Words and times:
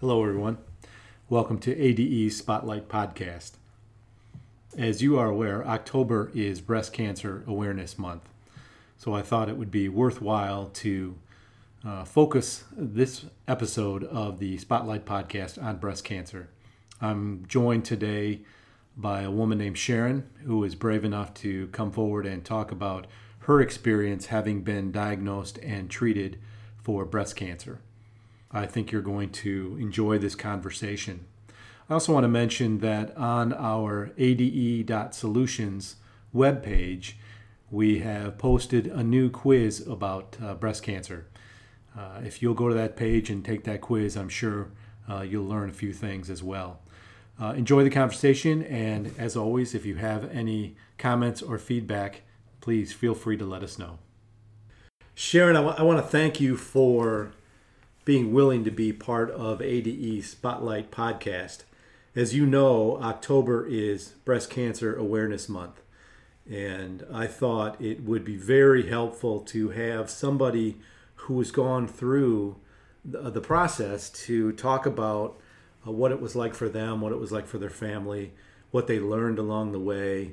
Hello, 0.00 0.22
everyone. 0.22 0.58
Welcome 1.28 1.58
to 1.58 1.76
ADE 1.76 2.32
Spotlight 2.32 2.88
Podcast. 2.88 3.54
As 4.78 5.02
you 5.02 5.18
are 5.18 5.26
aware, 5.26 5.66
October 5.66 6.30
is 6.32 6.60
Breast 6.60 6.92
Cancer 6.92 7.42
Awareness 7.48 7.98
Month. 7.98 8.28
So 8.96 9.12
I 9.12 9.22
thought 9.22 9.48
it 9.48 9.56
would 9.56 9.72
be 9.72 9.88
worthwhile 9.88 10.66
to 10.74 11.16
uh, 11.84 12.04
focus 12.04 12.62
this 12.76 13.24
episode 13.48 14.04
of 14.04 14.38
the 14.38 14.56
Spotlight 14.58 15.04
Podcast 15.04 15.60
on 15.60 15.78
breast 15.78 16.04
cancer. 16.04 16.48
I'm 17.00 17.44
joined 17.48 17.84
today 17.84 18.42
by 18.96 19.22
a 19.22 19.32
woman 19.32 19.58
named 19.58 19.78
Sharon 19.78 20.30
who 20.44 20.62
is 20.62 20.76
brave 20.76 21.04
enough 21.04 21.34
to 21.34 21.66
come 21.72 21.90
forward 21.90 22.24
and 22.24 22.44
talk 22.44 22.70
about 22.70 23.08
her 23.40 23.60
experience 23.60 24.26
having 24.26 24.62
been 24.62 24.92
diagnosed 24.92 25.58
and 25.60 25.90
treated 25.90 26.38
for 26.80 27.04
breast 27.04 27.34
cancer. 27.34 27.80
I 28.50 28.66
think 28.66 28.90
you're 28.90 29.02
going 29.02 29.30
to 29.30 29.76
enjoy 29.80 30.18
this 30.18 30.34
conversation. 30.34 31.26
I 31.90 31.94
also 31.94 32.12
want 32.12 32.24
to 32.24 32.28
mention 32.28 32.78
that 32.78 33.16
on 33.16 33.52
our 33.54 34.10
ade.solutions 34.18 35.96
webpage, 36.34 37.12
we 37.70 38.00
have 38.00 38.38
posted 38.38 38.86
a 38.86 39.02
new 39.02 39.30
quiz 39.30 39.86
about 39.86 40.36
uh, 40.42 40.54
breast 40.54 40.82
cancer. 40.82 41.26
Uh, 41.96 42.20
if 42.24 42.42
you'll 42.42 42.54
go 42.54 42.68
to 42.68 42.74
that 42.74 42.96
page 42.96 43.30
and 43.30 43.44
take 43.44 43.64
that 43.64 43.80
quiz, 43.80 44.16
I'm 44.16 44.28
sure 44.28 44.70
uh, 45.08 45.22
you'll 45.22 45.46
learn 45.46 45.68
a 45.68 45.72
few 45.72 45.92
things 45.92 46.30
as 46.30 46.42
well. 46.42 46.80
Uh, 47.40 47.52
enjoy 47.52 47.84
the 47.84 47.90
conversation, 47.90 48.62
and 48.64 49.14
as 49.16 49.36
always, 49.36 49.74
if 49.74 49.86
you 49.86 49.96
have 49.96 50.30
any 50.30 50.76
comments 50.96 51.40
or 51.40 51.56
feedback, 51.58 52.22
please 52.60 52.92
feel 52.92 53.14
free 53.14 53.36
to 53.36 53.44
let 53.44 53.62
us 53.62 53.78
know. 53.78 53.98
Sharon, 55.14 55.56
I, 55.56 55.60
w- 55.60 55.76
I 55.78 55.82
want 55.82 55.98
to 55.98 56.06
thank 56.06 56.40
you 56.40 56.56
for 56.56 57.32
being 58.08 58.32
willing 58.32 58.64
to 58.64 58.70
be 58.70 58.90
part 58.90 59.30
of 59.32 59.60
ADE 59.60 60.24
Spotlight 60.24 60.90
Podcast. 60.90 61.64
As 62.16 62.34
you 62.34 62.46
know, 62.46 62.96
October 63.02 63.66
is 63.66 64.14
Breast 64.24 64.48
Cancer 64.48 64.96
Awareness 64.96 65.46
Month. 65.46 65.82
And 66.50 67.04
I 67.12 67.26
thought 67.26 67.78
it 67.82 68.02
would 68.04 68.24
be 68.24 68.38
very 68.38 68.88
helpful 68.88 69.40
to 69.40 69.68
have 69.68 70.08
somebody 70.08 70.78
who 71.16 71.38
has 71.38 71.50
gone 71.50 71.86
through 71.86 72.56
the, 73.04 73.42
process 73.42 74.08
to 74.24 74.52
talk 74.52 74.86
about 74.86 75.38
uh, 75.86 75.90
what 75.90 76.10
it 76.10 76.22
was 76.22 76.34
like 76.34 76.54
for 76.54 76.70
them, 76.70 77.02
what 77.02 77.12
it 77.12 77.20
was 77.20 77.30
like 77.30 77.46
for 77.46 77.58
their 77.58 77.68
family, 77.68 78.32
what 78.70 78.86
they 78.86 78.98
learned 78.98 79.38
along 79.38 79.72
the 79.72 79.78
way, 79.78 80.32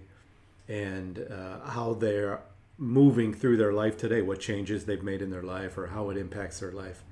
and 0.70 1.28
uh, 1.30 1.60
how 1.72 1.94
they're 1.94 2.40
moving 2.78 3.34
through 3.34 3.58
their 3.58 3.74
life 3.74 3.98
today, 3.98 4.22
what 4.22 4.40
changes 4.40 4.86
they've 4.86 5.04
made 5.04 5.22
in 5.22 5.30
their 5.30 5.44
life, 5.44 5.78
or 5.78 5.88
how 5.88 6.10
it 6.10 6.16
impacts 6.16 6.62
their 6.62 6.72
life 6.72 7.04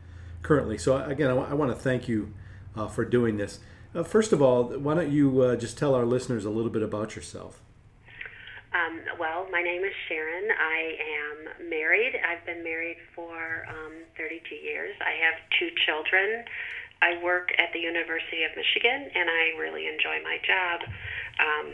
currently. 0.44 0.78
So 0.78 0.98
again, 0.98 1.28
I, 1.28 1.34
w- 1.34 1.50
I 1.50 1.54
want 1.54 1.72
to 1.72 1.78
thank 1.78 2.08
you 2.08 2.34
uh, 2.76 2.88
for 2.88 3.06
doing 3.06 3.38
this. 3.38 3.60
Uh, 3.96 4.04
first 4.04 4.34
of 4.34 4.42
all, 4.42 4.66
why 4.66 4.96
don't 4.96 5.12
you 5.12 5.42
uh, 5.42 5.56
just 5.56 5.78
tell 5.78 5.96
our 5.96 6.06
listeners 6.06 6.46
a 6.46 6.50
little 6.50 6.72
bit 6.72 6.84
about 6.84 7.16
yourself? 7.16 7.62
Um, 8.74 9.02
well, 9.20 9.48
my 9.52 9.62
name 9.62 9.84
is 9.84 9.94
Sharon. 10.10 10.50
I 10.50 10.98
am 11.22 11.70
married. 11.70 12.14
I've 12.26 12.44
been 12.46 12.64
married 12.64 12.98
for 13.16 13.66
um, 13.70 13.94
32 14.18 14.56
years. 14.56 14.96
I 15.00 15.14
have 15.24 15.36
two 15.60 15.70
children. 15.86 16.44
I 17.02 17.22
work 17.22 17.50
at 17.60 17.70
the 17.74 17.80
University 17.80 18.44
of 18.44 18.52
Michigan, 18.56 19.12
and 19.14 19.30
I 19.30 19.60
really 19.60 19.86
enjoy 19.88 20.24
my 20.24 20.38
job. 20.42 20.82
Um, 21.38 21.74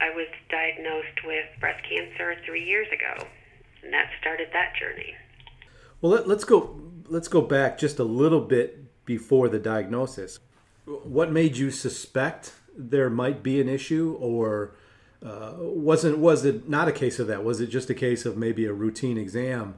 I 0.00 0.10
was 0.16 0.28
diagnosed 0.48 1.26
with 1.26 1.44
breast 1.60 1.84
cancer 1.84 2.36
three 2.46 2.64
years 2.64 2.88
ago, 2.88 3.26
and 3.82 3.92
that 3.92 4.08
started 4.20 4.48
that 4.54 4.72
journey. 4.80 5.12
Well, 6.00 6.12
let, 6.12 6.38
us 6.38 6.44
go. 6.44 6.80
Let's 7.10 7.26
go 7.26 7.40
back 7.40 7.76
just 7.76 7.98
a 7.98 8.04
little 8.04 8.40
bit 8.40 9.04
before 9.04 9.48
the 9.48 9.58
diagnosis. 9.58 10.38
What 10.84 11.32
made 11.32 11.56
you 11.56 11.72
suspect 11.72 12.52
there 12.76 13.10
might 13.10 13.42
be 13.42 13.60
an 13.60 13.68
issue, 13.68 14.16
or 14.20 14.76
uh, 15.20 15.54
wasn't? 15.58 16.18
Was 16.18 16.44
it 16.44 16.68
not 16.68 16.86
a 16.86 16.92
case 16.92 17.18
of 17.18 17.26
that? 17.26 17.42
Was 17.42 17.60
it 17.60 17.66
just 17.66 17.90
a 17.90 17.94
case 17.94 18.24
of 18.24 18.36
maybe 18.36 18.64
a 18.64 18.72
routine 18.72 19.18
exam 19.18 19.74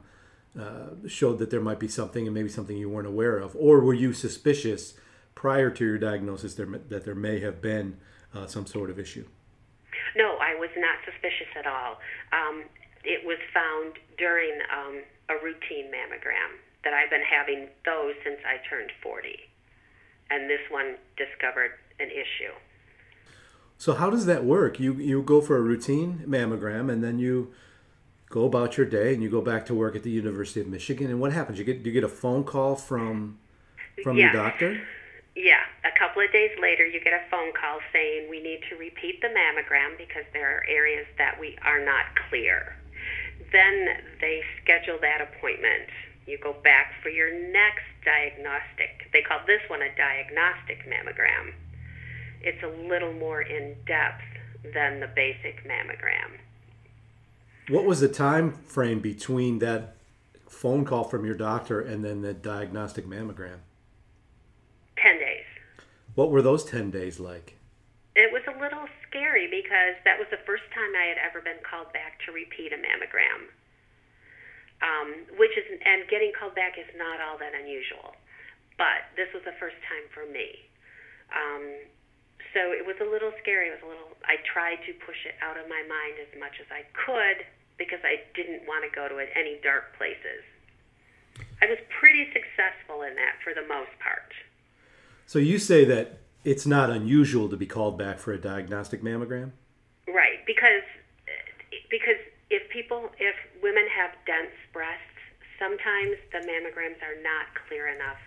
uh, 0.61 0.91
showed 1.09 1.39
that 1.39 1.49
there 1.49 1.63
might 1.63 1.81
be 1.81 1.89
something, 1.89 2.27
and 2.27 2.35
maybe 2.35 2.51
something 2.51 2.77
you 2.77 2.91
weren't 2.91 3.09
aware 3.09 3.39
of, 3.39 3.57
or 3.57 3.81
were 3.81 3.95
you 3.95 4.13
suspicious 4.13 4.93
prior 5.35 5.71
to 5.71 5.87
your 5.87 5.97
diagnosis 5.97 6.53
there, 6.53 6.67
that 6.67 7.07
there 7.07 7.15
may 7.15 7.41
have 7.41 7.63
been 7.63 7.97
uh, 8.35 8.47
some 8.47 8.67
sort 8.67 8.91
of 8.91 8.99
issue? 8.99 9.25
No, 10.15 10.37
I 10.37 10.55
was 10.55 10.71
not 10.77 10.99
suspicious 11.11 11.49
at 11.59 11.67
all. 11.67 11.97
Um, 12.31 12.65
it 13.05 13.25
was 13.25 13.39
found 13.55 13.95
during 14.19 14.53
um, 14.71 15.03
a 15.31 15.43
routine 15.43 15.87
mammogram 15.91 16.61
that 16.85 16.93
I've 16.93 17.11
been 17.11 17.23
having 17.23 17.69
those 17.85 18.15
since 18.25 18.39
I 18.47 18.59
turned 18.69 18.91
40. 19.03 19.39
And 20.31 20.49
this 20.49 20.61
one 20.71 20.97
discovered 21.17 21.73
an 22.01 22.11
issue. 22.11 22.53
So 23.79 23.95
how 23.95 24.11
does 24.11 24.27
that 24.27 24.45
work? 24.45 24.79
You 24.79 24.95
you 24.95 25.23
go 25.23 25.41
for 25.41 25.57
a 25.57 25.61
routine 25.61 26.25
mammogram 26.27 26.91
and 26.91 27.03
then 27.03 27.19
you 27.19 27.53
go 28.31 28.47
about 28.47 28.77
your 28.77 28.87
day 28.87 29.13
and 29.13 29.23
you 29.23 29.29
go 29.29 29.41
back 29.41 29.67
to 29.67 29.75
work 29.75 29.97
at 29.97 30.05
the 30.05 30.11
University 30.11 30.61
of 30.61 30.69
Michigan 30.69 31.11
and 31.11 31.21
what 31.21 31.33
happens? 31.33 31.59
You 31.59 31.65
get 31.65 31.85
you 31.85 31.93
get 31.93 32.05
a 32.05 32.09
phone 32.09 32.45
call 32.45 32.77
from 32.77 33.39
from 34.03 34.17
yes. 34.17 34.33
your 34.33 34.43
doctor? 34.43 34.81
Yeah, 35.35 35.65
a 35.85 35.99
couple 35.99 36.23
of 36.23 36.31
days 36.31 36.53
later 36.61 36.87
you 36.87 37.01
get 37.03 37.13
a 37.13 37.29
phone 37.31 37.53
call 37.59 37.81
saying 37.93 38.29
we 38.31 38.41
need 38.41 38.61
to 38.71 38.77
repeat 38.77 39.21
the 39.21 39.29
mammogram 39.29 39.99
because 39.99 40.25
there 40.33 40.59
are 40.59 40.65
areas 40.69 41.07
that 41.19 41.41
we 41.41 41.57
are 41.63 41.85
not 41.85 42.05
clear. 42.29 42.77
Then 43.51 43.89
they 44.21 44.43
schedule 44.63 44.99
that 45.01 45.21
appointment. 45.21 45.89
You 46.27 46.39
go 46.39 46.55
back 46.65 46.95
for 47.03 47.09
your 47.09 47.33
next 47.33 47.85
diagnostic. 48.05 49.11
They 49.13 49.23
call 49.23 49.41
this 49.47 49.61
one 49.69 49.83
a 49.83 49.95
diagnostic 49.97 50.87
mammogram. 50.89 51.53
It's 52.41 52.63
a 52.63 52.89
little 52.89 53.13
more 53.13 53.43
in 53.43 53.77
depth 53.87 54.23
than 54.75 55.01
the 55.01 55.09
basic 55.09 55.67
mammogram. 55.67 56.39
What 57.69 57.85
was 57.85 58.01
the 58.01 58.09
time 58.09 58.53
frame 58.53 59.01
between 59.01 59.59
that 59.61 59.97
phone 60.49 60.85
call 60.85 61.05
from 61.05 61.25
your 61.25 61.35
doctor 61.35 61.81
and 61.81 62.05
then 62.05 62.23
the 62.23 62.35
diagnostic 62.35 63.07
mammogram? 63.07 63.59
10 64.99 65.19
days. 65.19 65.45
What 66.15 66.31
were 66.31 66.43
those 66.43 66.65
10 66.65 66.91
days 66.91 67.19
like? 67.19 67.57
It 68.15 68.31
was 68.33 68.43
a 68.47 68.61
little 68.61 68.87
scary 69.09 69.49
because 69.49 69.97
that 70.05 70.19
was 70.19 70.29
the 70.31 70.45
first 70.45 70.65
time 70.75 70.93
I 70.95 71.07
had 71.07 71.19
ever 71.19 71.41
been 71.41 71.63
called 71.69 71.93
back 71.93 72.21
to 72.27 72.33
repeat 72.33 72.73
a 72.73 72.77
mammogram. 72.77 73.49
Um, 74.83 75.31
which 75.39 75.55
is, 75.55 75.63
and 75.87 76.11
getting 76.11 76.35
called 76.35 76.59
back 76.59 76.75
is 76.75 76.91
not 76.99 77.23
all 77.23 77.39
that 77.39 77.55
unusual, 77.55 78.19
but 78.75 79.07
this 79.15 79.31
was 79.31 79.47
the 79.47 79.55
first 79.63 79.79
time 79.87 80.11
for 80.11 80.27
me. 80.27 80.59
Um, 81.31 81.87
so 82.51 82.75
it 82.75 82.83
was 82.83 82.99
a 82.99 83.07
little 83.07 83.31
scary. 83.39 83.71
It 83.71 83.79
was 83.79 83.87
a 83.87 83.91
little. 83.91 84.11
I 84.27 84.43
tried 84.43 84.83
to 84.91 84.93
push 85.07 85.23
it 85.25 85.39
out 85.39 85.55
of 85.55 85.71
my 85.71 85.87
mind 85.87 86.19
as 86.19 86.35
much 86.35 86.59
as 86.59 86.67
I 86.75 86.83
could 86.93 87.47
because 87.79 88.03
I 88.03 88.27
didn't 88.35 88.67
want 88.67 88.83
to 88.83 88.91
go 88.91 89.07
to 89.07 89.17
any 89.39 89.63
dark 89.63 89.97
places. 89.97 90.43
I 91.63 91.71
was 91.71 91.79
pretty 91.89 92.27
successful 92.35 93.03
in 93.03 93.15
that 93.17 93.39
for 93.41 93.55
the 93.55 93.67
most 93.67 93.95
part. 94.03 94.35
So 95.27 95.39
you 95.39 95.59
say 95.59 95.85
that 95.87 96.19
it's 96.45 96.67
not 96.67 96.91
unusual 96.91 97.49
to 97.49 97.57
be 97.57 97.67
called 97.67 97.97
back 97.97 98.19
for 98.19 98.33
a 98.33 98.39
diagnostic 98.39 99.03
mammogram? 99.03 99.53
Right, 100.09 100.45
because 100.47 100.83
because 101.89 102.19
if 102.53 102.69
people 102.69 103.09
if 103.17 103.35
women 103.65 103.89
have 103.89 104.13
dense 104.29 104.53
breasts, 104.77 105.17
sometimes 105.59 106.21
the 106.37 106.45
mammograms 106.45 107.01
are 107.01 107.17
not 107.25 107.49
clear 107.67 107.89
enough. 107.89 108.21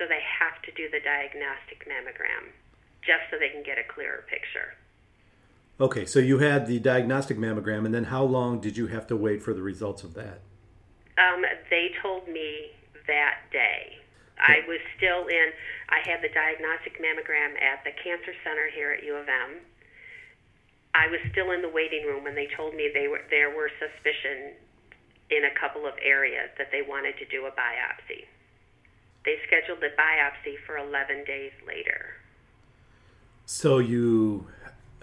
So 0.00 0.08
they 0.08 0.24
have 0.40 0.56
to 0.64 0.72
do 0.72 0.88
the 0.88 1.04
diagnostic 1.04 1.84
mammogram 1.84 2.48
just 3.04 3.28
so 3.30 3.36
they 3.36 3.52
can 3.52 3.62
get 3.62 3.76
a 3.76 3.84
clearer 3.84 4.24
picture. 4.24 4.72
Okay, 5.78 6.06
so 6.06 6.18
you 6.18 6.38
had 6.38 6.66
the 6.66 6.78
diagnostic 6.78 7.36
mammogram, 7.36 7.84
and 7.84 7.92
then 7.92 8.04
how 8.04 8.24
long 8.24 8.60
did 8.60 8.76
you 8.76 8.86
have 8.86 9.06
to 9.08 9.16
wait 9.16 9.42
for 9.42 9.52
the 9.52 9.62
results 9.62 10.02
of 10.02 10.14
that? 10.14 10.40
Um, 11.18 11.44
they 11.68 11.92
told 12.00 12.26
me 12.28 12.72
that 13.06 13.44
day. 13.52 13.98
I 14.38 14.64
was 14.66 14.80
still 14.96 15.28
in, 15.28 15.52
I 15.90 16.00
had 16.08 16.22
the 16.22 16.32
diagnostic 16.32 16.98
mammogram 16.98 17.54
at 17.60 17.84
the 17.84 17.92
Cancer 18.02 18.32
Center 18.42 18.70
here 18.74 18.92
at 18.92 19.04
U 19.04 19.14
of 19.14 19.28
M. 19.28 19.60
I 20.94 21.08
was 21.08 21.20
still 21.32 21.50
in 21.52 21.62
the 21.62 21.68
waiting 21.68 22.04
room 22.06 22.24
when 22.24 22.34
they 22.34 22.48
told 22.56 22.74
me 22.74 22.90
they 22.92 23.08
were, 23.08 23.20
there 23.30 23.54
were 23.54 23.70
suspicion 23.80 24.52
in 25.30 25.44
a 25.44 25.58
couple 25.58 25.86
of 25.86 25.94
areas 26.04 26.50
that 26.58 26.68
they 26.70 26.82
wanted 26.86 27.16
to 27.18 27.24
do 27.26 27.46
a 27.46 27.50
biopsy. 27.50 28.26
They 29.24 29.36
scheduled 29.46 29.80
the 29.80 29.90
biopsy 29.98 30.56
for 30.66 30.76
11 30.76 31.24
days 31.24 31.52
later. 31.66 32.16
So 33.46 33.78
you 33.78 34.48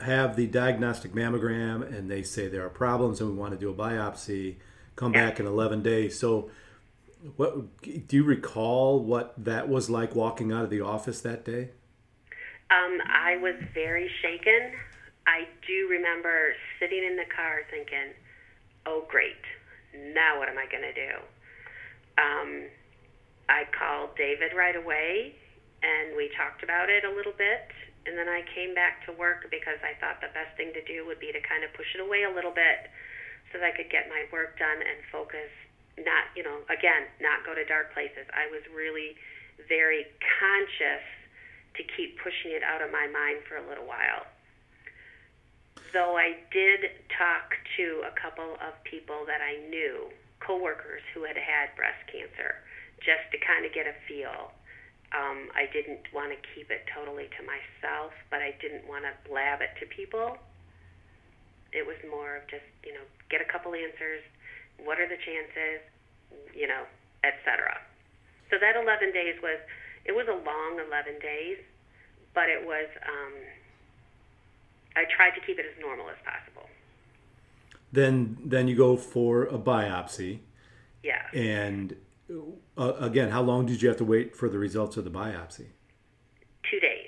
have 0.01 0.35
the 0.35 0.45
diagnostic 0.47 1.13
mammogram 1.13 1.81
and 1.95 2.09
they 2.09 2.23
say 2.23 2.47
there 2.47 2.65
are 2.65 2.69
problems 2.69 3.19
and 3.19 3.31
we 3.31 3.35
want 3.35 3.53
to 3.53 3.59
do 3.59 3.69
a 3.69 3.73
biopsy, 3.73 4.55
come 4.95 5.13
Yeah. 5.13 5.29
back 5.29 5.39
in 5.39 5.47
11 5.47 5.81
days. 5.81 6.19
So 6.19 6.51
what 7.35 7.81
do 7.83 8.15
you 8.15 8.23
recall 8.23 8.99
what 9.03 9.33
that 9.43 9.67
was 9.67 9.89
like 9.89 10.15
walking 10.15 10.51
out 10.51 10.63
of 10.63 10.69
the 10.69 10.81
office 10.81 11.21
that 11.21 11.43
day? 11.43 11.69
Um, 12.71 13.01
I 13.07 13.37
was 13.37 13.55
very 13.73 14.09
shaken. 14.21 14.71
I 15.29 15.45
do 15.61 15.85
remember 15.85 16.57
sitting 16.81 17.05
in 17.05 17.13
the 17.13 17.29
car 17.29 17.61
thinking, 17.69 18.17
oh, 18.89 19.05
great. 19.05 19.37
Now 19.93 20.41
what 20.41 20.49
am 20.49 20.57
I 20.57 20.65
going 20.65 20.81
to 20.81 20.97
do? 20.97 21.13
Um, 22.17 22.49
I 23.45 23.69
called 23.69 24.17
David 24.17 24.57
right 24.57 24.73
away 24.73 25.37
and 25.85 26.17
we 26.17 26.33
talked 26.33 26.65
about 26.65 26.89
it 26.89 27.05
a 27.05 27.13
little 27.13 27.37
bit. 27.37 27.69
And 28.09 28.17
then 28.17 28.25
I 28.25 28.41
came 28.57 28.73
back 28.73 29.05
to 29.05 29.13
work 29.13 29.45
because 29.53 29.77
I 29.85 29.93
thought 30.01 30.17
the 30.17 30.33
best 30.33 30.57
thing 30.57 30.73
to 30.73 30.81
do 30.89 31.05
would 31.05 31.21
be 31.21 31.29
to 31.29 31.41
kind 31.45 31.61
of 31.61 31.69
push 31.77 31.93
it 31.93 32.01
away 32.01 32.25
a 32.25 32.33
little 32.33 32.53
bit 32.53 32.89
so 33.53 33.61
that 33.61 33.69
I 33.69 33.73
could 33.77 33.93
get 33.93 34.09
my 34.09 34.25
work 34.33 34.57
done 34.57 34.81
and 34.81 34.97
focus, 35.13 35.51
not, 36.01 36.33
you 36.33 36.41
know, 36.41 36.65
again, 36.73 37.05
not 37.21 37.45
go 37.45 37.53
to 37.53 37.61
dark 37.69 37.93
places. 37.93 38.25
I 38.33 38.49
was 38.49 38.65
really 38.73 39.13
very 39.69 40.09
conscious 40.41 41.05
to 41.77 41.81
keep 41.93 42.17
pushing 42.17 42.49
it 42.57 42.65
out 42.65 42.81
of 42.81 42.89
my 42.89 43.05
mind 43.05 43.45
for 43.45 43.61
a 43.61 43.65
little 43.69 43.85
while. 43.85 44.25
Though 45.93 46.17
I 46.17 46.37
did 46.51 46.91
talk 47.17 47.57
to 47.77 48.03
a 48.05 48.13
couple 48.19 48.53
of 48.61 48.77
people 48.83 49.25
that 49.25 49.41
I 49.41 49.57
knew, 49.69 50.09
coworkers 50.39 51.01
who 51.13 51.23
had 51.23 51.37
had 51.37 51.75
breast 51.75 51.99
cancer, 52.11 52.61
just 53.01 53.25
to 53.31 53.37
kind 53.39 53.65
of 53.65 53.73
get 53.73 53.87
a 53.87 53.95
feel. 54.07 54.51
Um, 55.09 55.49
I 55.57 55.65
didn't 55.73 56.05
want 56.13 56.29
to 56.29 56.39
keep 56.53 56.69
it 56.69 56.85
totally 56.93 57.25
to 57.37 57.41
myself, 57.41 58.13
but 58.29 58.45
I 58.45 58.53
didn't 58.61 58.85
want 58.85 59.09
to 59.09 59.13
blab 59.25 59.61
it 59.61 59.73
to 59.81 59.89
people. 59.89 60.37
It 61.73 61.85
was 61.85 61.97
more 62.09 62.37
of 62.37 62.45
just, 62.49 62.65
you 62.85 62.93
know, 62.93 63.05
get 63.29 63.41
a 63.41 63.49
couple 63.49 63.73
answers. 63.73 64.21
What 64.77 64.99
are 64.99 65.09
the 65.09 65.17
chances? 65.17 65.81
You 66.53 66.69
know, 66.69 66.85
etc. 67.25 67.77
So 68.49 68.57
that 68.61 68.77
11 68.77 69.13
days 69.13 69.37
was, 69.41 69.57
it 70.05 70.13
was 70.13 70.29
a 70.29 70.37
long 70.37 70.77
11 70.77 71.17
days, 71.21 71.57
but 72.33 72.49
it 72.49 72.61
was, 72.65 72.89
um, 73.05 73.33
I 74.95 75.05
tried 75.15 75.31
to 75.31 75.41
keep 75.45 75.59
it 75.59 75.65
as 75.65 75.81
normal 75.81 76.09
as 76.09 76.17
possible. 76.23 76.69
Then, 77.91 78.37
then 78.43 78.67
you 78.67 78.75
go 78.75 78.97
for 78.97 79.43
a 79.43 79.57
biopsy. 79.57 80.39
Yeah. 81.03 81.21
And 81.33 81.95
uh, 82.77 82.93
again, 82.99 83.29
how 83.29 83.41
long 83.41 83.65
did 83.65 83.81
you 83.81 83.87
have 83.87 83.97
to 83.97 84.05
wait 84.05 84.35
for 84.35 84.49
the 84.49 84.59
results 84.59 84.97
of 84.97 85.03
the 85.03 85.11
biopsy? 85.11 85.67
Two 86.69 86.79
days. 86.79 87.07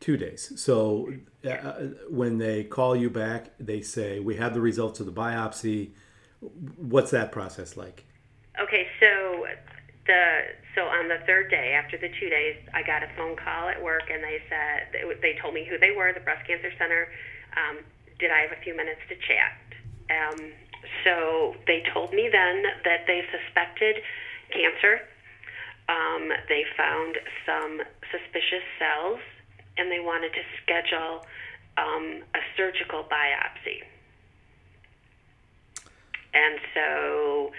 Two 0.00 0.16
days. 0.16 0.52
So 0.56 1.12
uh, 1.44 1.48
uh, 1.50 1.80
when 2.08 2.38
they 2.38 2.64
call 2.64 2.96
you 2.96 3.10
back, 3.10 3.52
they 3.58 3.80
say, 3.80 4.20
We 4.20 4.36
have 4.36 4.54
the 4.54 4.60
results 4.60 5.00
of 5.00 5.06
the 5.06 5.12
biopsy. 5.12 5.90
What's 6.76 7.10
that 7.10 7.32
process 7.32 7.76
like? 7.76 8.04
Okay, 8.60 8.86
so 8.98 9.46
the 10.06 10.56
so 10.74 10.82
on 10.86 11.08
the 11.08 11.18
third 11.26 11.50
day 11.50 11.74
after 11.74 11.98
the 11.98 12.08
two 12.20 12.30
days, 12.30 12.56
I 12.72 12.82
got 12.82 13.02
a 13.02 13.10
phone 13.16 13.36
call 13.36 13.68
at 13.68 13.82
work, 13.82 14.08
and 14.10 14.22
they 14.22 14.38
said 14.48 14.94
they 15.20 15.36
told 15.40 15.54
me 15.54 15.66
who 15.68 15.78
they 15.78 15.90
were, 15.90 16.12
the 16.12 16.20
breast 16.20 16.46
cancer 16.46 16.70
center. 16.78 17.08
Um, 17.56 17.78
did 18.18 18.30
I 18.30 18.40
have 18.46 18.52
a 18.52 18.60
few 18.62 18.76
minutes 18.76 19.00
to 19.08 19.16
chat? 19.16 19.58
Um, 20.10 20.52
so 21.04 21.54
they 21.66 21.82
told 21.92 22.12
me 22.12 22.28
then 22.30 22.62
that 22.84 23.06
they 23.06 23.22
suspected 23.30 23.96
cancer. 24.52 25.00
Um, 25.88 26.30
they 26.48 26.64
found 26.76 27.18
some 27.44 27.82
suspicious 28.10 28.62
cells, 28.78 29.20
and 29.76 29.90
they 29.90 30.00
wanted 30.00 30.32
to 30.32 30.42
schedule 30.62 31.26
um, 31.78 32.22
a 32.34 32.42
surgical 32.56 33.04
biopsy. 33.04 33.82
And 36.32 36.60
so 36.74 37.50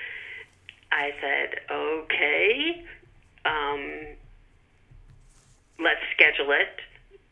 I 0.91 1.11
said, 1.21 1.59
okay, 1.71 2.83
um, 3.45 4.07
let's 5.79 6.01
schedule 6.13 6.51
it. 6.51 6.79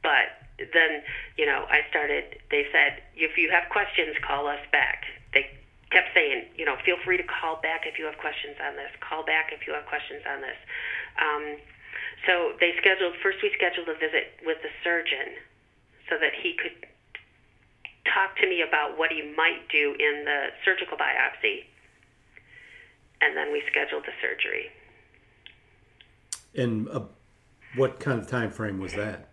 But 0.01 0.31
then, 0.73 1.03
you 1.37 1.45
know, 1.45 1.65
I 1.69 1.81
started, 1.89 2.39
they 2.51 2.65
said, 2.71 3.03
if 3.15 3.37
you 3.37 3.51
have 3.51 3.69
questions, 3.69 4.15
call 4.25 4.47
us 4.47 4.59
back. 4.71 5.03
They 5.33 5.47
kept 5.91 6.09
saying, 6.13 6.45
you 6.55 6.65
know, 6.65 6.75
feel 6.85 6.97
free 7.03 7.17
to 7.17 7.23
call 7.23 7.59
back 7.61 7.83
if 7.85 7.99
you 7.99 8.05
have 8.05 8.17
questions 8.17 8.55
on 8.63 8.75
this. 8.75 8.91
Call 8.99 9.23
back 9.25 9.51
if 9.51 9.67
you 9.67 9.73
have 9.73 9.85
questions 9.85 10.23
on 10.27 10.41
this. 10.41 10.57
Um, 11.19 11.43
so 12.25 12.53
they 12.59 12.75
scheduled, 12.77 13.15
first 13.23 13.39
we 13.41 13.51
scheduled 13.55 13.87
a 13.87 13.95
visit 13.95 14.39
with 14.45 14.57
the 14.61 14.69
surgeon 14.83 15.39
so 16.09 16.17
that 16.19 16.33
he 16.33 16.55
could 16.55 16.75
talk 18.07 18.35
to 18.41 18.47
me 18.47 18.61
about 18.61 18.97
what 18.97 19.11
he 19.11 19.21
might 19.37 19.67
do 19.69 19.95
in 19.99 20.25
the 20.25 20.49
surgical 20.65 20.97
biopsy. 20.97 21.68
And 23.21 23.35
then 23.35 23.51
we 23.51 23.61
scheduled 23.69 24.03
the 24.05 24.13
surgery. 24.21 24.69
And 26.55 26.87
uh, 26.89 27.01
what 27.75 27.99
kind 27.99 28.19
of 28.19 28.27
time 28.27 28.51
frame 28.51 28.79
was 28.79 28.93
that? 28.93 29.29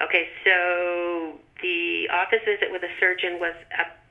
Okay, 0.00 0.28
so 0.44 1.38
the 1.62 2.08
office 2.12 2.40
visit 2.44 2.70
with 2.70 2.82
the 2.82 2.92
surgeon 3.00 3.38
was 3.40 3.54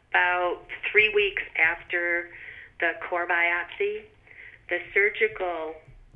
about 0.09 0.61
three 0.91 1.13
weeks 1.13 1.43
after 1.57 2.29
the 2.79 2.93
core 3.09 3.27
biopsy. 3.27 4.03
The 4.69 4.79
surgical 4.93 5.75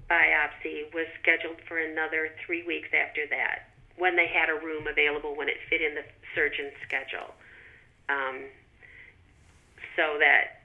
biopsy 0.09 0.94
was 0.94 1.07
scheduled 1.21 1.62
for 1.68 1.80
another 1.80 2.30
three 2.45 2.63
weeks 2.63 2.89
after 2.94 3.25
that 3.30 3.69
when 3.98 4.15
they 4.15 4.27
had 4.27 4.50
a 4.50 4.56
room 4.65 4.88
available 4.88 5.36
when 5.36 5.48
it 5.48 5.57
fit 5.69 5.81
in 5.81 5.95
the 5.95 6.03
surgeon's 6.36 6.74
schedule. 6.86 7.33
Um, 8.09 8.44
so 9.95 10.18
that, 10.19 10.63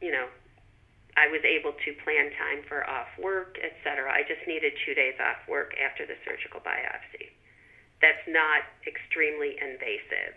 you 0.00 0.10
know, 0.10 0.26
I 1.16 1.28
was 1.28 1.42
able 1.44 1.72
to 1.72 1.92
plan 2.04 2.30
time 2.38 2.64
for 2.68 2.88
off 2.88 3.08
work, 3.18 3.58
etc. 3.62 4.10
I 4.10 4.22
just 4.22 4.46
needed 4.46 4.72
two 4.86 4.94
days 4.94 5.14
off 5.20 5.46
work 5.48 5.74
after 5.78 6.06
the 6.06 6.14
surgical 6.24 6.60
biopsy. 6.60 7.28
That's 8.00 8.26
not 8.26 8.62
extremely 8.86 9.56
invasive. 9.60 10.34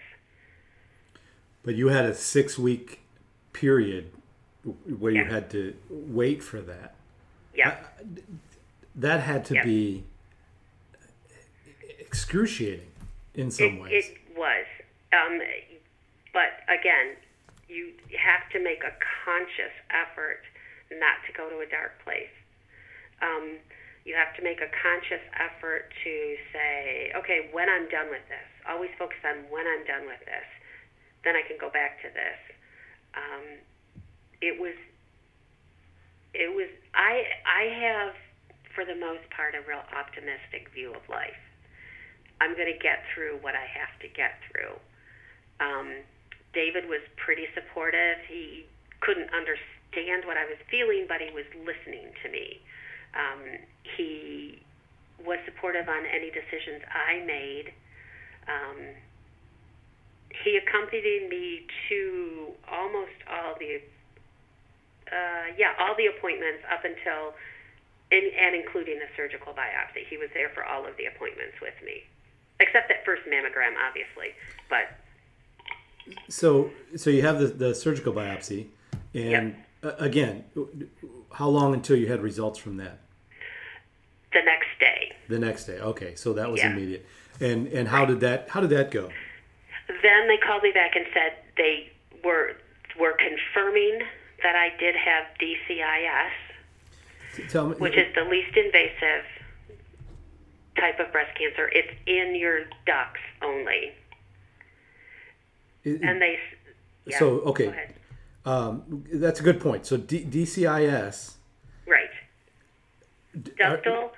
But 1.63 1.75
you 1.75 1.87
had 1.87 2.05
a 2.05 2.13
six 2.13 2.59
week 2.59 2.99
period 3.53 4.11
where 4.99 5.11
yeah. 5.11 5.23
you 5.23 5.29
had 5.29 5.49
to 5.51 5.75
wait 5.89 6.43
for 6.43 6.61
that. 6.61 6.95
Yeah. 7.55 7.77
That 8.95 9.21
had 9.21 9.45
to 9.45 9.61
be 9.63 10.03
excruciating 11.99 12.91
in 13.33 13.49
some 13.49 13.77
it, 13.77 13.81
ways. 13.81 13.91
It 14.09 14.37
was. 14.37 14.65
Um, 15.13 15.39
but 16.33 16.51
again, 16.67 17.15
you 17.67 17.93
have 18.17 18.49
to 18.51 18.59
make 18.63 18.83
a 18.83 18.93
conscious 19.25 19.73
effort 19.89 20.41
not 20.91 21.21
to 21.25 21.31
go 21.33 21.49
to 21.49 21.61
a 21.61 21.69
dark 21.69 21.97
place. 22.03 22.33
Um, 23.21 23.57
you 24.05 24.13
have 24.13 24.35
to 24.37 24.41
make 24.45 24.61
a 24.61 24.69
conscious 24.69 25.23
effort 25.33 25.89
to 26.05 26.13
say, 26.53 27.11
okay, 27.17 27.49
when 27.49 27.65
I'm 27.69 27.89
done 27.89 28.13
with 28.13 28.25
this, 28.29 28.49
always 28.69 28.93
focus 28.99 29.17
on 29.25 29.49
when 29.49 29.65
I'm 29.65 29.81
done 29.85 30.05
with 30.05 30.21
this 30.29 30.45
then 31.25 31.33
I 31.33 31.41
can 31.41 31.57
go 31.59 31.73
back 31.73 31.99
to 32.05 32.09
this. 32.13 32.39
Um, 33.17 33.45
it 34.39 34.55
was, 34.61 34.77
it 36.37 36.53
was. 36.53 36.69
I 36.93 37.25
I 37.43 37.63
have, 37.81 38.13
for 38.77 38.85
the 38.85 38.95
most 38.95 39.25
part, 39.33 39.57
a 39.57 39.65
real 39.65 39.81
optimistic 39.89 40.69
view 40.71 40.93
of 40.93 41.01
life. 41.09 41.41
I'm 42.39 42.53
going 42.53 42.69
to 42.69 42.77
get 42.77 43.01
through 43.11 43.41
what 43.41 43.57
I 43.57 43.65
have 43.65 43.97
to 44.05 44.07
get 44.11 44.37
through. 44.47 44.77
Um, 45.63 46.03
David 46.53 46.85
was 46.85 47.01
pretty 47.17 47.47
supportive. 47.55 48.21
He 48.27 48.67
couldn't 48.99 49.33
understand 49.33 49.65
what 50.25 50.37
I 50.37 50.45
was 50.45 50.57
feeling, 50.69 51.05
but 51.07 51.21
he 51.21 51.33
was 51.33 51.45
listening 51.65 52.11
to 52.23 52.29
me. 52.29 52.59
Um, 53.15 53.59
he 53.95 54.61
was 55.25 55.39
supportive 55.45 55.87
on 55.87 56.05
any 56.05 56.31
decisions 56.31 56.83
I 56.91 57.23
made. 57.25 57.71
Um, 58.47 58.77
he 60.43 60.57
accompanied 60.57 61.29
me 61.29 61.65
to 61.89 62.47
almost 62.69 63.15
all 63.29 63.55
the 63.57 63.81
uh, 65.11 65.53
yeah 65.57 65.73
all 65.79 65.95
the 65.95 66.07
appointments 66.07 66.63
up 66.71 66.83
until 66.83 67.33
and, 68.11 68.25
and 68.33 68.55
including 68.55 68.99
the 68.99 69.07
surgical 69.15 69.53
biopsy. 69.53 70.05
He 70.09 70.17
was 70.17 70.29
there 70.33 70.49
for 70.49 70.63
all 70.63 70.85
of 70.85 70.97
the 70.97 71.05
appointments 71.05 71.55
with 71.61 71.73
me, 71.83 72.03
except 72.59 72.89
that 72.89 73.05
first 73.05 73.23
mammogram, 73.23 73.73
obviously. 73.87 74.35
But 74.69 74.91
so 76.29 76.69
so 76.95 77.09
you 77.09 77.21
have 77.21 77.39
the, 77.39 77.47
the 77.47 77.75
surgical 77.75 78.13
biopsy, 78.13 78.67
and 79.13 79.55
yep. 79.55 79.55
Again, 79.99 80.45
how 81.33 81.47
long 81.49 81.73
until 81.73 81.97
you 81.97 82.07
had 82.07 82.21
results 82.21 82.59
from 82.59 82.77
that? 82.77 82.99
The 84.33 84.41
next 84.43 84.67
day. 84.79 85.13
The 85.29 85.39
next 85.39 85.65
day. 85.65 85.79
Okay, 85.79 86.15
so 86.15 86.33
that 86.33 86.49
was 86.51 86.59
yeah. 86.59 86.71
immediate. 86.71 87.05
And 87.39 87.67
and 87.67 87.87
how 87.87 88.05
did 88.05 88.19
that 88.21 88.49
how 88.49 88.61
did 88.61 88.69
that 88.71 88.91
go? 88.91 89.09
Then 89.87 90.27
they 90.27 90.37
called 90.37 90.63
me 90.63 90.71
back 90.71 90.95
and 90.95 91.05
said 91.13 91.33
they 91.57 91.91
were 92.23 92.55
were 92.99 93.17
confirming 93.17 94.01
that 94.41 94.55
I 94.55 94.69
did 94.77 94.95
have 94.95 95.25
DCIS, 95.39 96.31
me, 97.53 97.75
which 97.77 97.95
is 97.95 98.13
the 98.15 98.23
least 98.23 98.55
invasive 98.55 99.25
type 100.77 100.99
of 100.99 101.11
breast 101.11 101.37
cancer. 101.37 101.69
It's 101.73 101.91
in 102.05 102.35
your 102.35 102.65
ducts 102.85 103.21
only. 103.41 103.93
It, 105.83 106.01
and 106.01 106.21
they. 106.21 106.39
Yeah, 107.05 107.19
so 107.19 107.39
okay, 107.41 107.73
um, 108.45 109.03
that's 109.11 109.39
a 109.39 109.43
good 109.43 109.59
point. 109.59 109.85
So 109.85 109.97
D- 109.97 110.25
DCIS. 110.25 111.33
Right. 111.87 112.09
Ductal 113.37 114.11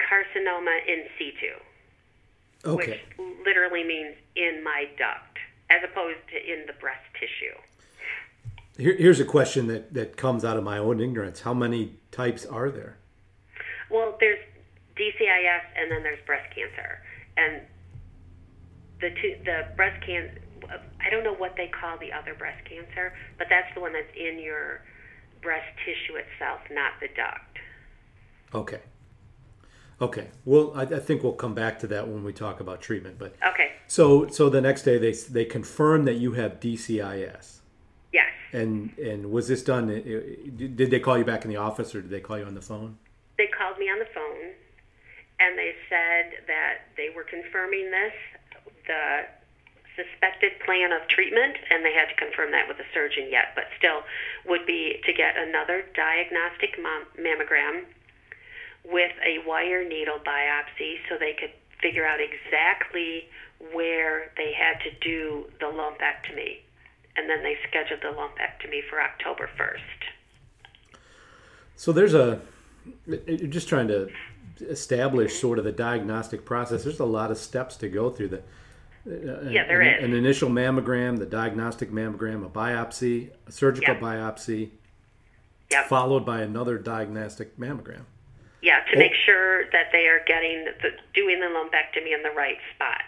carcinoma 0.00 0.78
in 0.86 1.04
situ. 1.18 1.54
Okay. 2.64 3.00
Which 3.16 3.28
literally 3.46 3.84
means 3.84 4.16
in 4.34 4.62
my 4.64 4.86
duct, 4.98 5.38
as 5.70 5.80
opposed 5.84 6.18
to 6.32 6.36
in 6.36 6.66
the 6.66 6.72
breast 6.74 7.04
tissue. 7.14 7.56
Here, 8.76 8.96
here's 8.96 9.20
a 9.20 9.24
question 9.24 9.68
that, 9.68 9.94
that 9.94 10.16
comes 10.16 10.44
out 10.44 10.56
of 10.56 10.64
my 10.64 10.78
own 10.78 11.00
ignorance. 11.00 11.40
How 11.40 11.54
many 11.54 11.94
types 12.10 12.44
are 12.44 12.70
there? 12.70 12.98
Well, 13.90 14.16
there's 14.20 14.40
DCIS, 14.96 15.62
and 15.76 15.90
then 15.90 16.02
there's 16.02 16.18
breast 16.26 16.52
cancer. 16.54 17.00
And 17.36 17.62
the 19.00 19.10
two, 19.10 19.36
the 19.44 19.68
breast 19.76 20.04
cancer, 20.04 20.40
I 21.06 21.10
don't 21.10 21.22
know 21.22 21.34
what 21.34 21.54
they 21.56 21.68
call 21.68 21.96
the 21.98 22.12
other 22.12 22.34
breast 22.34 22.64
cancer, 22.68 23.14
but 23.38 23.46
that's 23.48 23.72
the 23.74 23.80
one 23.80 23.92
that's 23.92 24.10
in 24.16 24.40
your 24.40 24.82
breast 25.40 25.68
tissue 25.84 26.18
itself, 26.18 26.60
not 26.70 26.92
the 27.00 27.08
duct. 27.08 27.58
Okay. 28.52 28.80
Okay. 30.00 30.28
Well, 30.44 30.72
I, 30.74 30.82
I, 30.82 30.98
think 30.98 31.22
we'll 31.22 31.32
come 31.32 31.54
back 31.54 31.78
to 31.80 31.86
that 31.88 32.08
when 32.08 32.24
we 32.24 32.32
talk 32.32 32.60
about 32.60 32.80
treatment. 32.80 33.18
But 33.18 33.36
okay. 33.48 33.72
So, 33.86 34.26
so 34.28 34.50
the 34.50 34.60
next 34.60 34.82
day 34.82 34.98
they 34.98 35.12
they 35.12 35.44
confirm 35.44 36.04
that 36.06 36.14
you 36.14 36.32
have 36.32 36.60
DCIS. 36.60 37.60
Yes. 38.12 38.32
And 38.52 38.96
and 38.98 39.30
was 39.30 39.48
this 39.48 39.62
done? 39.62 39.86
Did 39.86 40.90
they 40.90 41.00
call 41.00 41.16
you 41.16 41.24
back 41.24 41.44
in 41.44 41.50
the 41.50 41.56
office, 41.56 41.94
or 41.94 42.02
did 42.02 42.10
they 42.10 42.20
call 42.20 42.38
you 42.38 42.44
on 42.44 42.54
the 42.54 42.62
phone? 42.62 42.98
They 43.38 43.46
called 43.46 43.78
me 43.78 43.86
on 43.86 43.98
the 43.98 44.08
phone, 44.12 44.52
and 45.40 45.56
they 45.56 45.72
said 45.88 46.44
that 46.46 46.88
they 46.96 47.08
were 47.14 47.24
confirming 47.24 47.90
this, 47.90 48.12
the 48.86 49.22
suspected 49.96 50.52
plan 50.64 50.92
of 50.92 51.08
treatment, 51.08 51.56
and 51.70 51.84
they 51.84 51.92
had 51.92 52.06
to 52.08 52.14
confirm 52.14 52.52
that 52.52 52.68
with 52.68 52.78
a 52.78 52.88
surgeon 52.92 53.28
yet, 53.30 53.56
but 53.56 53.64
still 53.78 54.04
would 54.46 54.66
be 54.66 55.00
to 55.04 55.12
get 55.12 55.34
another 55.36 55.84
diagnostic 55.96 56.76
mammogram 57.18 57.84
with 58.84 59.12
a 59.24 59.42
wire 59.46 59.82
needle 59.82 60.18
biopsy 60.24 61.00
so 61.08 61.16
they 61.18 61.34
could 61.34 61.52
figure 61.80 62.06
out 62.06 62.20
exactly 62.20 63.28
where 63.72 64.30
they 64.36 64.52
had 64.52 64.78
to 64.84 64.90
do 65.00 65.46
the 65.60 65.66
lumpectomy. 65.66 66.60
And 67.16 67.28
then 67.28 67.42
they 67.42 67.56
scheduled 67.68 68.00
the 68.02 68.14
lumpectomy 68.14 68.80
for 68.88 69.00
October 69.00 69.48
1st. 69.58 70.98
So 71.76 71.92
there's 71.92 72.14
a, 72.14 72.40
you're 73.06 73.48
just 73.48 73.68
trying 73.68 73.88
to 73.88 74.08
establish 74.60 75.38
sort 75.38 75.58
of 75.58 75.64
the 75.64 75.72
diagnostic 75.72 76.44
process. 76.44 76.84
There's 76.84 77.00
a 77.00 77.04
lot 77.04 77.30
of 77.30 77.38
steps 77.38 77.76
to 77.76 77.88
go 77.88 78.10
through. 78.10 78.28
The, 78.28 78.42
uh, 79.06 79.48
yeah, 79.48 79.66
there 79.66 79.80
an, 79.80 79.98
is. 79.98 80.04
An 80.04 80.14
initial 80.14 80.50
mammogram, 80.50 81.18
the 81.18 81.26
diagnostic 81.26 81.90
mammogram, 81.90 82.44
a 82.44 82.48
biopsy, 82.48 83.30
a 83.46 83.52
surgical 83.52 83.94
yep. 83.94 84.02
biopsy, 84.02 84.70
yep. 85.70 85.86
followed 85.86 86.26
by 86.26 86.40
another 86.42 86.78
diagnostic 86.78 87.56
mammogram. 87.58 88.02
Yeah, 88.62 88.80
to 88.90 88.96
oh. 88.96 88.98
make 88.98 89.12
sure 89.24 89.70
that 89.70 89.92
they 89.92 90.06
are 90.08 90.20
getting 90.26 90.64
the, 90.82 90.90
doing 91.14 91.40
the 91.40 91.46
lumpectomy 91.46 92.14
in 92.14 92.22
the 92.22 92.34
right 92.36 92.58
spot. 92.74 93.04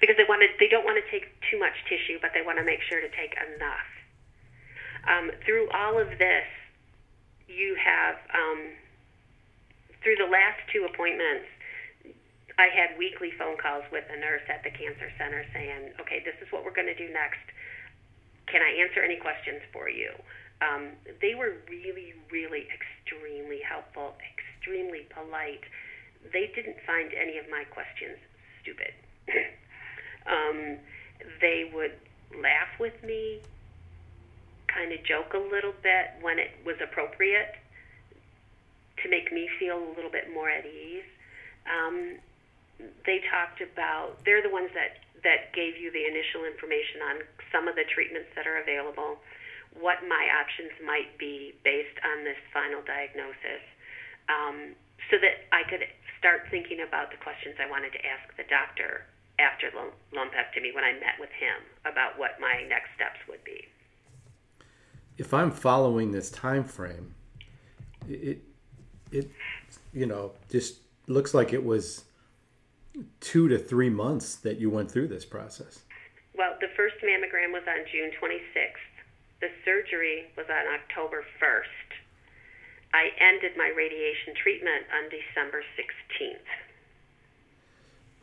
Because 0.00 0.16
they 0.16 0.24
want 0.28 0.42
to, 0.42 0.48
they 0.58 0.68
don't 0.68 0.84
want 0.84 1.02
to 1.02 1.10
take 1.10 1.28
too 1.50 1.58
much 1.58 1.74
tissue, 1.88 2.18
but 2.20 2.30
they 2.34 2.42
want 2.42 2.58
to 2.58 2.64
make 2.64 2.80
sure 2.88 3.00
to 3.00 3.08
take 3.10 3.36
enough. 3.54 3.86
Um, 5.06 5.30
through 5.44 5.68
all 5.70 5.98
of 5.98 6.08
this, 6.18 6.48
you 7.46 7.76
have 7.76 8.16
um, 8.34 8.72
through 10.02 10.16
the 10.16 10.30
last 10.30 10.58
two 10.72 10.88
appointments, 10.88 11.46
I 12.60 12.68
had 12.68 12.98
weekly 13.00 13.32
phone 13.40 13.56
calls 13.56 13.84
with 13.88 14.04
a 14.12 14.20
nurse 14.20 14.44
at 14.52 14.60
the 14.60 14.70
cancer 14.70 15.08
center 15.16 15.48
saying, 15.56 15.96
"Okay, 15.96 16.20
this 16.20 16.36
is 16.44 16.52
what 16.52 16.62
we're 16.62 16.76
going 16.76 16.92
to 16.92 16.94
do 16.94 17.08
next. 17.08 17.40
Can 18.52 18.60
I 18.60 18.84
answer 18.84 19.00
any 19.00 19.16
questions 19.16 19.62
for 19.72 19.88
you?" 19.88 20.12
Um, 20.60 20.92
they 21.24 21.34
were 21.34 21.56
really, 21.72 22.12
really 22.30 22.68
extremely 22.68 23.60
helpful, 23.64 24.12
extremely 24.20 25.08
polite. 25.08 25.64
They 26.34 26.52
didn't 26.54 26.76
find 26.84 27.14
any 27.14 27.38
of 27.38 27.48
my 27.48 27.64
questions 27.64 28.18
stupid. 28.60 28.92
um, 30.28 30.76
they 31.40 31.70
would 31.72 31.96
laugh 32.36 32.76
with 32.78 33.02
me, 33.02 33.40
kind 34.68 34.92
of 34.92 35.02
joke 35.02 35.32
a 35.32 35.38
little 35.38 35.72
bit 35.82 36.12
when 36.20 36.38
it 36.38 36.50
was 36.66 36.76
appropriate 36.84 37.56
to 39.02 39.08
make 39.08 39.32
me 39.32 39.48
feel 39.58 39.78
a 39.78 39.92
little 39.96 40.10
bit 40.10 40.28
more 40.34 40.50
at 40.50 40.66
ease. 40.66 41.08
Um, 41.64 42.20
they 43.06 43.20
talked 43.30 43.60
about 43.60 44.22
they're 44.24 44.42
the 44.42 44.50
ones 44.52 44.70
that 44.74 45.00
that 45.22 45.52
gave 45.52 45.76
you 45.76 45.92
the 45.92 46.04
initial 46.08 46.44
information 46.48 47.04
on 47.04 47.16
some 47.52 47.68
of 47.68 47.76
the 47.76 47.84
treatments 47.92 48.32
that 48.36 48.46
are 48.48 48.56
available, 48.56 49.20
what 49.76 50.00
my 50.08 50.24
options 50.32 50.72
might 50.80 51.12
be 51.18 51.52
based 51.64 51.96
on 52.00 52.24
this 52.24 52.40
final 52.52 52.80
diagnosis, 52.82 53.60
um, 54.32 54.72
so 55.12 55.20
that 55.20 55.44
I 55.52 55.68
could 55.68 55.84
start 56.18 56.48
thinking 56.50 56.80
about 56.86 57.10
the 57.10 57.20
questions 57.20 57.56
I 57.60 57.68
wanted 57.68 57.92
to 57.92 58.00
ask 58.04 58.24
the 58.36 58.48
doctor 58.48 59.04
after 59.38 59.70
the 59.70 59.92
lumpectomy 60.16 60.74
when 60.74 60.84
I 60.84 60.92
met 60.92 61.16
with 61.18 61.30
him 61.30 61.64
about 61.84 62.18
what 62.18 62.40
my 62.40 62.64
next 62.68 62.92
steps 62.96 63.20
would 63.28 63.42
be. 63.44 63.68
If 65.16 65.32
I'm 65.34 65.50
following 65.50 66.12
this 66.12 66.30
time 66.30 66.64
frame, 66.64 67.14
it 68.08 68.40
it 69.12 69.30
you 69.92 70.06
know 70.06 70.32
just 70.50 70.76
looks 71.06 71.34
like 71.34 71.52
it 71.52 71.64
was 71.64 72.04
two 73.20 73.48
to 73.48 73.58
three 73.58 73.90
months 73.90 74.34
that 74.36 74.58
you 74.58 74.70
went 74.70 74.90
through 74.90 75.08
this 75.08 75.24
process. 75.24 75.80
Well, 76.36 76.56
the 76.60 76.68
first 76.76 76.96
mammogram 77.04 77.52
was 77.52 77.62
on 77.68 77.84
June 77.90 78.10
26th. 78.20 78.90
The 79.40 79.48
surgery 79.64 80.26
was 80.36 80.46
on 80.50 80.74
October 80.74 81.24
1st. 81.40 81.88
I 82.92 83.10
ended 83.20 83.52
my 83.56 83.72
radiation 83.76 84.34
treatment 84.34 84.84
on 84.94 85.08
December 85.10 85.62
16th. 85.78 86.50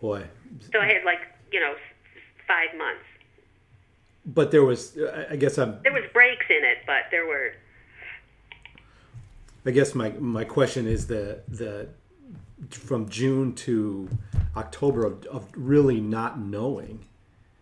Boy. 0.02 0.26
So 0.72 0.80
I 0.80 0.88
had 0.88 1.04
like, 1.06 1.20
you 1.52 1.60
know, 1.60 1.76
five 2.48 2.78
months. 2.78 3.04
But 4.26 4.52
there 4.52 4.64
was, 4.64 4.98
I 5.30 5.38
guess 5.38 5.58
I'm. 5.58 5.80
There 5.84 5.94
was 5.94 6.04
breaks 6.12 6.46
in 6.50 6.64
it, 6.66 6.80
but 6.86 7.06
there 7.12 7.26
were 7.26 7.54
I 9.68 9.72
guess 9.72 9.94
my 9.94 10.12
my 10.12 10.46
question 10.46 10.88
is 10.88 11.08
the 11.08 11.42
the 11.50 11.90
from 12.70 13.10
June 13.10 13.54
to 13.56 14.08
October 14.58 15.06
of, 15.06 15.26
of 15.26 15.48
really 15.56 16.02
not 16.02 16.40
knowing, 16.40 17.06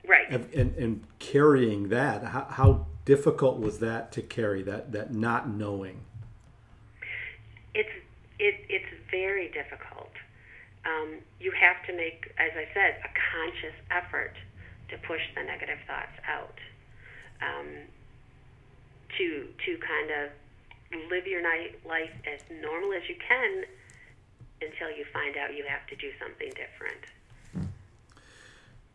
right, 0.07 0.25
and 0.29 0.51
and, 0.53 0.75
and 0.75 1.03
carrying 1.19 1.89
that. 1.89 2.23
How, 2.23 2.47
how 2.49 2.87
difficult 3.05 3.59
was 3.59 3.79
that 3.79 4.11
to 4.13 4.21
carry 4.21 4.63
that 4.63 4.91
that 4.91 5.13
not 5.13 5.49
knowing? 5.49 6.01
It's 7.73 7.89
it 8.39 8.55
it's 8.69 8.85
very 9.11 9.49
difficult. 9.49 10.11
Um, 10.85 11.15
you 11.39 11.51
have 11.51 11.83
to 11.87 11.93
make, 11.95 12.31
as 12.37 12.51
I 12.55 12.67
said, 12.73 13.01
a 13.03 13.09
conscious 13.33 13.75
effort 13.89 14.35
to 14.89 14.97
push 14.99 15.21
the 15.35 15.41
negative 15.41 15.79
thoughts 15.87 16.13
out. 16.27 16.59
Um, 17.41 17.89
to 19.17 19.47
to 19.65 19.77
kind 19.77 20.11
of 20.11 20.29
live 21.09 21.27
your 21.27 21.41
night 21.41 21.79
life 21.85 22.13
as 22.25 22.41
normal 22.61 22.93
as 22.93 23.07
you 23.09 23.15
can 23.27 23.65
until 24.61 24.89
you 24.89 25.05
find 25.11 25.37
out 25.37 25.55
you 25.55 25.65
have 25.67 25.85
to 25.87 25.95
do 25.95 26.11
something 26.19 26.49
different. 26.49 27.03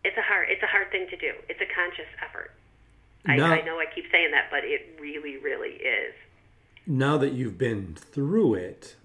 It's 0.03 0.17
a 0.17 0.23
hard 0.23 0.49
it's 0.49 0.63
a 0.63 0.67
hard 0.67 0.91
thing 0.91 1.07
to 1.11 1.17
do. 1.17 1.33
It's 1.49 1.61
a 1.61 1.69
conscious 1.75 2.09
effort. 2.25 2.53
Now, 3.27 3.53
I, 3.53 3.61
I 3.61 3.65
know 3.65 3.79
I 3.79 3.85
keep 3.95 4.07
saying 4.11 4.31
that, 4.33 4.49
but 4.51 4.65
it 4.65 4.99
really, 4.99 5.37
really 5.37 5.77
is. 5.77 6.15
Now 6.87 7.19
that 7.19 7.33
you've 7.33 7.59
been 7.59 7.95
through 7.95 8.55
it, 8.55 8.97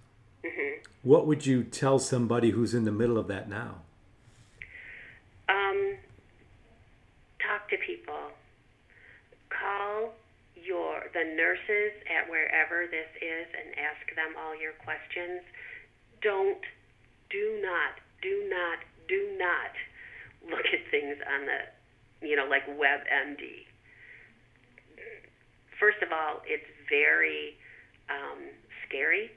mm-hmm. 0.43 0.79
what 1.03 1.27
would 1.27 1.45
you 1.45 1.63
tell 1.63 1.99
somebody 1.99 2.51
who's 2.51 2.73
in 2.73 2.85
the 2.85 2.91
middle 2.91 3.17
of 3.17 3.27
that 3.27 3.49
now? 3.49 3.81
Um, 5.49 5.97
talk 7.45 7.69
to 7.69 7.77
people. 7.85 8.31
Call 9.49 10.13
your 10.55 11.03
the 11.13 11.23
nurses 11.35 11.91
at 12.09 12.29
wherever 12.29 12.87
this 12.87 13.09
is 13.21 13.47
and 13.51 13.77
ask 13.77 14.15
them 14.15 14.33
all 14.39 14.59
your 14.59 14.73
questions. 14.73 15.41
Don't, 16.21 16.61
do 17.29 17.59
not, 17.61 17.99
do 18.21 18.47
not, 18.49 18.79
do 19.07 19.37
not 19.37 19.73
look 20.49 20.65
at 20.73 20.91
things 20.91 21.17
on 21.25 21.45
the, 21.45 22.27
you 22.27 22.35
know, 22.35 22.45
like 22.45 22.65
WebMD. 22.67 23.65
First 25.79 26.01
of 26.01 26.11
all, 26.11 26.41
it's 26.45 26.65
very 26.89 27.57
um, 28.09 28.49
scary. 28.87 29.31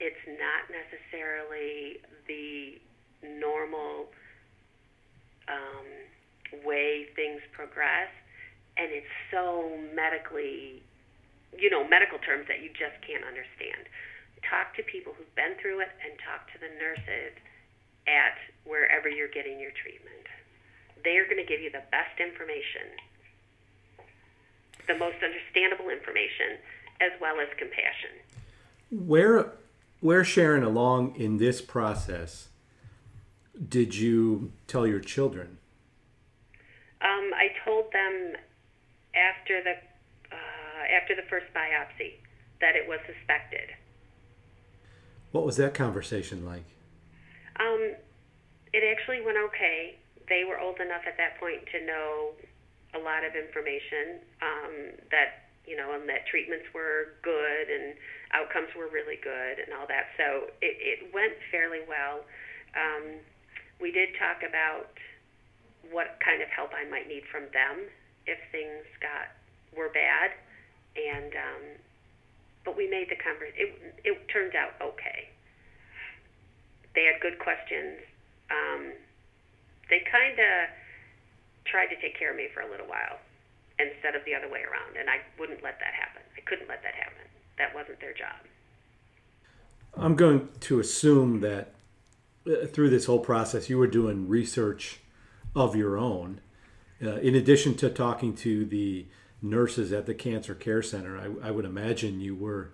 It's 0.00 0.24
not 0.26 0.70
necessarily 0.70 1.98
the 2.26 2.78
normal 3.22 4.06
um, 5.48 6.64
way 6.64 7.06
things 7.16 7.40
progress 7.52 8.08
and 8.78 8.94
it's 8.94 9.14
so 9.34 9.74
medically, 9.92 10.80
you 11.58 11.68
know, 11.68 11.82
medical 11.82 12.18
terms 12.22 12.46
that 12.46 12.62
you 12.62 12.70
just 12.70 12.94
can't 13.02 13.26
understand. 13.26 13.90
Talk 14.42 14.74
to 14.76 14.82
people 14.82 15.12
who've 15.16 15.34
been 15.34 15.54
through 15.60 15.80
it 15.80 15.90
and 16.04 16.14
talk 16.20 16.50
to 16.52 16.58
the 16.58 16.70
nurses 16.78 17.34
at 18.06 18.38
wherever 18.64 19.08
you're 19.08 19.32
getting 19.32 19.58
your 19.60 19.72
treatment. 19.82 20.26
They 21.04 21.16
are 21.18 21.24
going 21.24 21.38
to 21.38 21.46
give 21.46 21.60
you 21.60 21.70
the 21.70 21.84
best 21.90 22.18
information, 22.18 22.96
the 24.86 24.96
most 24.96 25.16
understandable 25.22 25.90
information, 25.90 26.58
as 27.00 27.12
well 27.20 27.40
as 27.40 27.48
compassion. 27.58 28.10
Where, 28.90 29.52
where 30.00 30.24
Sharon, 30.24 30.64
along 30.64 31.16
in 31.16 31.38
this 31.38 31.60
process, 31.60 32.48
did 33.56 33.94
you 33.94 34.52
tell 34.66 34.86
your 34.86 35.00
children? 35.00 35.58
Um, 37.00 37.30
I 37.34 37.50
told 37.64 37.92
them 37.92 38.34
after 39.14 39.62
the 39.62 39.74
uh, 40.30 40.96
after 41.00 41.14
the 41.14 41.22
first 41.30 41.46
biopsy 41.54 42.14
that 42.60 42.74
it 42.74 42.88
was 42.88 42.98
suspected. 43.06 43.70
What 45.32 45.44
was 45.44 45.56
that 45.56 45.74
conversation 45.74 46.44
like? 46.44 46.64
Um, 47.60 47.94
it 48.72 48.82
actually 48.84 49.20
went 49.24 49.38
okay. 49.48 49.96
They 50.28 50.44
were 50.44 50.58
old 50.58 50.80
enough 50.80 51.02
at 51.06 51.16
that 51.16 51.38
point 51.40 51.66
to 51.72 51.84
know 51.84 52.30
a 52.94 52.98
lot 52.98 53.24
of 53.24 53.34
information 53.34 54.20
um, 54.40 54.72
that 55.10 55.48
you 55.68 55.76
know, 55.76 55.92
and 55.92 56.08
that 56.08 56.24
treatments 56.26 56.64
were 56.72 57.20
good 57.20 57.68
and 57.68 57.92
outcomes 58.32 58.72
were 58.72 58.88
really 58.88 59.20
good 59.20 59.60
and 59.60 59.76
all 59.76 59.84
that. 59.86 60.08
So 60.16 60.48
it, 60.64 60.80
it 60.80 61.12
went 61.12 61.36
fairly 61.52 61.84
well. 61.84 62.24
Um, 62.72 63.20
we 63.78 63.92
did 63.92 64.16
talk 64.16 64.40
about 64.48 64.88
what 65.92 66.16
kind 66.24 66.40
of 66.40 66.48
help 66.48 66.72
I 66.72 66.88
might 66.88 67.06
need 67.06 67.22
from 67.30 67.52
them 67.52 67.84
if 68.24 68.40
things 68.50 68.84
got 69.04 69.28
were 69.76 69.92
bad, 69.92 70.32
and 70.96 71.32
um, 71.36 71.64
but 72.68 72.76
we 72.76 72.86
made 72.86 73.08
the 73.08 73.16
conversation. 73.16 73.56
It 73.56 74.12
it 74.12 74.28
turned 74.28 74.52
out 74.52 74.76
okay. 74.76 75.32
They 76.94 77.08
had 77.08 77.16
good 77.24 77.38
questions. 77.38 77.96
Um, 78.52 78.92
they 79.88 80.04
kind 80.04 80.36
of 80.36 80.68
tried 81.64 81.88
to 81.88 81.96
take 81.96 82.18
care 82.18 82.30
of 82.30 82.36
me 82.36 82.48
for 82.52 82.60
a 82.60 82.70
little 82.70 82.86
while 82.86 83.16
instead 83.78 84.14
of 84.14 84.20
the 84.26 84.34
other 84.34 84.52
way 84.52 84.60
around. 84.68 85.00
And 85.00 85.08
I 85.08 85.24
wouldn't 85.40 85.62
let 85.62 85.80
that 85.80 85.94
happen. 85.94 86.20
I 86.36 86.42
couldn't 86.42 86.68
let 86.68 86.82
that 86.82 86.92
happen. 86.92 87.24
That 87.56 87.74
wasn't 87.74 88.00
their 88.00 88.12
job. 88.12 88.36
I'm 89.96 90.14
going 90.14 90.50
to 90.60 90.80
assume 90.80 91.40
that 91.40 91.72
uh, 92.46 92.66
through 92.66 92.90
this 92.90 93.06
whole 93.06 93.20
process, 93.20 93.70
you 93.70 93.78
were 93.78 93.86
doing 93.86 94.28
research 94.28 95.00
of 95.56 95.74
your 95.74 95.96
own. 95.96 96.42
Uh, 97.02 97.16
in 97.16 97.34
addition 97.34 97.76
to 97.76 97.88
talking 97.88 98.34
to 98.36 98.66
the 98.66 99.06
nurses 99.40 99.92
at 99.92 100.06
the 100.06 100.14
Cancer 100.14 100.54
Care 100.54 100.82
Center, 100.82 101.18
I, 101.18 101.48
I 101.48 101.50
would 101.50 101.64
imagine 101.64 102.20
you 102.20 102.34
were 102.34 102.72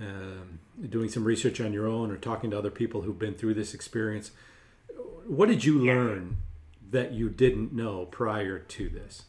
um, 0.00 0.60
doing 0.88 1.08
some 1.08 1.24
research 1.24 1.60
on 1.60 1.72
your 1.72 1.86
own 1.86 2.10
or 2.10 2.16
talking 2.16 2.50
to 2.50 2.58
other 2.58 2.70
people 2.70 3.02
who've 3.02 3.18
been 3.18 3.34
through 3.34 3.54
this 3.54 3.74
experience. 3.74 4.30
What 5.26 5.48
did 5.48 5.64
you 5.64 5.78
learn 5.78 6.38
that 6.90 7.12
you 7.12 7.28
didn't 7.28 7.72
know 7.72 8.06
prior 8.06 8.58
to 8.58 8.88
this? 8.88 9.24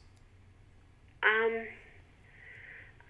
Um, 1.23 1.65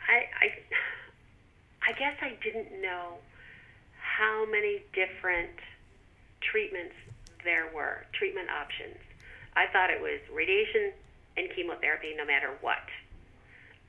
I, 0.07 0.25
I, 0.41 1.89
I 1.89 1.91
guess 1.99 2.15
I 2.21 2.37
didn't 2.43 2.81
know 2.81 3.15
how 3.99 4.45
many 4.49 4.81
different 4.93 5.51
treatments 6.41 6.95
there 7.43 7.69
were, 7.73 8.05
treatment 8.13 8.49
options. 8.49 8.97
I 9.55 9.67
thought 9.71 9.89
it 9.89 10.01
was 10.01 10.19
radiation 10.33 10.93
and 11.37 11.49
chemotherapy 11.55 12.13
no 12.17 12.25
matter 12.25 12.51
what. 12.61 12.77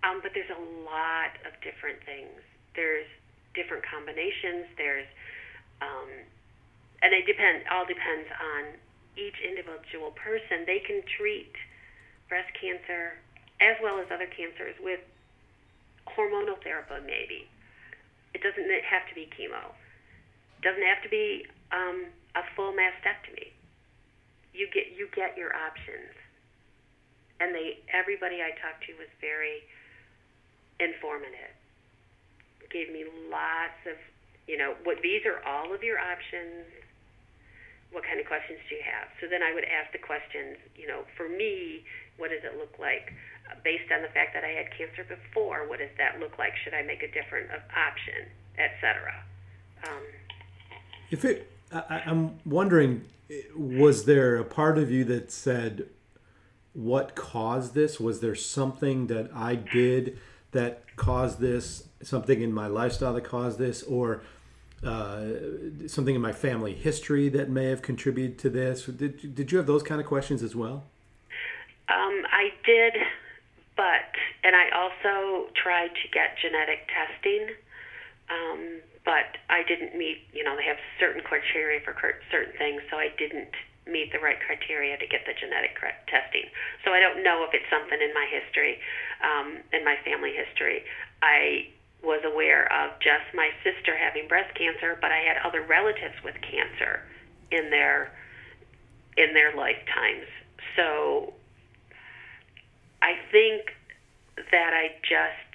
Um, 0.02 0.20
but 0.24 0.32
there's 0.32 0.50
a 0.50 0.62
lot 0.88 1.36
of 1.44 1.52
different 1.60 2.00
things. 2.08 2.40
There's 2.74 3.08
different 3.52 3.84
combinations. 3.84 4.70
There's, 4.80 5.08
um, 5.84 6.08
and 7.04 7.12
they 7.12 7.20
depend. 7.26 7.68
All 7.68 7.84
depends 7.84 8.28
on 8.32 8.62
each 9.18 9.36
individual 9.44 10.16
person. 10.16 10.64
They 10.64 10.80
can 10.80 11.04
treat 11.20 11.52
breast 12.28 12.48
cancer 12.56 13.20
as 13.60 13.76
well 13.84 14.00
as 14.00 14.08
other 14.08 14.28
cancers 14.30 14.72
with 14.80 15.04
hormonal 16.08 16.56
therapy, 16.64 16.96
maybe. 17.04 17.44
It 18.32 18.40
doesn't 18.40 18.64
have 18.64 19.04
to 19.10 19.14
be 19.14 19.28
chemo. 19.36 19.74
It 20.58 20.62
doesn't 20.64 20.86
have 20.86 21.02
to 21.02 21.10
be 21.10 21.44
um, 21.72 22.08
a 22.36 22.42
full 22.54 22.72
mastectomy. 22.72 23.52
You 24.54 24.66
get 24.74 24.94
you 24.96 25.06
get 25.14 25.38
your 25.38 25.54
options, 25.54 26.10
and 27.38 27.54
they 27.54 27.78
everybody 27.90 28.42
I 28.42 28.50
talked 28.58 28.82
to 28.90 28.92
was 28.98 29.10
very 29.22 29.62
informative. 30.80 31.54
Gave 32.70 32.92
me 32.92 33.04
lots 33.30 33.78
of 33.86 33.96
you 34.46 34.56
know 34.56 34.74
what 34.84 34.98
these 35.02 35.22
are 35.26 35.42
all 35.46 35.72
of 35.74 35.82
your 35.82 35.98
options. 35.98 36.66
What 37.92 38.04
kind 38.04 38.20
of 38.20 38.26
questions 38.26 38.58
do 38.68 38.76
you 38.76 38.82
have? 38.86 39.10
So 39.20 39.26
then 39.26 39.42
I 39.42 39.52
would 39.52 39.66
ask 39.66 39.90
the 39.92 39.98
questions. 39.98 40.56
You 40.76 40.86
know, 40.86 41.02
for 41.16 41.28
me, 41.28 41.82
what 42.18 42.30
does 42.30 42.44
it 42.44 42.56
look 42.56 42.78
like? 42.78 43.12
based 43.64 43.90
on 43.92 44.02
the 44.02 44.08
fact 44.08 44.34
that 44.34 44.44
I 44.44 44.48
had 44.48 44.66
cancer 44.76 45.04
before, 45.04 45.68
what 45.68 45.78
does 45.78 45.90
that 45.98 46.20
look 46.20 46.38
like? 46.38 46.52
Should 46.64 46.74
I 46.74 46.82
make 46.82 47.02
a 47.02 47.10
different 47.10 47.50
option, 47.50 48.28
etc. 48.58 49.14
Um, 49.86 50.02
if 51.10 51.24
it, 51.24 51.50
I, 51.72 52.02
I'm 52.06 52.38
wondering, 52.44 53.04
was 53.56 54.04
there 54.04 54.36
a 54.36 54.44
part 54.44 54.78
of 54.78 54.90
you 54.90 55.04
that 55.04 55.32
said, 55.32 55.86
"What 56.72 57.14
caused 57.14 57.74
this? 57.74 57.98
Was 57.98 58.20
there 58.20 58.34
something 58.34 59.06
that 59.08 59.30
I 59.34 59.54
did 59.54 60.18
that 60.52 60.84
caused 60.96 61.40
this? 61.40 61.88
Something 62.02 62.42
in 62.42 62.52
my 62.52 62.66
lifestyle 62.66 63.14
that 63.14 63.24
caused 63.24 63.58
this, 63.58 63.82
or?" 63.82 64.22
Uh, 64.82 65.26
something 65.86 66.14
in 66.14 66.22
my 66.22 66.32
family 66.32 66.72
history 66.72 67.28
that 67.28 67.50
may 67.50 67.66
have 67.66 67.82
contributed 67.82 68.38
to 68.38 68.48
this? 68.48 68.86
Did, 68.86 69.34
did 69.34 69.52
you 69.52 69.58
have 69.58 69.66
those 69.66 69.82
kind 69.82 70.00
of 70.00 70.06
questions 70.06 70.42
as 70.42 70.56
well? 70.56 70.84
Um, 71.86 72.24
I 72.32 72.48
did 72.64 72.94
but, 73.80 74.12
and 74.44 74.52
I 74.54 74.68
also 74.76 75.48
tried 75.56 75.88
to 75.88 76.06
get 76.12 76.36
genetic 76.36 76.84
testing, 76.92 77.56
um, 78.28 78.84
but 79.08 79.40
I 79.48 79.64
didn't 79.64 79.96
meet, 79.96 80.28
you 80.34 80.44
know, 80.44 80.54
they 80.54 80.68
have 80.68 80.76
certain 81.00 81.22
criteria 81.24 81.80
for 81.80 81.96
certain 82.30 82.52
things, 82.58 82.82
so 82.90 82.98
I 82.98 83.08
didn't 83.16 83.56
meet 83.86 84.12
the 84.12 84.18
right 84.18 84.38
criteria 84.44 84.96
to 84.98 85.06
get 85.06 85.24
the 85.26 85.32
genetic 85.38 85.76
testing. 86.06 86.46
So 86.84 86.92
I 86.92 87.00
don't 87.00 87.22
know 87.22 87.44
if 87.44 87.54
it's 87.54 87.68
something 87.70 87.98
in 88.00 88.12
my 88.14 88.26
history, 88.28 88.78
um, 89.24 89.58
in 89.72 89.84
my 89.84 89.96
family 90.04 90.32
history. 90.32 90.84
I 91.22 91.68
was 92.02 92.20
aware 92.24 92.70
of 92.72 92.98
just 93.00 93.28
my 93.34 93.50
sister 93.64 93.96
having 93.96 94.28
breast 94.28 94.54
cancer, 94.56 94.98
but 95.00 95.12
I 95.12 95.18
had 95.18 95.36
other 95.44 95.62
relatives 95.62 96.16
with 96.24 96.34
cancer 96.40 97.02
in 97.50 97.70
their 97.70 98.12
in 99.16 99.34
their 99.34 99.54
lifetimes. 99.56 100.26
So 100.76 101.34
I 103.02 103.16
think 103.30 103.72
that 104.50 104.72
I 104.72 104.96
just 105.02 105.50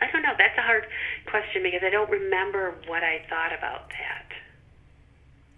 I 0.00 0.10
don't 0.12 0.22
know. 0.22 0.34
That's 0.36 0.56
a 0.58 0.62
hard 0.62 0.86
question 1.26 1.62
because 1.62 1.80
I 1.82 1.90
don't 1.90 2.10
remember 2.10 2.74
what 2.86 3.02
I 3.02 3.24
thought 3.28 3.52
about 3.56 3.88
that. 3.90 4.25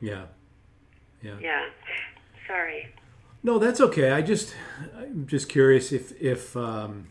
Yeah. 0.01 0.25
Yeah. 1.23 1.37
Yeah. 1.41 1.67
Sorry. 2.47 2.95
No, 3.43 3.59
that's 3.59 3.81
okay. 3.81 4.11
I 4.11 4.23
just 4.23 4.55
I'm 4.97 5.27
just 5.27 5.49
curious 5.49 5.93
if 5.93 6.21
if 6.21 6.57
um, 6.57 7.09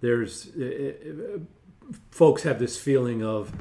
there's 0.00 0.48
uh, 0.56 1.38
folks 2.10 2.42
have 2.44 2.58
this 2.58 2.76
feeling 2.78 3.24
of 3.24 3.52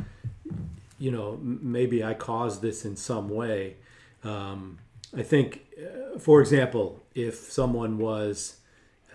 you 0.97 1.11
know 1.11 1.39
maybe 1.41 2.03
I 2.03 2.13
caused 2.13 2.61
this 2.61 2.85
in 2.85 2.95
some 2.95 3.29
way. 3.29 3.77
Um, 4.23 4.79
I 5.15 5.23
think, 5.23 5.65
uh, 5.79 6.19
for 6.19 6.39
example, 6.41 7.03
if 7.15 7.35
someone 7.51 7.97
was 7.97 8.57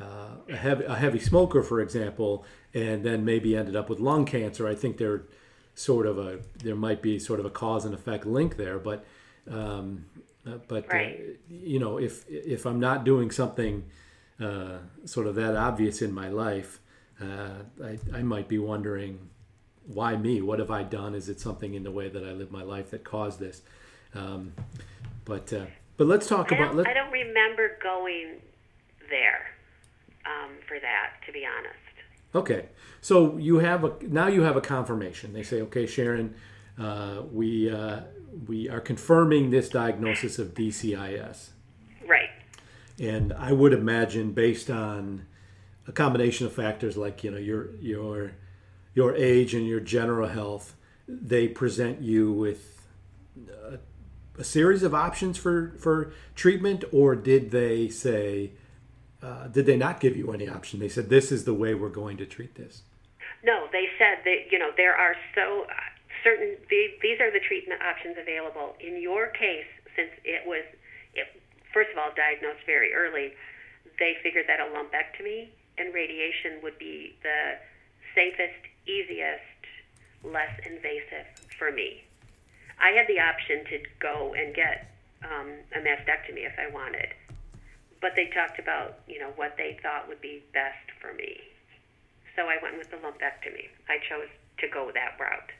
uh, 0.01 0.37
a, 0.49 0.57
heavy, 0.57 0.85
a 0.85 0.97
heavy 0.97 1.20
smoker, 1.20 1.62
for 1.62 1.81
example, 1.81 2.44
and 2.73 3.05
then 3.05 3.25
maybe 3.25 3.57
ended 3.57 3.77
up 3.77 3.88
with 3.88 4.01
lung 4.01 4.25
cancer, 4.25 4.66
I 4.66 4.75
think 4.75 4.97
there 4.97 5.23
sort 5.77 6.07
of 6.07 6.18
a 6.18 6.40
there 6.62 6.77
might 6.77 7.03
be 7.03 7.18
sort 7.18 7.40
of 7.40 7.47
a 7.47 7.51
cause 7.51 7.85
and 7.85 7.94
effect 7.94 8.27
link 8.27 8.57
there. 8.57 8.79
But 8.79 9.05
um, 9.50 10.07
uh, 10.46 10.59
but 10.68 10.85
uh, 10.85 10.96
right. 10.96 11.20
uh, 11.20 11.33
you 11.48 11.78
know, 11.78 11.98
if 11.98 12.24
if 12.28 12.66
I'm 12.66 12.80
not 12.80 13.04
doing 13.04 13.30
something 13.30 13.85
uh, 14.40 14.78
sort 15.04 15.26
of 15.26 15.35
that 15.37 15.57
obvious 15.57 16.02
in 16.02 16.12
my 16.12 16.28
life, 16.28 16.80
uh, 17.20 17.62
I, 17.83 17.98
I 18.12 18.22
might 18.22 18.48
be 18.48 18.59
wondering 18.59 19.30
why 19.87 20.16
me? 20.16 20.40
What 20.40 20.59
have 20.59 20.70
I 20.70 20.83
done? 20.83 21.14
Is 21.14 21.28
it 21.28 21.40
something 21.40 21.74
in 21.74 21.83
the 21.83 21.90
way 21.90 22.09
that 22.09 22.24
I 22.24 22.33
live 22.33 22.50
my 22.50 22.62
life 22.62 22.90
that 22.90 23.04
caused 23.04 23.38
this? 23.38 23.62
Um, 24.14 24.54
but 25.24 25.52
but 25.96 26.07
let's 26.07 26.26
talk 26.26 26.52
I 26.52 26.57
about. 26.57 26.76
Let, 26.76 26.87
I 26.87 26.94
don't 26.94 27.12
remember 27.12 27.78
going 27.83 28.40
there 29.11 29.54
um, 30.26 30.52
for 30.66 30.78
that, 30.80 31.12
to 31.26 31.33
be 31.33 31.46
honest. 31.46 31.78
Okay, 32.35 32.66
so 33.00 33.37
you 33.38 33.59
have 33.59 33.85
a 33.85 33.92
now 34.02 34.26
you 34.26 34.42
have 34.42 34.57
a 34.57 34.61
confirmation. 34.61 35.33
They 35.33 35.42
say, 35.42 35.61
okay, 35.62 35.87
Sharon, 35.87 36.35
uh, 36.78 37.22
we 37.30 37.70
uh, 37.70 38.00
we 38.47 38.68
are 38.68 38.81
confirming 38.81 39.51
this 39.51 39.68
diagnosis 39.68 40.38
of 40.38 40.55
DCIS. 40.55 41.51
Right. 42.07 42.31
And 42.99 43.33
I 43.33 43.53
would 43.53 43.73
imagine, 43.73 44.33
based 44.33 44.70
on 44.70 45.27
a 45.87 45.92
combination 45.92 46.47
of 46.47 46.53
factors 46.53 46.97
like 46.97 47.25
you 47.25 47.31
know 47.31 47.38
your 47.38 47.70
your 47.77 48.33
your 48.94 49.14
age 49.14 49.55
and 49.55 49.66
your 49.66 49.81
general 49.81 50.29
health, 50.29 50.75
they 51.09 51.49
present 51.49 52.01
you 52.01 52.33
with 52.33 52.87
a, 53.49 53.79
a 54.38 54.44
series 54.44 54.83
of 54.83 54.94
options 54.94 55.37
for 55.37 55.75
for 55.79 56.12
treatment, 56.35 56.85
or 56.92 57.16
did 57.16 57.51
they 57.51 57.88
say? 57.88 58.53
uh, 59.25 59.49
did 59.49 59.64
they 59.64 59.77
not 59.77 60.01
give 60.01 60.16
you 60.16 60.33
any 60.33 60.49
option? 60.49 60.81
They 60.81 60.88
said 60.88 61.09
this 61.09 61.33
is 61.33 61.44
the 61.44 61.55
way 61.55 61.75
we're 61.75 61.88
going 61.88 62.18
to 62.18 62.27
treat 62.27 62.57
this. 62.57 62.83
No, 63.42 63.66
they 63.73 63.87
said 63.99 64.18
that 64.25 64.51
you 64.51 64.59
know 64.59 64.70
there 64.77 64.94
are 64.94 65.14
so 65.35 65.66
certain 66.24 66.56
these 66.70 67.20
are 67.20 67.30
the 67.30 67.44
treatment 67.46 67.80
options 67.84 68.16
available 68.18 68.74
in 68.80 69.00
your 69.00 69.28
case 69.28 69.68
since 69.94 70.10
it 70.24 70.42
was 70.48 70.64
it, 71.14 71.28
first 71.72 71.92
of 71.92 71.98
all 71.98 72.10
diagnosed 72.16 72.64
very 72.66 72.92
early. 72.92 73.37
They 74.00 74.16
figured 74.24 74.46
that 74.48 74.58
a 74.58 74.66
lumpectomy 74.74 75.52
and 75.78 75.94
radiation 75.94 76.58
would 76.62 76.78
be 76.78 77.14
the 77.22 77.60
safest, 78.14 78.58
easiest, 78.87 79.60
less 80.24 80.50
invasive 80.66 81.28
for 81.58 81.70
me. 81.70 82.02
I 82.80 82.90
had 82.90 83.06
the 83.06 83.20
option 83.20 83.62
to 83.70 83.78
go 84.00 84.34
and 84.34 84.54
get 84.54 84.90
um, 85.22 85.52
a 85.76 85.78
mastectomy 85.78 86.42
if 86.42 86.58
I 86.58 86.72
wanted, 86.72 87.14
but 88.00 88.12
they 88.16 88.26
talked 88.34 88.58
about 88.58 88.98
you 89.06 89.20
know 89.20 89.30
what 89.37 89.54
they 89.56 89.78
thought 89.82 90.08
would 90.08 90.20
be 90.20 90.42
best 90.52 90.90
for 91.00 91.12
me. 91.14 91.38
So 92.34 92.48
I 92.50 92.58
went 92.62 92.78
with 92.78 92.90
the 92.90 92.96
lumpectomy. 92.96 93.70
I 93.88 94.02
chose 94.08 94.28
to 94.58 94.66
go 94.68 94.90
that 94.92 95.14
route. 95.20 95.52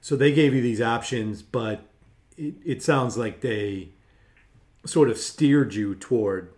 So 0.00 0.16
they 0.16 0.32
gave 0.32 0.54
you 0.54 0.62
these 0.62 0.80
options, 0.80 1.42
but 1.42 1.82
it, 2.36 2.54
it 2.64 2.82
sounds 2.82 3.16
like 3.16 3.40
they 3.40 3.90
sort 4.86 5.10
of 5.10 5.18
steered 5.18 5.74
you 5.74 5.94
toward 5.94 6.52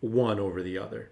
one 0.00 0.38
over 0.38 0.62
the 0.62 0.76
other. 0.78 1.10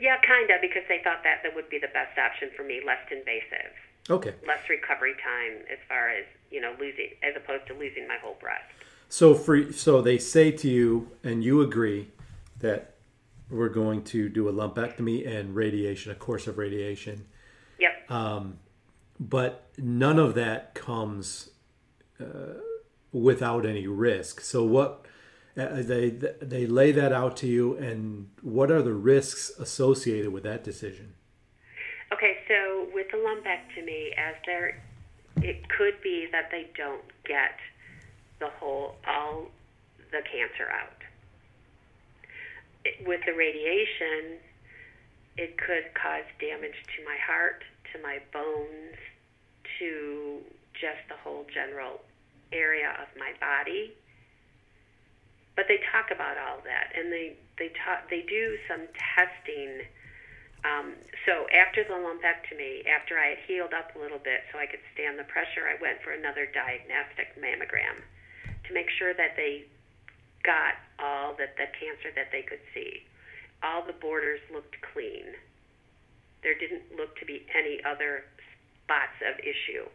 Yeah, 0.00 0.16
kind 0.20 0.48
of, 0.50 0.60
because 0.60 0.84
they 0.88 1.00
thought 1.02 1.24
that 1.24 1.40
that 1.42 1.54
would 1.54 1.68
be 1.68 1.78
the 1.78 1.88
best 1.88 2.16
option 2.18 2.50
for 2.56 2.62
me, 2.62 2.80
less 2.86 2.98
invasive. 3.10 3.72
Okay. 4.08 4.34
Less 4.46 4.68
recovery 4.70 5.14
time 5.22 5.64
as 5.70 5.78
far 5.88 6.10
as, 6.10 6.24
you 6.50 6.60
know, 6.60 6.74
losing, 6.78 7.10
as 7.22 7.34
opposed 7.36 7.66
to 7.66 7.74
losing 7.74 8.06
my 8.06 8.16
whole 8.22 8.36
breast. 8.40 8.64
So 9.08 9.34
for 9.34 9.72
so 9.72 10.00
they 10.00 10.18
say 10.18 10.50
to 10.52 10.68
you, 10.68 11.10
and 11.24 11.42
you 11.42 11.62
agree 11.62 12.08
that 12.60 12.94
we're 13.50 13.68
going 13.70 14.04
to 14.04 14.28
do 14.28 14.48
a 14.48 14.52
lumpectomy 14.52 15.26
and 15.26 15.54
radiation, 15.54 16.12
a 16.12 16.14
course 16.14 16.46
of 16.46 16.58
radiation. 16.58 17.26
Yep. 17.80 18.10
Um, 18.10 18.58
but 19.18 19.67
none 19.78 20.18
of 20.18 20.34
that 20.34 20.74
comes 20.74 21.50
uh, 22.20 22.60
without 23.12 23.64
any 23.64 23.86
risk. 23.86 24.40
So 24.40 24.64
what 24.64 25.06
uh, 25.56 25.82
they 25.82 26.10
they 26.10 26.66
lay 26.66 26.92
that 26.92 27.12
out 27.12 27.36
to 27.38 27.46
you, 27.46 27.76
and 27.76 28.30
what 28.42 28.70
are 28.70 28.82
the 28.82 28.92
risks 28.92 29.50
associated 29.58 30.32
with 30.32 30.42
that 30.44 30.62
decision? 30.62 31.14
Okay, 32.12 32.38
so 32.48 32.88
with 32.94 33.06
the 33.10 33.18
lumpectomy, 33.18 34.16
as 34.16 34.34
there, 34.46 34.82
it 35.36 35.68
could 35.68 36.00
be 36.02 36.26
that 36.32 36.50
they 36.50 36.68
don't 36.76 37.04
get 37.26 37.56
the 38.40 38.48
whole 38.48 38.96
all 39.06 39.46
the 40.10 40.22
cancer 40.22 40.70
out. 40.70 40.96
It, 42.84 43.06
with 43.06 43.20
the 43.26 43.32
radiation, 43.32 44.38
it 45.36 45.58
could 45.58 45.92
cause 45.94 46.24
damage 46.40 46.76
to 46.96 47.04
my 47.04 47.16
heart, 47.26 47.62
to 47.92 48.02
my 48.02 48.18
bones, 48.32 48.96
to 49.78 50.40
just 50.74 51.02
the 51.08 51.18
whole 51.22 51.46
general 51.52 52.00
area 52.52 52.90
of 53.02 53.08
my 53.18 53.32
body. 53.40 53.92
But 55.56 55.66
they 55.66 55.82
talk 55.90 56.14
about 56.14 56.38
all 56.38 56.62
that, 56.62 56.94
and 56.94 57.10
they 57.10 57.34
they 57.58 57.74
talk 57.84 58.06
they 58.10 58.22
do 58.22 58.56
some 58.70 58.86
testing. 58.94 59.82
Um, 60.66 60.94
so 61.26 61.46
after 61.54 61.82
the 61.86 61.94
lumpectomy, 61.94 62.86
after 62.86 63.18
I 63.18 63.38
had 63.38 63.42
healed 63.46 63.74
up 63.74 63.94
a 63.94 63.98
little 63.98 64.18
bit, 64.18 64.42
so 64.50 64.58
I 64.58 64.66
could 64.66 64.82
stand 64.94 65.18
the 65.18 65.26
pressure, 65.26 65.66
I 65.70 65.78
went 65.78 66.02
for 66.02 66.10
another 66.10 66.50
diagnostic 66.50 67.34
mammogram 67.38 68.02
to 68.66 68.70
make 68.74 68.90
sure 68.98 69.14
that 69.14 69.34
they 69.38 69.66
got 70.42 70.78
all 70.98 71.34
that 71.38 71.54
the 71.58 71.66
cancer 71.78 72.14
that 72.14 72.30
they 72.30 72.42
could 72.42 72.62
see. 72.74 73.02
All 73.62 73.82
the 73.82 73.98
borders 73.98 74.40
looked 74.52 74.78
clean. 74.94 75.34
There 76.42 76.54
didn't 76.54 76.94
look 76.94 77.18
to 77.18 77.26
be 77.26 77.42
any 77.50 77.82
other 77.82 78.24
spots 78.88 79.20
of 79.28 79.38
issue. 79.40 79.86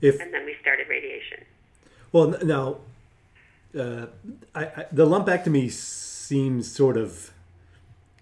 If 0.00 0.20
and 0.20 0.32
then 0.34 0.44
we 0.44 0.56
started 0.60 0.88
radiation. 0.88 1.44
Well, 2.10 2.34
now 2.42 2.78
uh, 3.78 4.06
I, 4.54 4.64
I, 4.64 4.86
the 4.90 5.06
lumpectomy 5.06 5.70
seems 5.70 6.70
sort 6.70 6.96
of 6.96 7.30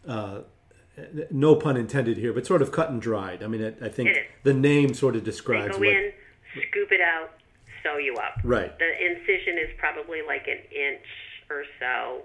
uh, 0.06 0.40
no 1.30 1.54
pun 1.54 1.76
intended 1.76 2.18
here, 2.18 2.32
but 2.32 2.46
sort 2.46 2.60
of 2.60 2.72
cut 2.72 2.90
and 2.90 3.00
dried. 3.00 3.42
I 3.42 3.46
mean, 3.46 3.64
I, 3.64 3.86
I 3.86 3.88
think 3.88 4.10
the 4.42 4.54
name 4.54 4.92
sort 4.92 5.16
of 5.16 5.24
describes. 5.24 5.78
They 5.78 5.80
go 5.80 5.86
what, 5.86 5.96
in, 5.96 6.12
scoop 6.68 6.92
it 6.92 7.00
out, 7.00 7.30
sew 7.82 7.96
you 7.96 8.14
up. 8.16 8.40
Right. 8.44 8.76
The 8.78 9.06
incision 9.06 9.56
is 9.58 9.70
probably 9.78 10.20
like 10.26 10.46
an 10.48 10.58
inch 10.74 11.06
or 11.48 11.64
so. 11.80 12.22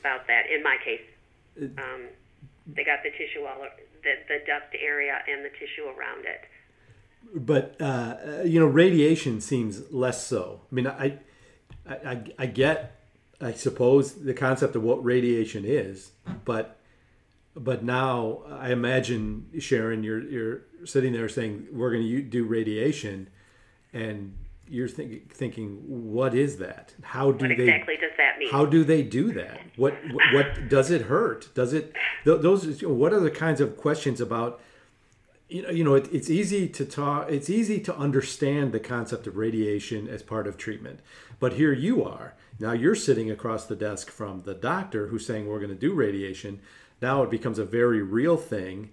About 0.00 0.26
that, 0.28 0.44
in 0.50 0.62
my 0.62 0.78
case, 0.82 1.02
um, 1.76 2.08
they 2.66 2.84
got 2.84 3.02
the 3.02 3.10
tissue 3.10 3.44
all 3.44 3.60
the 4.04 4.14
the 4.28 4.38
duct 4.46 4.74
area 4.80 5.18
and 5.28 5.44
the 5.44 5.50
tissue 5.50 5.86
around 5.86 6.24
it. 6.24 6.42
But 7.34 7.80
uh, 7.80 8.42
you 8.44 8.60
know, 8.60 8.66
radiation 8.66 9.40
seems 9.40 9.90
less 9.92 10.26
so. 10.26 10.60
I 10.70 10.74
mean, 10.74 10.86
I, 10.86 11.18
I, 11.88 12.22
I 12.38 12.46
get, 12.46 13.00
I 13.40 13.52
suppose, 13.52 14.14
the 14.14 14.34
concept 14.34 14.76
of 14.76 14.82
what 14.82 15.04
radiation 15.04 15.64
is, 15.64 16.12
but 16.44 16.78
but 17.56 17.82
now 17.82 18.42
I 18.50 18.72
imagine 18.72 19.46
Sharon, 19.58 20.02
you're 20.02 20.22
you're 20.22 20.60
sitting 20.84 21.12
there 21.12 21.28
saying 21.28 21.68
we're 21.72 21.90
going 21.90 22.06
to 22.06 22.22
do 22.22 22.44
radiation, 22.44 23.28
and 23.92 24.34
you're 24.68 24.88
think, 24.88 25.32
thinking, 25.32 25.78
what 25.86 26.34
is 26.34 26.56
that? 26.58 26.94
How 27.02 27.32
do 27.32 27.46
what 27.46 27.56
they 27.56 27.64
exactly 27.64 27.96
does 27.96 28.12
that 28.16 28.38
mean? 28.38 28.50
How 28.50 28.64
do 28.64 28.84
they 28.84 29.02
do 29.02 29.32
that? 29.32 29.60
What 29.76 29.94
what 30.32 30.68
does 30.68 30.90
it 30.90 31.02
hurt? 31.02 31.54
Does 31.54 31.72
it 31.72 31.94
those? 32.24 32.82
What 32.82 33.12
are 33.12 33.20
the 33.20 33.30
kinds 33.30 33.60
of 33.60 33.76
questions 33.76 34.20
about? 34.20 34.60
You 35.48 35.62
know, 35.62 35.70
you 35.70 35.84
know, 35.84 35.94
it, 35.94 36.08
it's 36.12 36.30
easy 36.30 36.68
to 36.68 36.84
talk. 36.84 37.30
It's 37.30 37.50
easy 37.50 37.78
to 37.80 37.96
understand 37.96 38.72
the 38.72 38.80
concept 38.80 39.26
of 39.26 39.36
radiation 39.36 40.08
as 40.08 40.22
part 40.22 40.46
of 40.46 40.56
treatment, 40.56 41.00
but 41.38 41.54
here 41.54 41.72
you 41.72 42.02
are 42.02 42.34
now. 42.58 42.72
You're 42.72 42.94
sitting 42.94 43.30
across 43.30 43.66
the 43.66 43.76
desk 43.76 44.10
from 44.10 44.42
the 44.42 44.54
doctor 44.54 45.08
who's 45.08 45.26
saying 45.26 45.46
we're 45.46 45.60
going 45.60 45.70
to 45.70 45.74
do 45.74 45.92
radiation. 45.92 46.60
Now 47.02 47.22
it 47.22 47.30
becomes 47.30 47.58
a 47.58 47.64
very 47.64 48.02
real 48.02 48.36
thing. 48.36 48.90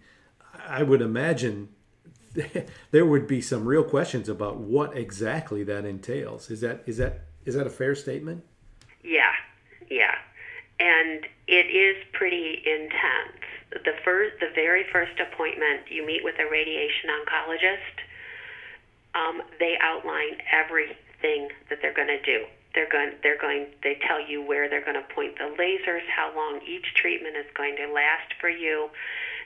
I 0.68 0.84
would 0.84 1.02
imagine 1.02 1.70
there 2.92 3.06
would 3.06 3.28
be 3.28 3.42
some 3.42 3.66
real 3.66 3.84
questions 3.84 4.30
about 4.30 4.58
what 4.58 4.96
exactly 4.96 5.64
that 5.64 5.86
entails. 5.86 6.50
Is 6.50 6.62
that 6.62 6.84
is 6.86 6.98
that 6.98 7.22
is 7.46 7.56
that 7.56 7.68
a 7.68 7.70
fair 7.70 7.96
statement? 7.96 8.44
Yeah, 9.04 9.34
yeah, 9.90 10.16
and 10.80 11.26
it 11.48 11.68
is 11.68 11.98
pretty 12.14 12.62
intense. 12.66 13.38
The 13.72 13.94
first, 14.04 14.40
the 14.40 14.50
very 14.54 14.86
first 14.92 15.20
appointment, 15.20 15.90
you 15.90 16.06
meet 16.06 16.24
with 16.24 16.36
a 16.40 16.50
radiation 16.50 17.10
oncologist. 17.10 17.96
Um, 19.14 19.42
they 19.60 19.78
outline 19.82 20.38
everything 20.52 21.50
that 21.70 21.80
they're 21.82 21.94
going 21.94 22.08
to 22.08 22.22
do. 22.22 22.46
They're 22.74 22.90
going, 22.90 23.12
they're 23.22 23.40
going, 23.40 23.68
they 23.84 24.00
tell 24.08 24.26
you 24.26 24.42
where 24.42 24.70
they're 24.70 24.84
going 24.84 24.96
to 24.96 25.14
point 25.14 25.38
the 25.38 25.54
lasers, 25.60 26.08
how 26.08 26.34
long 26.36 26.62
each 26.66 26.94
treatment 26.96 27.36
is 27.36 27.46
going 27.54 27.76
to 27.78 27.92
last 27.92 28.34
for 28.40 28.50
you. 28.50 28.90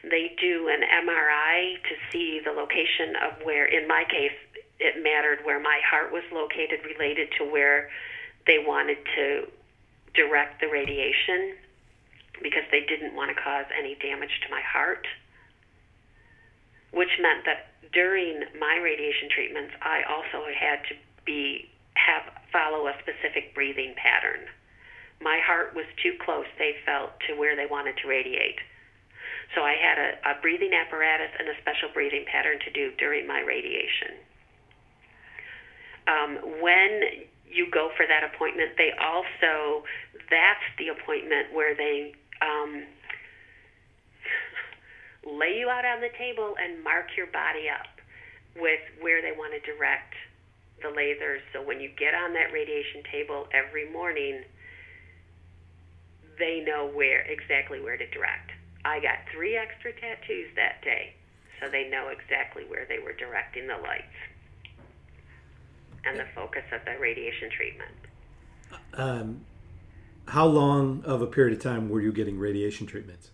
They 0.10 0.36
do 0.40 0.70
an 0.70 0.82
MRI 0.82 1.82
to 1.82 1.96
see 2.12 2.40
the 2.44 2.52
location 2.52 3.16
of 3.26 3.44
where, 3.44 3.66
in 3.66 3.88
my 3.88 4.04
case, 4.10 4.38
it 4.80 5.02
mattered 5.02 5.40
where 5.44 5.60
my 5.60 5.80
heart 5.90 6.12
was 6.12 6.24
located 6.32 6.86
related 6.86 7.30
to 7.40 7.46
where 7.46 7.90
they 8.46 8.60
wanted 8.60 8.98
to 9.16 9.48
direct 10.14 10.62
the 10.62 10.68
radiation 10.68 11.56
because 12.42 12.64
they 12.72 12.82
didn't 12.82 13.16
want 13.16 13.36
to 13.36 13.42
cause 13.42 13.66
any 13.78 13.96
damage 13.96 14.42
to 14.46 14.52
my 14.52 14.62
heart. 14.62 15.08
Which 16.92 17.18
meant 17.20 17.46
that 17.46 17.74
during 17.92 18.44
my 18.60 18.78
radiation 18.84 19.30
treatments, 19.34 19.74
I 19.82 20.04
also 20.04 20.46
had 20.54 20.84
to 20.90 20.96
be 21.26 21.70
have 21.96 22.24
follow 22.52 22.88
a 22.88 22.94
specific 23.00 23.56
breathing 23.56 23.96
pattern. 23.96 24.46
My 25.22 25.40
heart 25.44 25.74
was 25.74 25.86
too 26.04 26.14
close, 26.24 26.46
they 26.60 26.76
felt, 26.86 27.12
to 27.28 27.36
where 27.36 27.56
they 27.56 27.66
wanted 27.66 27.98
to 28.04 28.08
radiate. 28.08 28.60
So 29.54 29.62
I 29.62 29.76
had 29.78 29.98
a, 29.98 30.10
a 30.32 30.42
breathing 30.42 30.72
apparatus 30.74 31.32
and 31.38 31.48
a 31.50 31.56
special 31.62 31.90
breathing 31.94 32.26
pattern 32.26 32.60
to 32.66 32.72
do 32.72 32.92
during 32.98 33.28
my 33.28 33.42
radiation. 33.42 34.18
Um, 36.08 36.62
when 36.62 37.26
you 37.50 37.70
go 37.72 37.90
for 37.96 38.06
that 38.06 38.24
appointment, 38.24 38.72
they 38.78 38.92
also, 39.00 39.86
that's 40.30 40.66
the 40.78 40.90
appointment 40.90 41.54
where 41.54 41.76
they 41.76 42.14
um, 42.42 42.84
lay 45.26 45.58
you 45.58 45.70
out 45.70 45.86
on 45.86 46.02
the 46.02 46.14
table 46.18 46.56
and 46.62 46.84
mark 46.84 47.08
your 47.18 47.28
body 47.28 47.70
up 47.70 47.90
with 48.56 48.82
where 49.02 49.22
they 49.22 49.32
want 49.32 49.54
to 49.54 49.62
direct 49.66 50.14
the 50.82 50.90
lasers. 50.90 51.42
So 51.54 51.62
when 51.62 51.80
you 51.80 51.90
get 51.98 52.14
on 52.14 52.34
that 52.34 52.52
radiation 52.52 53.04
table 53.12 53.48
every 53.52 53.90
morning, 53.90 54.44
they 56.38 56.64
know 56.66 56.88
where 56.88 57.22
exactly 57.22 57.80
where 57.80 57.98
to 57.98 58.08
direct. 58.12 58.52
I 58.86 59.00
got 59.00 59.18
three 59.34 59.58
extra 59.58 59.92
tattoos 59.94 60.54
that 60.56 60.82
day, 60.84 61.16
so 61.60 61.68
they 61.70 61.90
know 61.90 62.10
exactly 62.10 62.64
where 62.68 62.86
they 62.88 63.00
were 63.00 63.14
directing 63.14 63.66
the 63.68 63.78
lights 63.78 64.06
and 66.06 66.20
the 66.20 66.28
focus 66.36 66.64
of 66.72 66.86
the 66.86 67.00
radiation 67.00 67.50
treatment. 67.50 67.98
Um, 68.94 69.42
how 70.28 70.46
long 70.46 71.02
of 71.04 71.24
a 71.24 71.28
period 71.28 71.58
of 71.58 71.64
time 71.64 71.90
were 71.90 72.00
you 72.00 72.14
getting 72.14 72.38
radiation 72.38 72.86
treatments? 72.86 73.32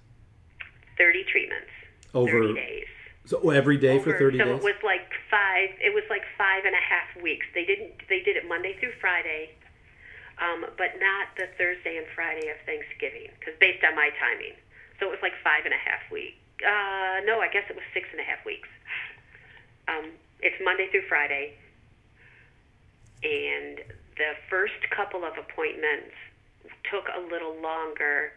30 0.98 1.26
treatments. 1.30 1.68
Over 2.14 2.48
30 2.48 2.54
days. 2.54 2.88
So 3.26 3.50
every 3.50 3.78
day 3.78 4.00
Over, 4.00 4.14
for 4.14 4.20
30 4.20 4.38
so 4.38 4.46
days? 4.46 4.56
it 4.56 4.64
was 4.64 4.80
like 4.84 5.12
five, 5.30 5.70
it 5.84 5.94
was 5.94 6.04
like 6.10 6.24
five 6.38 6.64
and 6.64 6.74
a 6.74 6.80
half 6.84 7.22
weeks. 7.22 7.46
They 7.54 7.66
didn't, 7.66 7.92
they 8.08 8.24
did 8.24 8.38
it 8.38 8.48
Monday 8.48 8.78
through 8.80 8.94
Friday, 9.02 9.52
um, 10.40 10.64
but 10.78 10.96
not 11.00 11.28
the 11.36 11.52
Thursday 11.58 11.98
and 11.98 12.08
Friday 12.16 12.48
of 12.48 12.58
Thanksgiving, 12.66 13.28
because 13.40 13.54
based 13.60 13.84
on 13.84 13.96
my 13.96 14.10
timing. 14.16 14.56
So 15.02 15.10
it 15.10 15.12
was 15.12 15.26
like 15.26 15.34
five 15.44 15.66
and 15.66 15.74
a 15.74 15.82
half 15.82 16.06
weeks 16.14 16.38
uh, 16.66 17.22
no, 17.26 17.42
I 17.42 17.50
guess 17.52 17.64
it 17.70 17.76
was 17.76 17.86
six 17.94 18.08
and 18.12 18.20
a 18.20 18.24
half 18.24 18.46
weeks. 18.46 18.70
Um, 19.88 20.12
it's 20.42 20.56
Monday 20.64 20.88
through 20.92 21.08
Friday, 21.10 21.54
and 23.24 23.82
the 24.18 24.34
first 24.50 24.78
couple 24.96 25.26
of 25.26 25.34
appointments 25.38 26.14
took 26.90 27.06
a 27.10 27.20
little 27.20 27.56
longer 27.62 28.34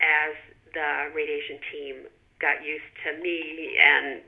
as 0.00 0.34
the 0.74 1.10
radiation 1.14 1.58
team 1.70 1.94
got 2.40 2.64
used 2.64 2.90
to 3.04 3.22
me 3.22 3.78
and 3.80 4.20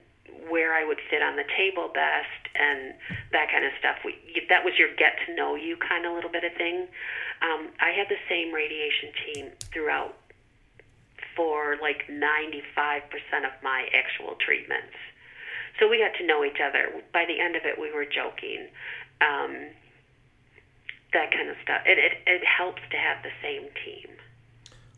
where 0.48 0.74
I 0.74 0.84
would 0.84 0.98
sit 1.10 1.22
on 1.22 1.36
the 1.36 1.44
table 1.56 1.90
best 1.92 2.42
and 2.54 2.94
that 3.32 3.50
kind 3.50 3.64
of 3.64 3.72
stuff. 3.78 3.96
We 4.04 4.14
that 4.48 4.64
was 4.64 4.74
your 4.78 4.94
get 4.96 5.18
to 5.26 5.34
know 5.34 5.54
you 5.54 5.76
kind 5.76 6.06
of 6.06 6.14
little 6.14 6.30
bit 6.30 6.44
of 6.44 6.52
thing. 6.54 6.86
Um, 7.42 7.68
I 7.80 7.90
had 7.90 8.08
the 8.08 8.18
same 8.28 8.52
radiation 8.52 9.10
team 9.26 9.50
throughout 9.72 10.16
for 11.36 11.76
like 11.80 12.06
95% 12.08 13.02
of 13.44 13.52
my 13.62 13.88
actual 13.92 14.36
treatments. 14.44 14.94
So 15.78 15.88
we 15.88 15.98
got 15.98 16.16
to 16.18 16.26
know 16.26 16.44
each 16.44 16.60
other. 16.60 17.02
By 17.12 17.24
the 17.26 17.40
end 17.40 17.56
of 17.56 17.62
it, 17.64 17.80
we 17.80 17.92
were 17.92 18.04
joking. 18.04 18.68
Um, 19.20 19.70
that 21.12 21.30
kind 21.32 21.48
of 21.48 21.56
stuff. 21.62 21.82
It, 21.86 21.98
it, 21.98 22.12
it 22.26 22.42
helps 22.44 22.82
to 22.90 22.96
have 22.96 23.22
the 23.22 23.30
same 23.42 23.68
team. 23.84 24.10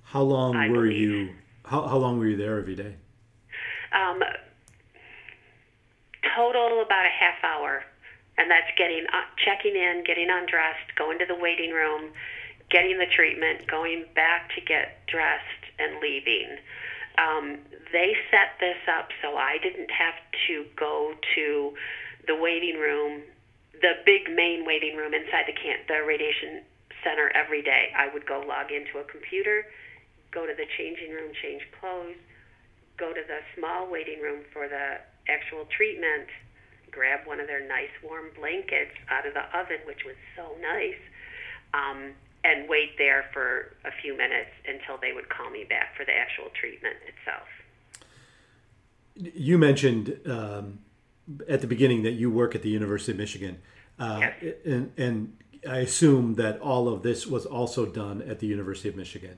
How 0.02 0.22
long 0.22 0.56
I 0.56 0.68
were 0.68 0.82
believe. 0.82 0.98
you? 0.98 1.34
How, 1.64 1.86
how 1.86 1.98
long 1.98 2.18
were 2.18 2.26
you 2.26 2.36
there 2.36 2.58
every 2.58 2.74
day? 2.74 2.94
Um, 3.92 4.22
total 6.34 6.82
about 6.82 7.06
a 7.06 7.10
half 7.10 7.42
hour, 7.44 7.84
and 8.38 8.50
that's 8.50 8.70
getting 8.76 9.06
uh, 9.12 9.26
checking 9.44 9.76
in, 9.76 10.04
getting 10.04 10.28
undressed, 10.30 10.94
going 10.96 11.18
to 11.18 11.26
the 11.26 11.34
waiting 11.34 11.70
room, 11.70 12.12
getting 12.70 12.98
the 12.98 13.06
treatment, 13.06 13.66
going 13.66 14.04
back 14.14 14.50
to 14.54 14.60
get 14.60 15.06
dressed, 15.06 15.65
and 15.78 16.00
leaving. 16.00 16.58
Um, 17.18 17.58
they 17.92 18.12
set 18.30 18.60
this 18.60 18.76
up 18.88 19.08
so 19.22 19.36
I 19.36 19.56
didn't 19.62 19.90
have 19.90 20.14
to 20.48 20.64
go 20.76 21.14
to 21.34 21.72
the 22.26 22.36
waiting 22.36 22.78
room, 22.78 23.22
the 23.80 23.94
big 24.04 24.28
main 24.34 24.66
waiting 24.66 24.96
room 24.96 25.14
inside 25.14 25.46
the 25.46 25.56
camp, 25.56 25.88
the 25.88 26.04
radiation 26.06 26.62
center 27.04 27.30
every 27.34 27.62
day. 27.62 27.92
I 27.96 28.12
would 28.12 28.26
go 28.26 28.42
log 28.46 28.72
into 28.72 28.98
a 28.98 29.04
computer, 29.04 29.66
go 30.32 30.46
to 30.46 30.52
the 30.52 30.66
changing 30.76 31.12
room, 31.12 31.32
change 31.40 31.62
clothes, 31.80 32.20
go 32.98 33.12
to 33.12 33.22
the 33.24 33.40
small 33.56 33.88
waiting 33.88 34.20
room 34.20 34.44
for 34.52 34.68
the 34.68 35.00
actual 35.28 35.64
treatment, 35.76 36.28
grab 36.90 37.26
one 37.26 37.40
of 37.40 37.46
their 37.46 37.66
nice 37.66 37.92
warm 38.02 38.32
blankets 38.36 38.96
out 39.08 39.26
of 39.26 39.34
the 39.34 39.44
oven, 39.56 39.80
which 39.86 40.04
was 40.04 40.16
so 40.34 40.56
nice, 40.60 41.00
um, 41.74 42.12
and 42.46 42.68
wait 42.68 42.96
there 42.98 43.24
for 43.32 43.74
a 43.84 43.90
few 44.02 44.16
minutes 44.16 44.50
until 44.68 44.98
they 45.00 45.12
would 45.12 45.28
call 45.28 45.50
me 45.50 45.64
back 45.64 45.96
for 45.96 46.04
the 46.04 46.12
actual 46.12 46.50
treatment 46.58 46.96
itself. 47.06 47.48
You 49.34 49.58
mentioned 49.58 50.20
um, 50.26 50.78
at 51.48 51.60
the 51.60 51.66
beginning 51.66 52.02
that 52.02 52.12
you 52.12 52.30
work 52.30 52.54
at 52.54 52.62
the 52.62 52.68
University 52.68 53.12
of 53.12 53.18
Michigan, 53.18 53.58
uh, 53.98 54.20
yes. 54.20 54.54
and, 54.64 54.92
and 54.96 55.36
I 55.68 55.78
assume 55.78 56.34
that 56.34 56.60
all 56.60 56.88
of 56.88 57.02
this 57.02 57.26
was 57.26 57.46
also 57.46 57.86
done 57.86 58.22
at 58.22 58.38
the 58.38 58.46
University 58.46 58.88
of 58.88 58.96
Michigan. 58.96 59.36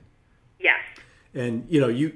Yes. 0.59 0.79
And 1.33 1.65
you 1.69 1.79
know 1.79 1.87
you 1.87 2.13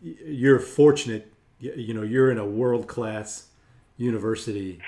you're 0.00 0.60
fortunate 0.60 1.32
you 1.58 1.92
know 1.92 2.02
you're 2.02 2.30
in 2.30 2.38
a 2.38 2.46
world 2.46 2.86
class 2.86 3.48
university 3.96 4.80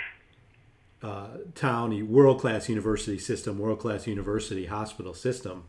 uh, 1.02 1.28
town, 1.54 2.08
world 2.08 2.40
class 2.40 2.68
university 2.68 3.18
system, 3.18 3.58
world 3.58 3.80
class 3.80 4.06
university 4.06 4.66
hospital 4.66 5.14
system. 5.14 5.64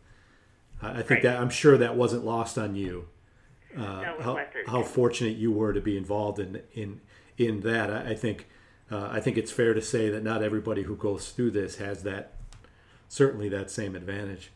I 0.81 0.95
think 0.95 1.09
right. 1.09 1.23
that 1.23 1.39
I'm 1.39 1.49
sure 1.49 1.77
that 1.77 1.95
wasn't 1.95 2.25
lost 2.25 2.57
on 2.57 2.75
you. 2.75 3.07
Uh, 3.75 4.01
no, 4.01 4.15
how, 4.19 4.45
how 4.67 4.83
fortunate 4.83 5.37
you 5.37 5.51
were 5.51 5.73
to 5.73 5.81
be 5.81 5.97
involved 5.97 6.39
in 6.39 6.61
in 6.73 7.01
in 7.37 7.61
that. 7.61 7.89
I, 7.89 8.11
I 8.11 8.15
think 8.15 8.47
uh, 8.91 9.07
I 9.11 9.19
think 9.19 9.37
it's 9.37 9.51
fair 9.51 9.73
to 9.73 9.81
say 9.81 10.09
that 10.09 10.23
not 10.23 10.43
everybody 10.43 10.83
who 10.83 10.95
goes 10.95 11.31
through 11.31 11.51
this 11.51 11.77
has 11.77 12.03
that 12.03 12.33
certainly 13.09 13.49
that 13.49 13.71
same 13.71 13.95
advantage. 13.95 14.51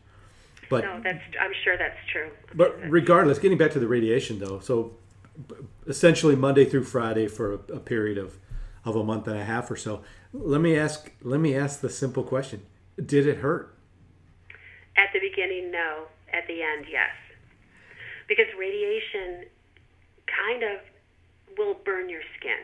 But 0.70 0.84
no, 0.84 1.00
that's 1.02 1.22
I'm 1.40 1.52
sure 1.64 1.76
that's 1.76 1.98
true. 2.12 2.30
But 2.54 2.78
regardless, 2.88 3.38
getting 3.38 3.58
back 3.58 3.72
to 3.72 3.80
the 3.80 3.88
radiation 3.88 4.38
though, 4.38 4.60
so 4.60 4.92
essentially 5.86 6.36
Monday 6.36 6.64
through 6.64 6.84
Friday 6.84 7.26
for 7.26 7.54
a, 7.54 7.74
a 7.74 7.80
period 7.80 8.18
of 8.18 8.38
of 8.84 8.96
a 8.96 9.04
month 9.04 9.26
and 9.28 9.38
a 9.38 9.44
half 9.44 9.70
or 9.70 9.76
so. 9.76 10.02
Let 10.32 10.60
me 10.60 10.76
ask 10.76 11.10
let 11.22 11.40
me 11.40 11.56
ask 11.56 11.80
the 11.80 11.90
simple 11.90 12.22
question. 12.22 12.62
Did 12.96 13.26
it 13.26 13.38
hurt? 13.38 13.74
At 14.96 15.12
the 15.12 15.20
beginning, 15.20 15.70
no. 15.70 16.04
At 16.32 16.46
the 16.46 16.62
end, 16.62 16.86
yes. 16.90 17.14
Because 18.28 18.46
radiation 18.58 19.46
kind 20.26 20.62
of 20.62 20.80
will 21.56 21.74
burn 21.84 22.08
your 22.08 22.22
skin. 22.38 22.60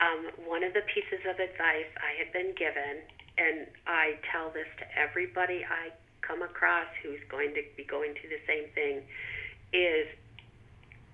Um, 0.00 0.46
one 0.46 0.64
of 0.64 0.74
the 0.74 0.82
pieces 0.92 1.24
of 1.28 1.38
advice 1.38 1.88
I 2.00 2.18
had 2.18 2.32
been 2.32 2.54
given, 2.56 3.04
and 3.38 3.66
I 3.86 4.18
tell 4.32 4.50
this 4.50 4.66
to 4.78 4.84
everybody 4.98 5.64
I 5.64 5.92
come 6.20 6.42
across 6.42 6.88
who's 7.02 7.20
going 7.28 7.54
to 7.54 7.62
be 7.76 7.84
going 7.84 8.14
through 8.14 8.30
the 8.30 8.42
same 8.46 8.68
thing, 8.74 9.02
is 9.72 10.08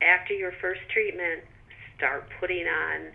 after 0.01 0.33
your 0.33 0.53
first 0.61 0.81
treatment, 0.89 1.43
start 1.97 2.29
putting 2.41 2.67
on 2.67 3.13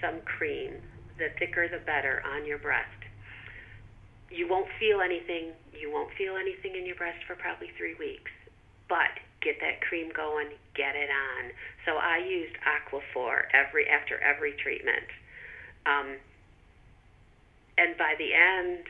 some 0.00 0.20
cream. 0.24 0.74
The 1.18 1.28
thicker 1.38 1.66
the 1.68 1.82
better 1.84 2.22
on 2.24 2.46
your 2.46 2.58
breast. 2.58 2.94
You 4.30 4.46
won't 4.48 4.68
feel 4.78 5.00
anything. 5.00 5.52
You 5.74 5.90
won't 5.90 6.12
feel 6.14 6.36
anything 6.36 6.76
in 6.76 6.86
your 6.86 6.96
breast 6.96 7.18
for 7.26 7.34
probably 7.34 7.70
three 7.76 7.94
weeks. 7.98 8.30
But 8.88 9.18
get 9.42 9.60
that 9.60 9.80
cream 9.80 10.10
going, 10.14 10.48
get 10.74 10.94
it 10.94 11.10
on. 11.10 11.50
So 11.86 11.96
I 11.96 12.18
used 12.18 12.54
Aquaphor 12.62 13.50
every 13.52 13.88
after 13.88 14.18
every 14.20 14.52
treatment. 14.62 15.06
Um, 15.86 16.16
and 17.78 17.96
by 17.96 18.14
the 18.18 18.34
end, 18.34 18.84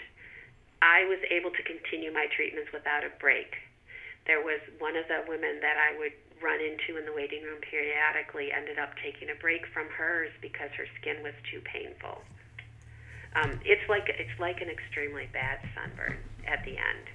I 0.81 1.05
was 1.05 1.19
able 1.31 1.51
to 1.51 1.63
continue 1.63 2.13
my 2.13 2.27
treatments 2.35 2.73
without 2.73 3.05
a 3.05 3.13
break. 3.21 3.57
There 4.27 4.41
was 4.41 4.61
one 4.79 4.97
of 4.97 5.09
the 5.09 5.25
women 5.29 5.61
that 5.61 5.77
I 5.77 5.97
would 5.99 6.13
run 6.43 6.61
into 6.61 6.99
in 6.99 7.05
the 7.05 7.13
waiting 7.13 7.43
room 7.43 7.61
periodically 7.61 8.53
ended 8.53 8.79
up 8.79 8.91
taking 9.03 9.31
a 9.31 9.35
break 9.35 9.67
from 9.73 9.89
hers 9.89 10.31
because 10.41 10.71
her 10.77 10.87
skin 11.01 11.23
was 11.23 11.35
too 11.51 11.61
painful. 11.61 12.23
Um, 13.35 13.61
it's 13.65 13.87
like 13.89 14.09
it's 14.09 14.41
like 14.41 14.61
an 14.61 14.69
extremely 14.69 15.29
bad 15.33 15.59
sunburn 15.75 16.17
at 16.47 16.65
the 16.65 16.77
end. 16.77 17.07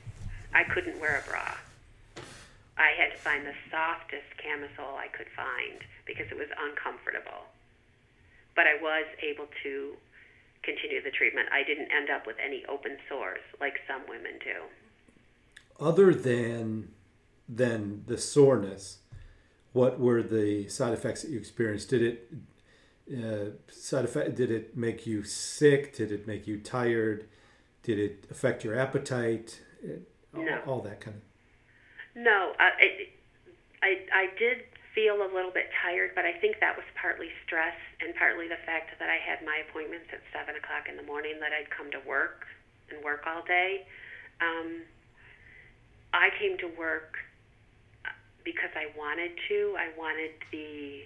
I 0.53 0.63
couldn't 0.63 0.99
wear 0.99 1.23
a 1.25 1.29
bra. 1.29 1.55
I 2.77 2.91
had 2.97 3.11
to 3.11 3.17
find 3.17 3.45
the 3.45 3.53
softest 3.69 4.37
camisole 4.37 4.97
I 4.97 5.07
could 5.07 5.27
find 5.35 5.81
because 6.05 6.25
it 6.31 6.37
was 6.37 6.49
uncomfortable. 6.57 7.49
But 8.55 8.65
I 8.67 8.81
was 8.81 9.05
able 9.21 9.47
to 9.63 9.97
continue 10.63 11.03
the 11.03 11.11
treatment. 11.11 11.49
I 11.51 11.63
didn't 11.63 11.91
end 11.91 12.09
up 12.09 12.25
with 12.25 12.37
any 12.43 12.63
open 12.67 12.97
sores 13.09 13.41
like 13.59 13.79
some 13.87 14.01
women 14.07 14.39
do. 14.43 14.63
Other 15.79 16.13
than 16.13 16.93
than 17.49 18.03
the 18.07 18.17
soreness, 18.17 18.99
what 19.73 19.99
were 19.99 20.23
the 20.23 20.67
side 20.69 20.93
effects 20.93 21.23
that 21.23 21.31
you 21.31 21.39
experienced? 21.39 21.89
Did 21.89 22.01
it 22.01 22.33
uh, 23.11 23.51
side 23.67 24.05
effect? 24.05 24.35
Did 24.35 24.51
it 24.51 24.77
make 24.77 25.05
you 25.05 25.23
sick? 25.23 25.95
Did 25.95 26.11
it 26.11 26.25
make 26.27 26.47
you 26.47 26.59
tired? 26.59 27.27
Did 27.81 27.99
it 27.99 28.27
affect 28.31 28.63
your 28.63 28.79
appetite? 28.79 29.61
It, 29.83 30.07
no. 30.33 30.61
all, 30.65 30.75
all, 30.75 30.81
that 30.81 31.01
kind 31.01 31.17
of. 31.17 31.23
No, 32.15 32.53
I, 32.59 33.09
I, 33.81 33.99
I 34.13 34.25
did 34.37 34.63
feel 34.95 35.15
a 35.15 35.29
little 35.33 35.51
bit 35.51 35.69
tired, 35.81 36.11
but 36.15 36.23
I 36.23 36.33
think 36.33 36.59
that 36.61 36.77
was 36.77 36.85
partly 36.99 37.29
stress 37.45 37.75
and 37.99 38.15
partly 38.15 38.47
the 38.47 38.61
fact 38.65 38.91
that 38.99 39.09
I 39.09 39.17
had 39.17 39.43
my 39.43 39.61
appointments 39.67 40.05
at 40.13 40.21
seven 40.31 40.55
o'clock 40.55 40.87
in 40.87 40.95
the 40.95 41.03
morning. 41.03 41.41
That 41.41 41.51
I'd 41.51 41.69
come 41.69 41.91
to 41.91 41.99
work 42.07 42.45
and 42.89 43.03
work 43.03 43.25
all 43.27 43.43
day. 43.43 43.85
Um, 44.39 44.83
I 46.13 46.29
came 46.39 46.57
to 46.59 46.69
work 46.77 47.17
because 48.43 48.71
I 48.75 48.91
wanted 48.97 49.31
to. 49.49 49.75
I 49.79 49.89
wanted 49.97 50.31
the 50.51 51.03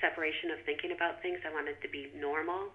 separation 0.00 0.50
of 0.50 0.58
thinking 0.64 0.92
about 0.92 1.20
things. 1.22 1.38
I 1.44 1.52
wanted 1.52 1.80
to 1.82 1.88
be 1.88 2.08
normal. 2.16 2.72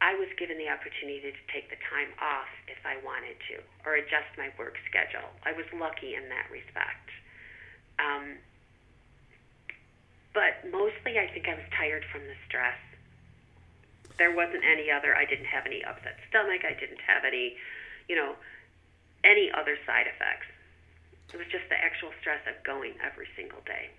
I 0.00 0.16
was 0.16 0.28
given 0.40 0.56
the 0.56 0.68
opportunity 0.72 1.20
to 1.20 1.32
take 1.52 1.68
the 1.68 1.76
time 1.92 2.08
off 2.16 2.48
if 2.64 2.80
I 2.88 2.96
wanted 3.04 3.36
to, 3.52 3.60
or 3.84 4.00
adjust 4.00 4.32
my 4.40 4.48
work 4.56 4.80
schedule. 4.88 5.28
I 5.44 5.52
was 5.52 5.68
lucky 5.76 6.16
in 6.16 6.24
that 6.32 6.48
respect. 6.48 7.12
Um, 8.00 8.40
but 10.32 10.64
mostly, 10.72 11.20
I 11.20 11.28
think 11.28 11.48
I 11.48 11.54
was 11.54 11.68
tired 11.76 12.04
from 12.08 12.24
the 12.24 12.38
stress. 12.48 12.80
There 14.16 14.32
wasn't 14.32 14.64
any 14.64 14.90
other. 14.90 15.12
I 15.12 15.28
didn't 15.28 15.52
have 15.52 15.66
any 15.66 15.84
upset 15.84 16.16
stomach. 16.32 16.64
I 16.64 16.72
didn't 16.80 17.00
have 17.04 17.28
any, 17.28 17.56
you 18.08 18.16
know, 18.16 18.36
any 19.24 19.52
other 19.52 19.76
side 19.84 20.08
effects. 20.08 20.48
It 21.32 21.36
was 21.36 21.46
just 21.50 21.68
the 21.68 21.76
actual 21.76 22.10
stress 22.20 22.40
of 22.48 22.62
going 22.64 22.94
every 23.04 23.26
single 23.36 23.60
day. 23.66 23.90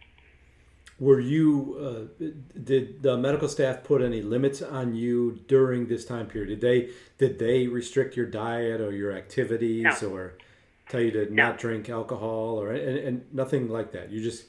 Were 1.00 1.20
you? 1.20 2.10
Uh, 2.22 2.26
did 2.63 3.02
the 3.02 3.17
medical 3.17 3.48
staff 3.48 3.84
put 3.84 4.02
any 4.02 4.22
limits 4.22 4.62
on 4.62 4.94
you 4.94 5.39
during 5.48 5.88
this 5.88 6.06
time 6.06 6.28
period? 6.28 6.60
Did 6.60 6.62
they 6.62 6.89
did 7.17 7.39
they 7.39 7.67
restrict 7.67 8.15
your 8.15 8.28
diet 8.28 8.82
or 8.82 8.91
your 8.91 9.12
activities 9.12 10.02
no. 10.02 10.10
or 10.10 10.34
tell 10.89 11.02
you 11.02 11.12
to 11.12 11.34
no. 11.34 11.48
not 11.48 11.58
drink 11.58 11.89
alcohol 11.89 12.62
or 12.62 12.72
and, 12.72 12.98
and 12.98 13.34
nothing 13.34 13.67
like 13.67 13.94
that? 13.94 14.12
You 14.12 14.22
just 14.22 14.46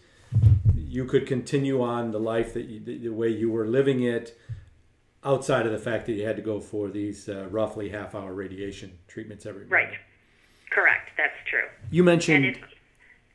you 0.74 1.06
could 1.06 1.26
continue 1.26 1.82
on 1.82 2.10
the 2.10 2.20
life 2.20 2.52
that 2.54 2.66
you, 2.66 2.80
the 2.80 3.08
way 3.08 3.28
you 3.28 3.50
were 3.50 3.66
living 3.66 4.02
it 4.02 4.38
outside 5.24 5.64
of 5.66 5.72
the 5.72 5.78
fact 5.78 6.06
that 6.06 6.12
you 6.12 6.26
had 6.26 6.36
to 6.36 6.42
go 6.42 6.60
for 6.60 6.88
these 6.88 7.28
uh, 7.28 7.46
roughly 7.50 7.88
half 7.88 8.14
hour 8.14 8.34
radiation 8.34 8.98
treatments 9.08 9.46
every 9.46 9.64
right 9.66 9.92
correct 10.70 11.10
that's 11.16 11.36
true 11.48 11.68
you 11.90 12.02
mentioned 12.02 12.58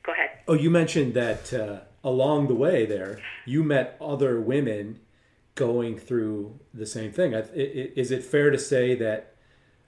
go 0.07 0.13
ahead 0.13 0.29
oh 0.47 0.53
you 0.53 0.71
mentioned 0.71 1.13
that 1.13 1.53
uh, 1.53 1.81
along 2.03 2.47
the 2.47 2.55
way 2.55 2.85
there 2.85 3.19
you 3.45 3.63
met 3.63 3.95
other 4.01 4.41
women 4.41 4.99
going 5.53 5.99
through 5.99 6.59
the 6.73 6.85
same 6.85 7.11
thing 7.11 7.33
is 7.33 8.11
it 8.11 8.23
fair 8.23 8.49
to 8.49 8.57
say 8.57 8.95
that 8.95 9.35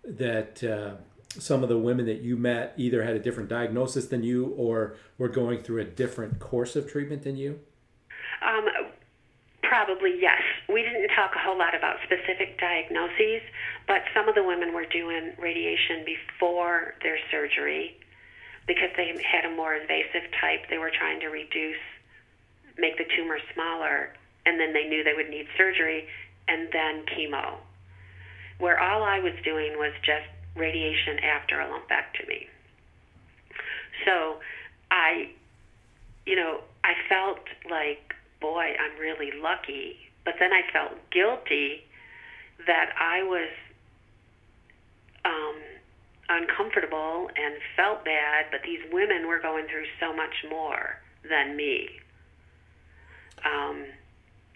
that 0.04 0.64
uh, 0.64 0.96
some 1.38 1.62
of 1.64 1.70
the 1.70 1.78
women 1.78 2.06
that 2.06 2.22
you 2.22 2.36
met 2.36 2.74
either 2.78 3.04
had 3.04 3.16
a 3.16 3.20
different 3.20 3.50
diagnosis 3.50 4.08
than 4.08 4.24
you 4.24 4.48
or 4.58 4.96
were 5.18 5.28
going 5.28 5.62
through 5.62 5.82
a 5.82 5.86
different 5.86 6.40
course 6.40 6.76
of 6.76 6.90
treatment 6.90 7.24
than 7.24 7.38
you? 7.38 7.60
Um, 8.46 8.66
probably 9.62 10.16
yes. 10.20 10.42
We 10.68 10.82
didn't 10.82 11.10
talk 11.10 11.32
a 11.36 11.40
whole 11.40 11.58
lot 11.58 11.76
about 11.76 11.98
specific 12.04 12.60
diagnoses, 12.60 13.42
but 13.88 14.02
some 14.14 14.28
of 14.28 14.36
the 14.36 14.44
women 14.44 14.74
were 14.74 14.86
doing 14.86 15.34
radiation 15.38 16.06
before 16.06 16.96
their 17.04 17.18
surgery 17.30 17.99
because 18.68 18.90
they 18.98 19.14
had 19.24 19.46
a 19.46 19.56
more 19.56 19.76
invasive 19.76 20.30
type. 20.40 20.70
They 20.70 20.78
were 20.78 20.92
trying 20.92 21.20
to 21.22 21.28
reduce, 21.28 21.82
make 22.78 22.98
the 22.98 23.06
tumor 23.16 23.40
smaller, 23.54 24.14
and 24.46 24.60
then 24.60 24.74
they 24.74 24.88
knew 24.88 25.04
they 25.04 25.14
would 25.14 25.30
need 25.30 25.48
surgery 25.58 26.08
and 26.48 26.70
then 26.72 27.06
chemo. 27.06 27.58
Where 28.58 28.80
all 28.80 29.04
I 29.04 29.20
was 29.20 29.34
doing 29.44 29.78
was 29.78 29.94
just 30.04 30.28
radiation 30.56 31.20
after 31.20 31.60
a 31.60 31.66
lumpectomy. 31.66 32.48
So 34.06 34.40
I, 34.92 35.30
you 36.26 36.36
know, 36.36 36.62
I 36.84 36.94
felt 37.08 37.40
like, 37.70 38.16
boy, 38.42 38.76
I'm 38.80 39.00
really 39.00 39.32
lucky. 39.42 39.98
But 40.26 40.36
then 40.40 40.52
I 40.52 40.62
felt 40.72 40.92
guilty 41.12 41.84
that 42.68 42.90
I 43.00 43.24
was 43.24 43.50
um, 45.26 45.56
uncomfortable 46.30 47.30
and 47.36 47.56
felt 47.76 48.06
bad, 48.06 48.46
but 48.52 48.62
these 48.64 48.80
women 48.92 49.28
were 49.28 49.40
going 49.40 49.66
through 49.68 49.86
so 50.00 50.16
much 50.16 50.46
more 50.50 51.02
than 51.28 51.56
me. 51.56 51.90
Um, 53.44 53.86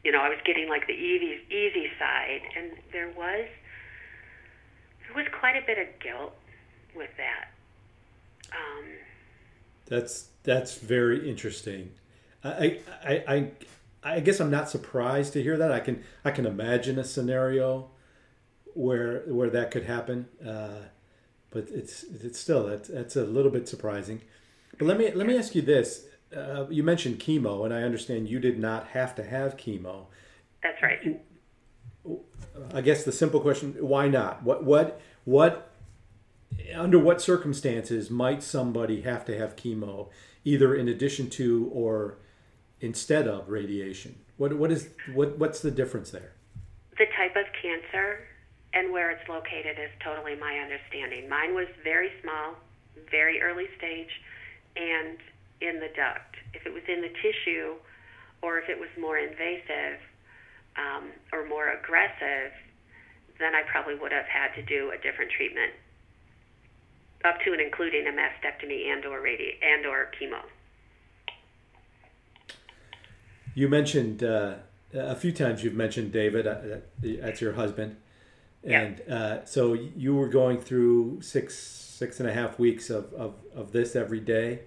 you 0.03 0.11
know, 0.11 0.21
I 0.21 0.29
was 0.29 0.37
getting 0.45 0.69
like 0.69 0.87
the 0.87 0.93
easy, 0.93 1.39
easy 1.49 1.87
side, 1.97 2.41
and 2.57 2.71
there 2.91 3.09
was 3.09 3.47
there 5.01 5.15
was 5.15 5.25
quite 5.39 5.55
a 5.55 5.65
bit 5.65 5.77
of 5.77 5.87
guilt 5.99 6.33
with 6.95 7.09
that. 7.17 7.51
Um, 8.51 8.85
that's 9.85 10.27
that's 10.43 10.77
very 10.77 11.29
interesting. 11.29 11.91
I, 12.43 12.79
I 13.03 13.23
I 13.27 13.51
I 14.03 14.19
guess 14.19 14.39
I'm 14.39 14.51
not 14.51 14.69
surprised 14.69 15.33
to 15.33 15.41
hear 15.41 15.57
that. 15.57 15.71
I 15.71 15.79
can 15.79 16.03
I 16.25 16.31
can 16.31 16.45
imagine 16.45 16.99
a 16.99 17.03
scenario 17.03 17.89
where 18.73 19.23
where 19.27 19.49
that 19.49 19.71
could 19.71 19.83
happen, 19.83 20.27
uh, 20.45 20.87
but 21.53 21.69
it's 21.69 22.03
it's 22.03 22.39
still 22.39 22.65
that's 22.65 22.89
that's 22.89 23.15
a 23.15 23.23
little 23.23 23.51
bit 23.51 23.67
surprising. 23.69 24.21
But 24.77 24.87
let 24.87 24.97
me 24.97 25.11
let 25.11 25.27
me 25.27 25.37
ask 25.37 25.53
you 25.53 25.61
this: 25.61 26.07
uh, 26.35 26.65
you 26.69 26.83
mentioned 26.83 27.19
chemo, 27.19 27.63
and 27.63 27.73
I 27.73 27.83
understand 27.83 28.27
you 28.27 28.39
did 28.39 28.59
not 28.59 28.87
have 28.87 29.15
to 29.15 29.23
have 29.23 29.55
chemo. 29.55 30.07
That's 30.63 30.81
right. 30.81 31.21
I 32.73 32.81
guess 32.81 33.03
the 33.03 33.11
simple 33.11 33.39
question: 33.39 33.75
Why 33.79 34.07
not? 34.07 34.43
What 34.43 34.63
what 34.63 34.99
what? 35.23 35.69
Under 36.75 36.99
what 36.99 37.19
circumstances 37.21 38.11
might 38.11 38.43
somebody 38.43 39.01
have 39.01 39.25
to 39.25 39.37
have 39.37 39.55
chemo, 39.55 40.09
either 40.43 40.75
in 40.75 40.87
addition 40.87 41.29
to 41.31 41.69
or 41.73 42.17
instead 42.79 43.27
of 43.27 43.49
radiation? 43.49 44.15
What 44.37 44.57
what 44.57 44.71
is 44.71 44.89
what 45.13 45.37
what's 45.37 45.59
the 45.61 45.71
difference 45.71 46.09
there? 46.09 46.33
The 46.97 47.05
type 47.17 47.35
of 47.35 47.45
cancer 47.61 48.27
and 48.73 48.91
where 48.91 49.11
it's 49.11 49.27
located 49.29 49.77
is 49.77 49.91
totally 50.03 50.35
my 50.35 50.59
understanding. 50.59 51.29
Mine 51.29 51.53
was 51.53 51.67
very 51.83 52.11
small, 52.21 52.55
very 53.09 53.41
early 53.41 53.67
stage, 53.77 54.09
and 54.75 55.17
in 55.61 55.79
the 55.79 55.89
duct. 55.95 56.35
If 56.53 56.65
it 56.65 56.73
was 56.73 56.83
in 56.87 57.01
the 57.01 57.11
tissue, 57.21 57.75
or 58.41 58.57
if 58.57 58.69
it 58.69 58.79
was 58.79 58.89
more 58.99 59.17
invasive, 59.17 59.99
um, 60.75 61.11
or 61.31 61.47
more 61.47 61.69
aggressive, 61.69 62.51
then 63.39 63.55
I 63.55 63.63
probably 63.63 63.95
would 63.95 64.11
have 64.11 64.25
had 64.25 64.53
to 64.55 64.63
do 64.63 64.91
a 64.91 64.97
different 64.97 65.31
treatment, 65.31 65.73
up 67.25 67.39
to 67.45 67.51
and 67.51 67.61
including 67.61 68.07
a 68.07 68.11
mastectomy 68.11 68.91
and 68.91 69.05
or 69.05 69.19
radi- 69.19 69.57
and 69.61 69.85
or 69.85 70.11
chemo. 70.19 70.41
You 73.55 73.69
mentioned 73.69 74.23
uh, 74.23 74.55
a 74.93 75.15
few 75.15 75.31
times. 75.31 75.63
You've 75.63 75.75
mentioned 75.75 76.11
David. 76.11 76.47
Uh, 76.47 76.55
that's 77.01 77.39
your 77.39 77.53
husband, 77.53 77.97
and 78.63 79.01
yeah. 79.07 79.15
uh, 79.15 79.45
so 79.45 79.73
you 79.73 80.15
were 80.15 80.29
going 80.29 80.59
through 80.59 81.21
six 81.21 81.57
six 81.57 82.19
and 82.19 82.27
a 82.27 82.33
half 82.33 82.59
weeks 82.59 82.89
of, 82.89 83.13
of, 83.13 83.35
of 83.55 83.71
this 83.71 83.95
every 83.95 84.19
day, 84.19 84.59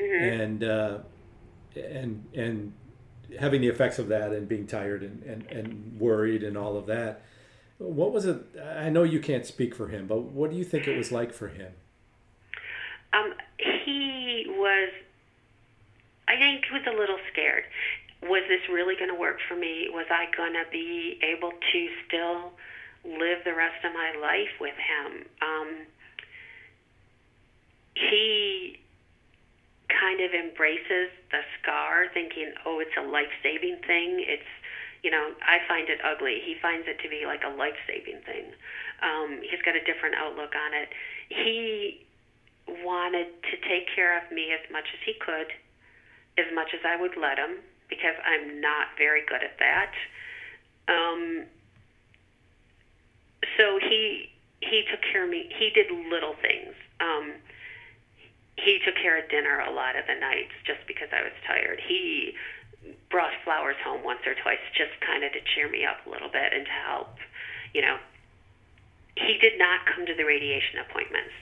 mm-hmm. 0.00 0.24
and 0.24 0.64
uh, 0.64 0.98
and 1.76 2.24
and 2.34 2.72
having 3.38 3.60
the 3.60 3.68
effects 3.68 3.98
of 3.98 4.08
that 4.08 4.32
and 4.32 4.48
being 4.48 4.66
tired 4.66 5.02
and, 5.02 5.22
and, 5.22 5.46
and 5.50 5.98
worried 5.98 6.42
and 6.42 6.56
all 6.56 6.76
of 6.76 6.86
that. 6.86 7.22
What 7.78 8.12
was 8.12 8.26
it? 8.26 8.38
I 8.76 8.88
know 8.90 9.02
you 9.02 9.20
can't 9.20 9.46
speak 9.46 9.74
for 9.74 9.88
him, 9.88 10.06
but 10.06 10.22
what 10.22 10.50
do 10.50 10.56
you 10.56 10.64
think 10.64 10.86
it 10.86 10.96
was 10.96 11.10
like 11.10 11.32
for 11.32 11.48
him? 11.48 11.72
Um, 13.12 13.34
he 13.58 14.46
was, 14.48 14.90
I 16.28 16.36
think, 16.36 16.64
he 16.66 16.72
was 16.72 16.82
a 16.86 16.96
little 16.96 17.18
scared. 17.32 17.64
Was 18.22 18.42
this 18.48 18.60
really 18.72 18.94
going 18.94 19.10
to 19.10 19.18
work 19.18 19.38
for 19.48 19.56
me? 19.56 19.88
Was 19.90 20.06
I 20.10 20.26
going 20.36 20.52
to 20.52 20.64
be 20.70 21.18
able 21.22 21.50
to 21.50 21.88
still 22.06 22.52
live 23.04 23.44
the 23.44 23.54
rest 23.54 23.84
of 23.84 23.92
my 23.92 24.12
life 24.20 24.52
with 24.60 24.74
him? 24.74 25.24
Um, 25.42 25.86
he 27.94 28.80
kind 29.88 30.20
of 30.20 30.32
embraces 30.32 31.10
the 31.30 31.40
scar, 31.60 32.06
thinking, 32.12 32.52
oh, 32.66 32.80
it's 32.80 32.96
a 32.98 33.02
life 33.02 33.30
saving 33.42 33.78
thing. 33.86 34.24
It's, 34.26 34.50
you 35.02 35.10
know, 35.10 35.32
I 35.46 35.58
find 35.68 35.88
it 35.88 36.00
ugly. 36.02 36.40
He 36.44 36.56
finds 36.60 36.88
it 36.88 36.98
to 37.02 37.08
be 37.08 37.26
like 37.26 37.42
a 37.44 37.54
life 37.54 37.76
saving 37.86 38.20
thing. 38.26 38.52
Um, 39.02 39.40
he's 39.42 39.62
got 39.62 39.76
a 39.76 39.84
different 39.84 40.16
outlook 40.16 40.52
on 40.56 40.74
it. 40.74 40.88
He 41.28 42.04
wanted 42.82 43.28
to 43.50 43.56
take 43.68 43.86
care 43.94 44.16
of 44.16 44.32
me 44.32 44.52
as 44.52 44.64
much 44.72 44.88
as 44.92 45.00
he 45.04 45.14
could, 45.20 45.52
as 46.38 46.48
much 46.54 46.72
as 46.74 46.80
I 46.84 46.96
would 46.96 47.16
let 47.20 47.38
him, 47.38 47.60
because 47.88 48.16
I'm 48.24 48.60
not 48.60 48.96
very 48.96 49.22
good 49.28 49.44
at 49.44 49.58
that. 49.60 49.92
Um, 50.88 51.44
so 53.56 53.78
he 53.78 54.30
he 54.60 54.84
took 54.90 55.00
care 55.02 55.24
of 55.24 55.30
me. 55.30 55.50
He 55.58 55.70
did 55.70 55.90
little 56.10 56.34
things. 56.40 56.74
Um, 57.00 57.34
he 58.56 58.78
took 58.84 58.94
care 58.96 59.18
of 59.22 59.28
dinner 59.28 59.60
a 59.60 59.70
lot 59.70 59.96
of 59.96 60.06
the 60.06 60.14
nights 60.14 60.54
just 60.64 60.80
because 60.86 61.08
I 61.12 61.22
was 61.22 61.32
tired. 61.46 61.80
He 61.86 62.34
brought 63.10 63.32
flowers 63.44 63.76
home 63.84 64.04
once 64.04 64.20
or 64.26 64.34
twice 64.34 64.62
just 64.76 64.92
kind 65.00 65.24
of 65.24 65.32
to 65.32 65.40
cheer 65.54 65.68
me 65.68 65.84
up 65.84 66.06
a 66.06 66.10
little 66.10 66.28
bit 66.28 66.52
and 66.52 66.64
to 66.64 66.72
help. 66.86 67.16
You 67.74 67.82
know, 67.82 67.96
he 69.16 69.38
did 69.38 69.58
not 69.58 69.86
come 69.86 70.06
to 70.06 70.14
the 70.14 70.24
radiation 70.24 70.78
appointments. 70.78 71.34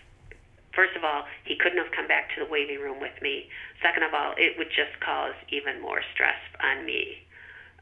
First 0.75 0.97
of 0.97 1.05
all, 1.05 1.25
he 1.45 1.57
couldn't 1.57 1.79
have 1.79 1.93
come 1.93 2.09
back 2.09 2.35
to 2.35 2.45
the 2.45 2.51
waiting 2.51 2.81
room 2.81 2.99
with 3.01 3.13
me. 3.21 3.49
Second 3.83 4.05
of 4.05 4.15
all, 4.15 4.33
it 4.39 4.57
would 4.57 4.71
just 4.71 4.99
cause 5.05 5.35
even 5.51 5.81
more 5.83 6.01
stress 6.15 6.41
on 6.61 6.87
me. 6.87 7.23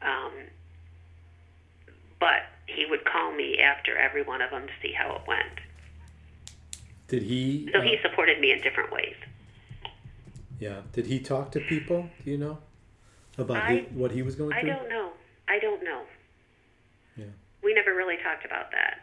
Um, 0.01 0.33
but 2.19 2.51
he 2.75 2.85
would 2.85 3.05
call 3.05 3.31
me 3.31 3.59
after 3.59 3.97
every 3.97 4.23
one 4.23 4.41
of 4.41 4.51
them 4.51 4.67
to 4.67 4.73
see 4.81 4.93
how 4.93 5.15
it 5.15 5.21
went. 5.27 5.59
Did 7.07 7.23
he? 7.23 7.69
So 7.73 7.81
he 7.81 7.97
uh, 7.97 8.01
supported 8.01 8.39
me 8.39 8.51
in 8.51 8.61
different 8.61 8.91
ways. 8.91 9.15
Yeah. 10.59 10.81
Did 10.93 11.07
he 11.07 11.19
talk 11.19 11.51
to 11.51 11.59
people? 11.59 12.09
Do 12.23 12.31
you 12.31 12.37
know 12.37 12.59
about 13.37 13.57
I, 13.57 13.75
his, 13.75 13.91
what 13.93 14.11
he 14.11 14.21
was 14.21 14.35
going 14.35 14.51
through? 14.51 14.71
I 14.71 14.73
don't 14.75 14.89
know. 14.89 15.09
I 15.49 15.59
don't 15.59 15.83
know. 15.83 16.03
Yeah. 17.17 17.25
We 17.63 17.73
never 17.73 17.93
really 17.93 18.17
talked 18.23 18.45
about 18.45 18.71
that. 18.71 19.01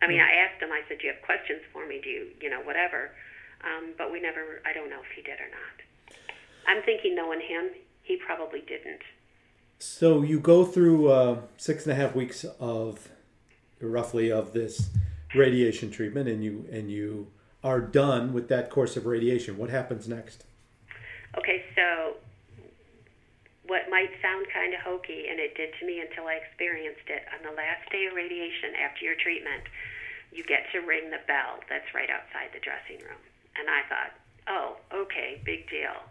I 0.00 0.06
mean, 0.06 0.18
yeah. 0.18 0.26
I 0.26 0.36
asked 0.46 0.62
him. 0.62 0.72
I 0.72 0.82
said, 0.88 0.98
"Do 0.98 1.06
you 1.06 1.12
have 1.12 1.22
questions 1.22 1.60
for 1.72 1.86
me? 1.86 2.00
Do 2.02 2.08
you, 2.08 2.28
you 2.40 2.48
know, 2.48 2.60
whatever?" 2.60 3.10
Um, 3.64 3.92
but 3.98 4.12
we 4.12 4.20
never. 4.20 4.62
I 4.64 4.72
don't 4.72 4.88
know 4.88 5.00
if 5.00 5.10
he 5.14 5.22
did 5.22 5.40
or 5.40 5.50
not. 5.50 5.76
I'm 6.66 6.82
thinking, 6.82 7.14
knowing 7.14 7.40
him, 7.40 7.70
he 8.02 8.16
probably 8.16 8.60
didn't. 8.60 9.02
So 9.78 10.22
you 10.22 10.40
go 10.40 10.64
through 10.64 11.10
uh, 11.10 11.40
six 11.56 11.84
and 11.84 11.92
a 11.92 11.94
half 11.94 12.14
weeks 12.14 12.44
of, 12.58 13.08
roughly, 13.80 14.32
of 14.32 14.52
this 14.52 14.90
radiation 15.34 15.90
treatment 15.90 16.28
and 16.28 16.42
you 16.42 16.66
and 16.72 16.90
you 16.90 17.28
are 17.62 17.80
done 17.80 18.32
with 18.32 18.48
that 18.48 18.70
course 18.70 18.96
of 18.96 19.06
radiation, 19.06 19.58
what 19.58 19.70
happens 19.70 20.06
next? 20.08 20.44
Okay, 21.36 21.64
so 21.74 22.14
what 23.66 23.90
might 23.90 24.10
sound 24.22 24.46
kind 24.54 24.72
of 24.72 24.80
hokey, 24.80 25.26
and 25.28 25.40
it 25.40 25.56
did 25.56 25.70
to 25.80 25.86
me 25.86 26.00
until 26.00 26.26
I 26.26 26.34
experienced 26.34 27.08
it, 27.08 27.26
on 27.34 27.42
the 27.42 27.50
last 27.56 27.90
day 27.90 28.06
of 28.06 28.14
radiation 28.14 28.78
after 28.78 29.04
your 29.04 29.16
treatment, 29.16 29.64
you 30.30 30.44
get 30.44 30.70
to 30.72 30.86
ring 30.86 31.10
the 31.10 31.18
bell 31.26 31.58
that's 31.68 31.92
right 31.92 32.08
outside 32.08 32.54
the 32.54 32.62
dressing 32.62 33.02
room. 33.04 33.18
And 33.58 33.68
I 33.68 33.82
thought, 33.90 34.12
oh, 34.46 34.76
okay, 34.94 35.42
big 35.44 35.68
deal. 35.68 36.06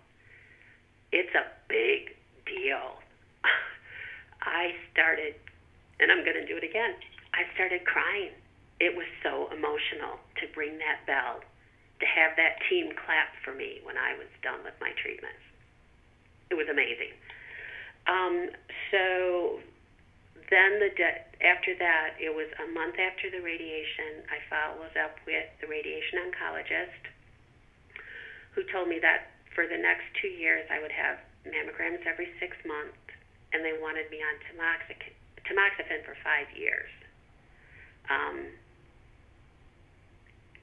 It's 1.13 1.33
a 1.33 1.47
big, 1.69 2.15
deal. 2.45 2.99
I 4.41 4.73
started, 4.91 5.35
and 5.99 6.11
I'm 6.11 6.23
going 6.23 6.37
to 6.37 6.45
do 6.45 6.57
it 6.57 6.63
again. 6.63 6.93
I 7.33 7.43
started 7.53 7.85
crying. 7.85 8.31
It 8.79 8.95
was 8.95 9.07
so 9.23 9.47
emotional 9.55 10.19
to 10.41 10.43
ring 10.55 10.77
that 10.79 11.05
bell, 11.07 11.39
to 11.99 12.05
have 12.05 12.35
that 12.35 12.59
team 12.69 12.91
clap 12.93 13.31
for 13.43 13.55
me 13.55 13.79
when 13.83 13.97
I 13.97 14.17
was 14.17 14.27
done 14.43 14.63
with 14.63 14.75
my 14.81 14.91
treatments. 14.99 15.41
It 16.51 16.55
was 16.55 16.67
amazing. 16.69 17.15
Um, 18.05 18.51
so 18.91 19.59
then 20.49 20.77
the 20.77 20.93
de- 20.93 21.25
after 21.41 21.73
that, 21.79 22.13
it 22.21 22.29
was 22.29 22.47
a 22.61 22.67
month 22.69 22.95
after 23.01 23.31
the 23.33 23.41
radiation. 23.41 24.21
I 24.29 24.37
followed 24.45 24.93
up 24.93 25.17
with 25.25 25.49
the 25.61 25.67
radiation 25.67 26.21
oncologist, 26.21 27.03
who 28.53 28.61
told 28.69 28.87
me 28.87 28.99
that 29.01 29.33
for 29.55 29.65
the 29.65 29.77
next 29.77 30.05
two 30.21 30.29
years 30.29 30.67
I 30.69 30.79
would 30.79 30.91
have 30.91 31.17
mammograms 31.47 32.05
every 32.05 32.29
six 32.39 32.57
months, 32.65 32.97
and 33.53 33.63
they 33.63 33.77
wanted 33.81 34.09
me 34.09 34.19
on 34.21 34.35
tamoxifen, 34.49 35.13
tamoxifen 35.45 36.05
for 36.05 36.15
five 36.23 36.47
years. 36.57 36.89
Um, 38.09 38.45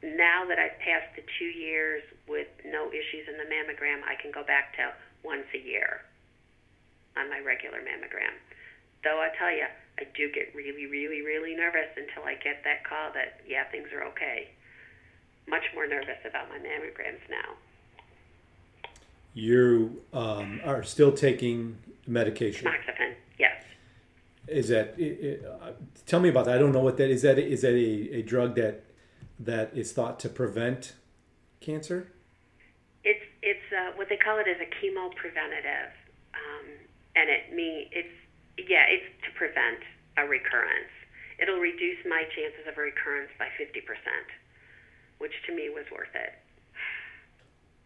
now 0.03 0.45
that 0.49 0.59
I've 0.59 0.79
passed 0.83 1.15
the 1.15 1.23
two 1.39 1.47
years 1.47 2.03
with 2.29 2.49
no 2.67 2.89
issues 2.89 3.29
in 3.31 3.39
the 3.39 3.47
mammogram, 3.47 4.03
I 4.03 4.21
can 4.21 4.33
go 4.33 4.43
back 4.43 4.75
to 4.77 4.93
once 5.25 5.47
a 5.55 5.59
year 5.59 6.03
on 7.17 7.31
my 7.31 7.39
regular 7.39 7.79
mammogram. 7.79 8.35
Though 9.05 9.21
I 9.21 9.31
tell 9.39 9.51
you, 9.51 9.67
I 9.99 10.05
do 10.17 10.31
get 10.33 10.55
really, 10.55 10.87
really, 10.87 11.23
really 11.23 11.55
nervous 11.55 11.91
until 11.97 12.25
I 12.25 12.35
get 12.35 12.63
that 12.65 12.85
call 12.85 13.13
that, 13.15 13.41
yeah, 13.47 13.65
things 13.71 13.89
are 13.95 14.05
okay. 14.11 14.51
Much 15.47 15.65
more 15.75 15.87
nervous 15.87 16.19
about 16.29 16.49
my 16.49 16.59
mammograms 16.59 17.23
now. 17.29 17.55
You 19.35 20.03
um, 20.13 20.61
are 20.65 20.83
still 20.83 21.13
taking 21.13 21.77
medication. 22.07 22.67
Tamoxifen, 22.69 23.15
yes. 23.39 23.63
Is 24.49 24.69
that? 24.69 24.95
It, 24.99 25.45
uh, 25.45 25.73
tell 26.07 26.21
me 26.21 26.29
about 26.29 26.47
that. 26.47 26.57
I 26.57 26.59
don't 26.59 26.73
know 26.73 26.81
what 26.83 26.97
that 26.97 27.11
is. 27.11 27.23
That 27.23 27.39
is 27.39 27.63
that 27.63 27.75
a, 27.75 28.19
a 28.19 28.23
drug 28.23 28.57
that 28.57 28.85
that 29.39 29.71
is 29.75 29.93
thought 29.93 30.19
to 30.21 30.29
prevent 30.29 30.95
cancer? 31.61 32.13
It's 33.05 33.25
it's 33.43 33.67
uh, 33.73 33.97
what 33.97 34.09
they 34.09 34.17
call 34.17 34.39
it 34.39 34.47
is 34.49 34.59
a 34.61 34.69
chemo 34.79 35.15
preventative, 35.15 35.91
um, 36.35 36.67
and 37.17 37.31
it 37.31 37.55
mean 37.55 37.89
it's 37.91 38.15
yeah 38.59 38.87
it's 38.89 39.07
to 39.25 39.31
prevent 39.39 39.83
a 40.17 40.27
recurrence. 40.27 40.91
It'll 41.41 41.59
reduce 41.59 41.99
my 42.07 42.23
chances 42.35 42.67
of 42.69 42.79
a 42.79 42.81
recurrence 42.81 43.31
by 43.39 43.49
fifty 43.59 43.81
percent, 43.81 44.27
which 45.19 45.33
to 45.47 45.55
me 45.55 45.71
was 45.71 45.85
worth 45.91 46.15
it. 46.15 46.35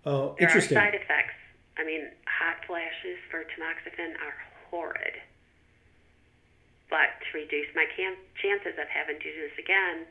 Oh, 0.04 0.36
there 0.38 0.48
interesting. 0.48 0.76
are 0.76 0.80
side 0.80 0.94
effects. 0.94 1.34
I 1.78 1.84
mean, 1.84 2.08
hot 2.26 2.64
flashes 2.66 3.20
for 3.30 3.44
tamoxifen 3.44 4.16
are 4.20 4.36
horrid. 4.70 5.16
But 6.88 7.18
to 7.20 7.38
reduce 7.38 7.68
my 7.74 7.84
chances 7.94 8.78
of 8.78 8.88
having 8.88 9.18
to 9.18 9.28
do 9.28 9.40
this 9.42 9.58
again, 9.58 10.06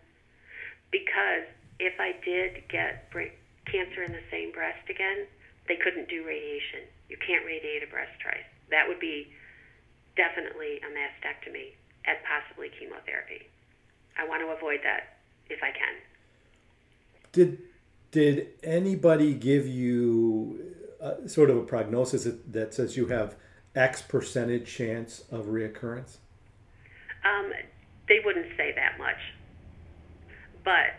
because 0.91 1.47
if 1.79 1.99
I 1.99 2.13
did 2.23 2.67
get 2.69 3.09
cancer 3.65 4.03
in 4.03 4.11
the 4.11 4.25
same 4.29 4.51
breast 4.51 4.89
again, 4.89 5.25
they 5.67 5.75
couldn't 5.77 6.09
do 6.09 6.23
radiation. 6.25 6.85
You 7.09 7.17
can't 7.17 7.45
radiate 7.45 7.83
a 7.83 7.87
breast 7.87 8.11
twice. 8.21 8.45
That 8.69 8.87
would 8.87 8.99
be 8.99 9.33
definitely 10.15 10.79
a 10.85 10.89
mastectomy 10.93 11.73
and 12.05 12.17
possibly 12.27 12.69
chemotherapy. 12.77 13.47
I 14.17 14.27
want 14.27 14.41
to 14.41 14.47
avoid 14.53 14.81
that 14.83 15.17
if 15.49 15.63
I 15.63 15.71
can. 15.71 15.95
Did 17.31 17.59
did 18.11 18.47
anybody 18.63 19.33
give 19.33 19.67
you 19.67 20.74
uh, 21.05 21.27
sort 21.27 21.49
of 21.49 21.57
a 21.57 21.61
prognosis 21.63 22.23
that, 22.23 22.51
that 22.53 22.73
says 22.73 22.97
you 22.97 23.07
have 23.07 23.35
X 23.75 24.01
percentage 24.01 24.65
chance 24.73 25.23
of 25.31 25.45
reoccurrence? 25.45 26.17
Um, 27.23 27.51
they 28.07 28.19
wouldn't 28.23 28.47
say 28.57 28.73
that 28.75 28.97
much, 28.97 29.17
but 30.63 30.93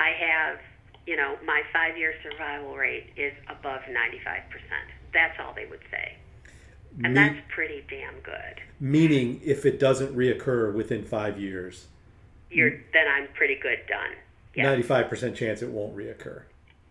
I 0.00 0.10
have, 0.10 0.58
you 1.06 1.16
know, 1.16 1.36
my 1.44 1.62
five-year 1.72 2.14
survival 2.22 2.76
rate 2.76 3.10
is 3.16 3.32
above 3.48 3.80
95%. 3.82 4.42
That's 5.12 5.38
all 5.40 5.52
they 5.54 5.66
would 5.66 5.80
say, 5.90 6.16
and 7.04 7.14
Me- 7.14 7.20
that's 7.20 7.38
pretty 7.54 7.84
damn 7.88 8.18
good. 8.20 8.60
meaning, 8.80 9.40
if 9.44 9.64
it 9.66 9.78
doesn't 9.78 10.14
reoccur 10.16 10.72
within 10.74 11.04
five 11.04 11.38
years, 11.40 11.86
You're 12.50 12.70
then 12.92 13.06
I'm 13.08 13.28
pretty 13.34 13.56
good 13.60 13.78
done. 13.88 14.10
Yeah, 14.56 14.64
ninety-five 14.64 15.08
percent 15.08 15.36
chance 15.36 15.62
it 15.62 15.70
won't 15.70 15.96
reoccur. 15.96 16.42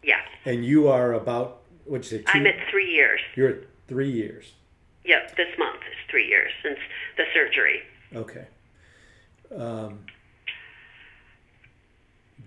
yeah. 0.03 0.20
And 0.45 0.66
you 0.66 0.88
are 0.89 1.14
about 1.14 1.61
what'd 1.86 2.10
you 2.12 2.18
say? 2.20 2.24
2 2.24 2.32
I'm 2.34 2.46
at 2.48 2.56
three 2.70 2.90
years. 2.92 3.20
you're 3.36 3.50
at 3.50 3.58
three 3.88 4.10
years. 4.12 4.54
Yep, 5.06 5.36
this 5.36 5.50
month 5.58 5.82
is 5.82 5.98
three 6.10 6.28
years 6.28 6.52
since 6.64 6.80
the 7.18 7.24
surgery. 7.34 7.82
Okay. 8.16 8.48
Um, 9.56 10.00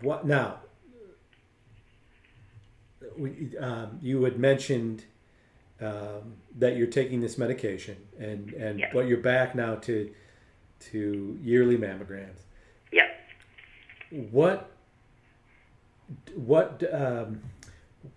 what 0.00 0.26
now? 0.26 0.60
We, 3.16 3.56
um, 3.58 3.98
you 4.02 4.22
had 4.24 4.38
mentioned 4.38 5.04
um, 5.80 6.34
that 6.58 6.76
you're 6.76 6.86
taking 6.86 7.20
this 7.20 7.36
medication, 7.38 7.96
and 8.18 8.52
and 8.54 8.78
Yes. 8.80 8.90
but 8.92 9.06
you're 9.06 9.18
back 9.18 9.54
now 9.54 9.74
to 9.76 10.10
to 10.90 11.38
yearly 11.42 11.76
mammograms. 11.76 12.40
Yep. 12.92 13.06
What 14.30 14.70
what 16.34 16.82
um, 16.92 17.42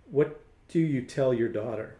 what 0.09 0.39
do 0.69 0.79
you 0.79 1.01
tell 1.01 1.33
your 1.33 1.49
daughter? 1.49 1.95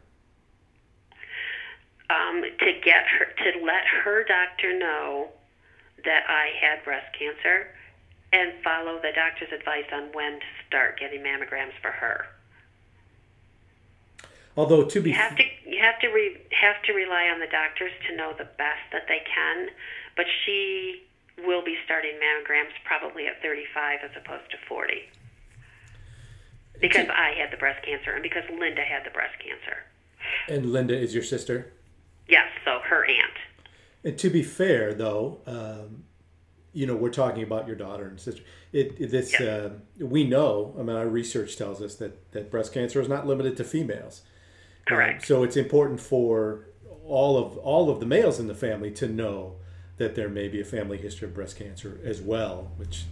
um, 2.10 2.42
to 2.42 2.72
get 2.84 3.06
her 3.06 3.26
to 3.44 3.66
let 3.66 3.86
her 4.04 4.24
doctor 4.24 4.78
know 4.78 5.30
that 6.04 6.24
I 6.28 6.50
had 6.60 6.84
breast 6.84 7.08
cancer 7.18 7.68
and 8.34 8.54
follow 8.64 9.00
the 9.02 9.12
doctor's 9.14 9.52
advice 9.52 9.90
on 9.94 10.12
when 10.14 10.40
to 10.40 10.46
start 10.68 11.00
getting 11.00 11.22
mammograms 11.22 11.74
for 11.82 11.92
her. 11.92 12.26
Although 14.58 14.86
to 14.86 15.02
be 15.02 15.12
You 15.12 15.16
have 15.16 15.38
to 15.38 15.44
you 15.66 15.80
have 15.82 16.00
to 16.02 16.08
re, 16.10 16.38
have 16.52 16.82
to 16.84 16.94
rely 16.94 17.30
on 17.30 17.40
the 17.40 17.48
doctors 17.48 17.92
to 18.08 18.16
know 18.16 18.34
the 18.38 18.50
best 18.58 18.86
that 18.92 19.06
they 19.08 19.22
can, 19.26 19.70
but 20.18 20.26
she 20.46 21.04
will 21.46 21.64
be 21.64 21.78
starting 21.86 22.16
mammograms 22.20 22.74
probably 22.86 23.28
at 23.28 23.42
35 23.42 24.00
as 24.04 24.12
opposed 24.18 24.50
to 24.52 24.58
40. 24.68 25.10
Because 26.82 27.08
I 27.10 27.34
had 27.38 27.52
the 27.52 27.58
breast 27.58 27.84
cancer 27.86 28.12
and 28.12 28.24
because 28.24 28.44
Linda 28.50 28.82
had 28.82 29.06
the 29.06 29.10
breast 29.12 29.36
cancer. 29.40 29.78
and 30.48 30.72
Linda 30.72 30.98
is 30.98 31.14
your 31.14 31.24
sister. 31.24 31.72
Yes, 32.28 32.48
so 32.66 32.80
her 32.84 33.06
aunt. 33.06 33.34
And 34.04 34.18
to 34.20 34.30
be 34.30 34.44
fair, 34.44 34.94
though, 34.94 35.40
um, 35.46 36.04
you 36.74 36.86
know, 36.86 36.96
we're 36.96 37.10
talking 37.10 37.44
about 37.44 37.68
your 37.68 37.76
daughter 37.76 38.06
and 38.08 38.20
sister. 38.20 38.42
It, 38.72 38.96
it 39.00 39.12
this 39.12 39.38
Yeah. 39.40 39.48
uh, 39.48 39.70
we 40.06 40.24
know. 40.26 40.76
I 40.80 40.84
mean, 40.84 40.96
our 40.96 41.08
research 41.08 41.58
tells 41.58 41.82
us 41.82 41.96
that 41.96 42.32
that 42.32 42.52
breast 42.52 42.72
cancer 42.74 43.02
is 43.02 43.10
not 43.10 43.26
limited 43.28 43.58
to 43.58 43.64
females. 43.64 44.22
Um, 44.88 44.96
Correct. 44.96 45.26
so 45.26 45.44
it's 45.44 45.58
important 45.58 46.00
for 46.00 46.66
all 47.06 47.38
of 47.38 47.58
all 47.58 47.90
of 47.90 48.00
the 48.00 48.06
males 48.06 48.40
in 48.40 48.48
the 48.48 48.54
family 48.56 48.92
to 48.92 49.08
know 49.08 49.56
that 49.98 50.16
there 50.16 50.30
may 50.30 50.48
be 50.48 50.62
a 50.62 50.66
family 50.66 50.98
history 50.98 51.28
of 51.28 51.34
breast 51.34 51.58
cancer 51.58 52.00
as 52.06 52.22
well, 52.22 52.72
which 52.78 53.06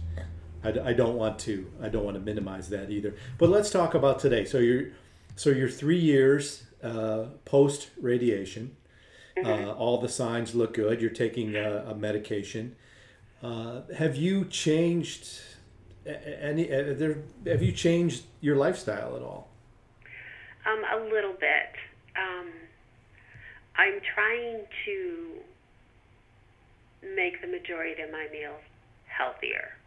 I, 0.64 0.90
I 0.90 0.92
don't 0.92 1.16
want 1.16 1.38
to 1.40 1.70
I 1.82 1.88
don't 1.88 2.04
want 2.04 2.16
to 2.16 2.22
minimize 2.22 2.68
that 2.70 2.90
either. 2.90 3.14
But 3.38 3.50
let's 3.50 3.70
talk 3.70 3.94
about 3.94 4.18
today. 4.18 4.44
So 4.44 4.58
you're 4.58 4.88
so 5.36 5.50
you're 5.50 5.68
three 5.68 6.00
years 6.00 6.64
uh, 6.82 7.26
post 7.44 7.90
radiation. 8.00 8.76
Uh, 9.44 9.70
all 9.70 9.98
the 9.98 10.08
signs 10.08 10.56
look 10.56 10.74
good. 10.74 11.00
You're 11.00 11.10
taking 11.10 11.54
a, 11.54 11.84
a 11.88 11.94
medication. 11.94 12.74
Uh, 13.40 13.82
have 13.96 14.16
you 14.16 14.44
changed 14.44 15.40
any? 16.04 16.64
There, 16.64 17.18
have 17.46 17.62
you 17.62 17.70
changed 17.70 18.24
your 18.40 18.56
lifestyle 18.56 19.14
at 19.14 19.22
all? 19.22 19.48
Um, 20.66 20.82
a 20.92 21.04
little 21.04 21.34
bit. 21.34 21.76
Um, 22.16 22.48
I'm 23.76 24.00
trying 24.12 24.62
to 24.86 25.28
make 27.14 27.40
the 27.40 27.46
majority 27.46 28.02
of 28.02 28.10
my 28.10 28.26
meals 28.32 28.60
healthier. 29.06 29.77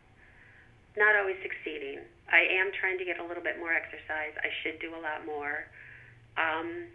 Not 0.98 1.16
always 1.16 1.38
succeeding. 1.42 2.00
I 2.32 2.40
am 2.60 2.72
trying 2.80 2.98
to 2.98 3.06
get 3.06 3.20
a 3.20 3.26
little 3.26 3.44
bit 3.44 3.58
more 3.60 3.74
exercise. 3.74 4.34
I 4.44 4.50
should 4.64 4.80
do 4.80 4.92
a 4.96 5.02
lot 5.02 5.26
more. 5.26 5.68
Um, 6.38 6.86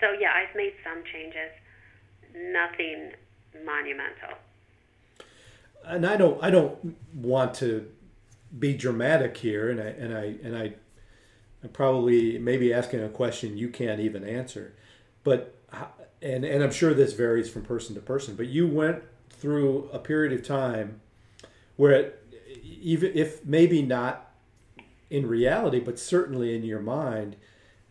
so 0.00 0.12
yeah, 0.18 0.32
I've 0.34 0.54
made 0.56 0.72
some 0.84 1.02
changes. 1.12 1.52
Nothing 2.34 3.12
monumental. 3.64 4.38
and 5.84 6.06
I 6.06 6.16
don't 6.16 6.42
I 6.42 6.50
don't 6.50 6.96
want 7.14 7.54
to 7.54 7.88
be 8.58 8.74
dramatic 8.74 9.36
here, 9.36 9.70
and 9.70 9.80
I 9.80 9.86
and 9.86 10.16
I 10.16 10.24
and 10.44 10.56
I 10.56 10.74
I'm 11.62 11.70
probably 11.72 12.38
maybe 12.38 12.72
asking 12.72 13.02
a 13.02 13.08
question 13.08 13.56
you 13.58 13.68
can't 13.68 14.00
even 14.00 14.24
answer, 14.24 14.74
but 15.24 15.54
and 16.22 16.44
and 16.44 16.62
I'm 16.62 16.72
sure 16.72 16.94
this 16.94 17.12
varies 17.14 17.50
from 17.50 17.62
person 17.62 17.94
to 17.94 18.00
person. 18.00 18.36
But 18.36 18.46
you 18.48 18.66
went 18.66 19.02
through 19.30 19.88
a 19.92 19.98
period 19.98 20.32
of 20.38 20.46
time 20.46 21.00
where 21.76 21.92
it, 21.92 22.19
even 22.80 23.12
if 23.14 23.44
maybe 23.44 23.82
not 23.82 24.32
in 25.08 25.26
reality, 25.26 25.80
but 25.80 25.98
certainly 25.98 26.54
in 26.54 26.64
your 26.64 26.80
mind, 26.80 27.36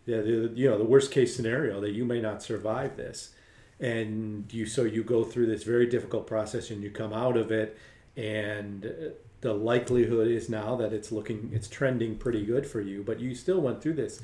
yeah, 0.06 0.22
the, 0.22 0.52
you 0.56 0.70
know, 0.70 0.78
the 0.78 0.86
worst 0.86 1.12
case 1.12 1.36
scenario 1.36 1.80
that 1.82 1.92
you 1.92 2.06
may 2.06 2.22
not 2.22 2.42
survive 2.42 2.98
this, 2.98 3.34
and 3.80 4.52
you 4.52 4.66
so 4.66 4.84
you 4.84 5.04
go 5.04 5.24
through 5.24 5.46
this 5.46 5.64
very 5.64 5.86
difficult 5.86 6.28
process 6.28 6.70
and 6.70 6.82
you 6.82 6.90
come 6.90 7.14
out 7.14 7.38
of 7.38 7.52
it, 7.52 7.78
and 8.16 9.14
the 9.42 9.54
likelihood 9.54 10.28
is 10.28 10.50
now 10.50 10.76
that 10.76 10.92
it's 10.94 11.12
looking, 11.12 11.52
it's 11.54 11.68
trending 11.68 12.18
pretty 12.18 12.46
good 12.46 12.66
for 12.66 12.82
you, 12.82 13.04
but 13.04 13.20
you 13.20 13.36
still 13.36 13.62
went 13.62 13.82
through 13.82 13.94
this 13.94 14.22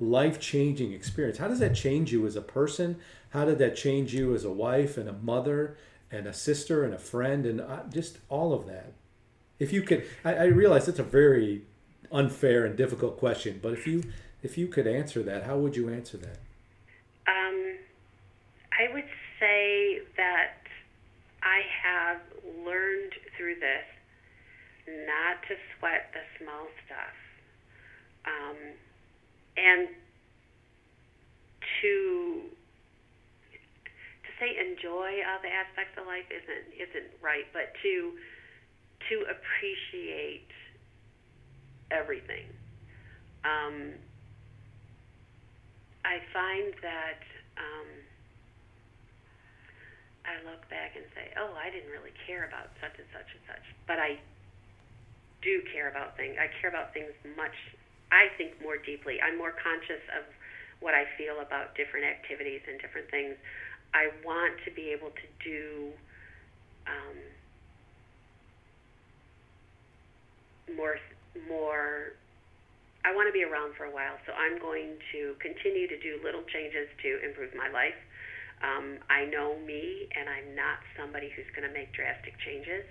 life 0.00 0.38
changing 0.38 0.92
experience. 0.92 1.38
How 1.38 1.48
does 1.48 1.58
that 1.60 1.74
change 1.74 2.12
you 2.12 2.26
as 2.26 2.36
a 2.36 2.42
person? 2.42 2.96
How 3.30 3.44
did 3.44 3.58
that 3.58 3.76
change 3.76 4.14
you 4.14 4.34
as 4.34 4.44
a 4.44 4.52
wife 4.52 4.96
and 4.96 5.08
a 5.08 5.12
mother 5.12 5.76
and 6.10 6.26
a 6.26 6.32
sister 6.32 6.84
and 6.84 6.94
a 6.94 6.98
friend 6.98 7.46
and 7.46 7.60
uh, 7.60 7.82
just 7.92 8.18
all 8.28 8.52
of 8.52 8.66
that? 8.66 8.92
If 9.58 9.72
you 9.72 9.82
could, 9.82 10.06
I, 10.24 10.34
I 10.34 10.44
realize 10.44 10.88
it's 10.88 10.98
a 10.98 11.04
very 11.04 11.62
unfair 12.12 12.64
and 12.64 12.76
difficult 12.76 13.18
question, 13.18 13.60
but 13.62 13.72
if 13.72 13.86
you 13.86 14.04
if 14.42 14.56
you 14.56 14.68
could 14.68 14.86
answer 14.86 15.22
that, 15.24 15.44
how 15.44 15.58
would 15.58 15.76
you 15.76 15.88
answer 15.88 16.16
that? 16.18 16.38
Um, 17.26 17.74
I 18.78 18.92
would 18.92 19.08
say 19.40 20.00
that 20.16 20.58
I 21.42 21.62
have 21.82 22.20
learned 22.64 23.12
through 23.36 23.56
this 23.56 23.84
not 25.06 25.42
to 25.48 25.54
sweat 25.78 26.14
the 26.14 26.22
small 26.38 26.66
stuff. 26.86 27.16
Um, 28.24 28.56
and 29.56 29.88
to 31.82 32.42
to 34.22 34.30
say 34.38 34.56
enjoy 34.58 35.22
all 35.26 35.40
the 35.42 35.50
aspects 35.50 35.98
of 35.98 36.06
life 36.06 36.26
isn't 36.30 36.72
isn't 36.78 37.10
right, 37.20 37.46
but 37.52 37.74
to 37.82 38.12
to 39.08 39.16
appreciate 39.28 40.50
everything. 41.90 42.44
Um, 43.44 43.96
I 46.04 46.20
find 46.32 46.72
that 46.82 47.20
um, 47.56 47.88
I 50.24 50.34
look 50.44 50.68
back 50.68 50.96
and 50.96 51.04
say, 51.14 51.32
"Oh, 51.36 51.52
I 51.56 51.70
didn't 51.70 51.90
really 51.90 52.14
care 52.26 52.44
about 52.44 52.72
such 52.80 52.96
and 52.98 53.08
such 53.12 53.28
and 53.32 53.42
such," 53.48 53.64
but 53.86 53.98
I 53.98 54.18
do 55.42 55.62
care 55.72 55.88
about 55.88 56.16
things. 56.16 56.36
I 56.38 56.48
care 56.60 56.70
about 56.70 56.92
things 56.92 57.12
much. 57.36 57.54
I 58.10 58.28
think 58.36 58.60
more 58.62 58.76
deeply. 58.76 59.20
I'm 59.20 59.36
more 59.36 59.52
conscious 59.52 60.02
of 60.16 60.24
what 60.80 60.94
I 60.94 61.04
feel 61.18 61.40
about 61.40 61.74
different 61.74 62.06
activities 62.06 62.62
and 62.66 62.80
different 62.80 63.10
things. 63.10 63.36
I 63.94 64.10
want 64.24 64.54
to 64.64 64.70
be 64.70 64.90
able 64.92 65.10
to 65.10 65.26
do 65.42 65.92
um, 66.86 67.18
more 70.76 70.98
more 71.48 72.12
I 73.04 73.14
want 73.14 73.28
to 73.28 73.32
be 73.32 73.44
around 73.44 73.74
for 73.78 73.84
a 73.86 73.94
while, 73.94 74.18
so 74.26 74.34
I'm 74.34 74.58
going 74.58 74.98
to 75.12 75.32
continue 75.38 75.86
to 75.86 75.98
do 76.02 76.18
little 76.22 76.42
changes 76.50 76.90
to 77.02 77.24
improve 77.24 77.54
my 77.54 77.70
life. 77.70 77.96
Um, 78.60 78.98
I 79.08 79.24
know 79.24 79.56
me, 79.62 80.10
and 80.18 80.28
I'm 80.28 80.52
not 80.58 80.82
somebody 80.98 81.30
who's 81.30 81.46
going 81.54 81.66
to 81.66 81.72
make 81.72 81.94
drastic 81.94 82.34
changes, 82.42 82.84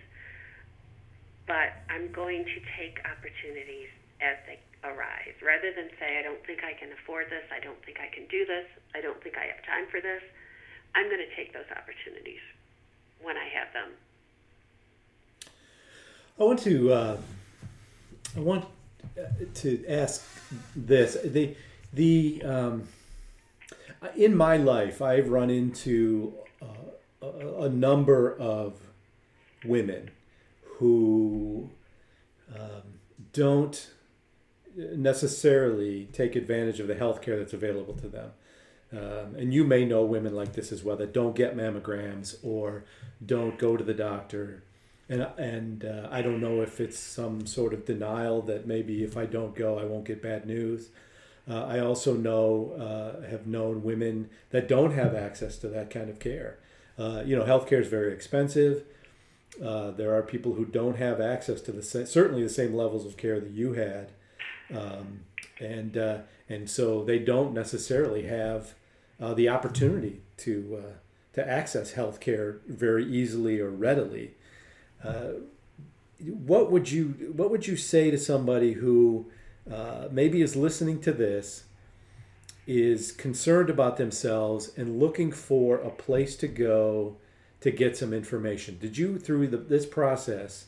but 1.45 1.75
I'm 1.91 2.09
going 2.15 2.45
to 2.49 2.57
take 2.80 3.03
opportunities 3.03 3.91
as 4.23 4.39
they 4.47 4.57
arise. 4.88 5.36
Rather 5.43 5.75
than 5.75 5.91
say, 5.99 6.17
I 6.17 6.23
don't 6.23 6.41
think 6.47 6.63
I 6.63 6.71
can 6.73 6.89
afford 6.95 7.28
this, 7.28 7.43
I 7.51 7.59
don't 7.59 7.78
think 7.84 7.99
I 7.99 8.07
can 8.07 8.25
do 8.32 8.47
this, 8.47 8.65
I 8.95 9.01
don't 9.03 9.21
think 9.21 9.36
I 9.36 9.51
have 9.51 9.59
time 9.67 9.91
for 9.91 9.99
this, 9.99 10.23
I'm 10.95 11.11
going 11.11 11.21
to 11.21 11.36
take 11.36 11.51
those 11.51 11.67
opportunities 11.69 12.41
when 13.21 13.36
I 13.36 13.45
have 13.53 13.69
them. 13.75 13.91
I 16.39 16.43
want 16.43 16.59
to. 16.63 16.93
Uh, 16.93 17.17
I 18.38 18.39
want 18.39 18.65
to 19.55 19.85
ask 19.88 20.23
this. 20.75 21.17
The 21.23 21.55
the 21.91 22.43
um, 22.43 22.88
in 24.15 24.38
my 24.38 24.57
life, 24.57 25.01
I've 25.01 25.29
run 25.29 25.49
into 25.49 26.35
uh, 26.61 27.25
a, 27.25 27.63
a, 27.63 27.69
number 27.69 28.38
of 28.38 28.75
women 29.65 30.11
who 30.77 31.71
um, 32.53 32.99
don't 33.33 33.89
necessarily 34.77 36.07
take 36.13 36.35
advantage 36.35 36.79
of 36.79 36.88
the 36.88 36.95
health 36.95 37.23
care 37.23 37.39
that's 37.39 37.53
available 37.53 37.95
to 37.95 38.07
them. 38.07 38.31
Um, 38.91 39.35
and 39.35 39.53
you 39.53 39.63
may 39.63 39.83
know 39.83 40.05
women 40.05 40.35
like 40.35 40.53
this 40.53 40.71
as 40.71 40.83
well 40.83 40.95
that 40.97 41.11
don't 41.11 41.35
get 41.35 41.57
mammograms 41.57 42.38
or 42.43 42.85
don't 43.25 43.57
go 43.57 43.75
to 43.75 43.83
the 43.83 43.95
doctor 43.95 44.63
and 45.10 45.28
and 45.38 45.86
uh, 45.86 46.08
I 46.12 46.22
don't 46.22 46.41
know 46.41 46.62
if 46.62 46.80
it's 46.80 46.99
some 46.99 47.45
sort 47.45 47.74
of 47.74 47.86
denial 47.86 48.41
that 48.43 48.68
maybe 48.68 49.03
if 49.03 49.16
I 49.18 49.26
don't 49.26 49.55
go, 49.55 49.80
I 49.80 49.86
won't 49.86 50.05
get 50.05 50.22
bad 50.22 50.45
news. 50.45 50.89
Uh, 51.49 51.66
I 51.66 51.80
also 51.80 52.14
know 52.14 52.74
uh, 52.78 53.30
have 53.30 53.47
known 53.47 53.84
women 53.84 54.30
that 54.49 54.68
don't 54.68 54.91
have 54.91 55.16
access 55.16 55.58
to 55.60 55.70
that 55.70 55.89
kind 55.89 56.10
of 56.10 56.20
care. 56.20 56.60
Uh, 56.97 57.24
you 57.26 57.38
know, 57.38 57.45
healthcare 57.45 57.80
is 57.80 57.88
very 57.88 58.12
expensive. 58.12 58.84
Uh, 59.64 59.91
there 59.91 60.14
are 60.14 60.22
people 60.22 60.55
who 60.55 60.66
don't 60.66 60.97
have 60.97 61.22
access 61.22 61.62
to 61.62 61.72
the 61.72 61.82
certainly 61.82 62.43
the 62.43 62.49
same 62.49 62.76
levels 62.76 63.05
of 63.05 63.16
care 63.16 63.39
that 63.39 63.51
you 63.51 63.74
had, 63.74 64.12
um, 64.76 65.22
and 65.60 65.97
uh, 65.97 66.18
and 66.49 66.70
so 66.70 67.03
they 67.03 67.18
don't 67.18 67.53
necessarily 67.53 68.24
have 68.24 68.74
the 69.20 69.49
opportunity 69.49 70.22
to 70.36 70.84
to 71.34 71.47
access 71.47 71.93
healthcare 71.93 72.60
very 72.68 73.05
easily 73.05 73.60
or 73.60 73.70
readily. 73.70 74.34
Uh, 75.03 75.33
what 76.19 76.71
would 76.71 76.89
you 76.89 77.31
what 77.35 77.51
would 77.51 77.67
you 77.67 77.77
say 77.77 78.09
to 78.09 78.17
somebody 78.17 78.73
who 78.73 79.27
uh, 79.71 80.07
maybe 80.11 80.41
is 80.41 80.55
listening 80.55 80.99
to 81.01 81.11
this 81.11 81.65
is 82.65 83.11
concerned 83.11 83.69
about 83.69 83.97
themselves 83.97 84.71
and 84.75 84.99
looking 84.99 85.31
for 85.31 85.77
a 85.77 85.89
place 85.89 86.35
to 86.37 86.47
go 86.47 87.15
to 87.61 87.71
get 87.71 87.95
some 87.95 88.13
information? 88.13 88.77
Did 88.79 88.97
you 88.97 89.19
through 89.19 89.47
the, 89.47 89.57
this 89.57 89.85
process 89.85 90.65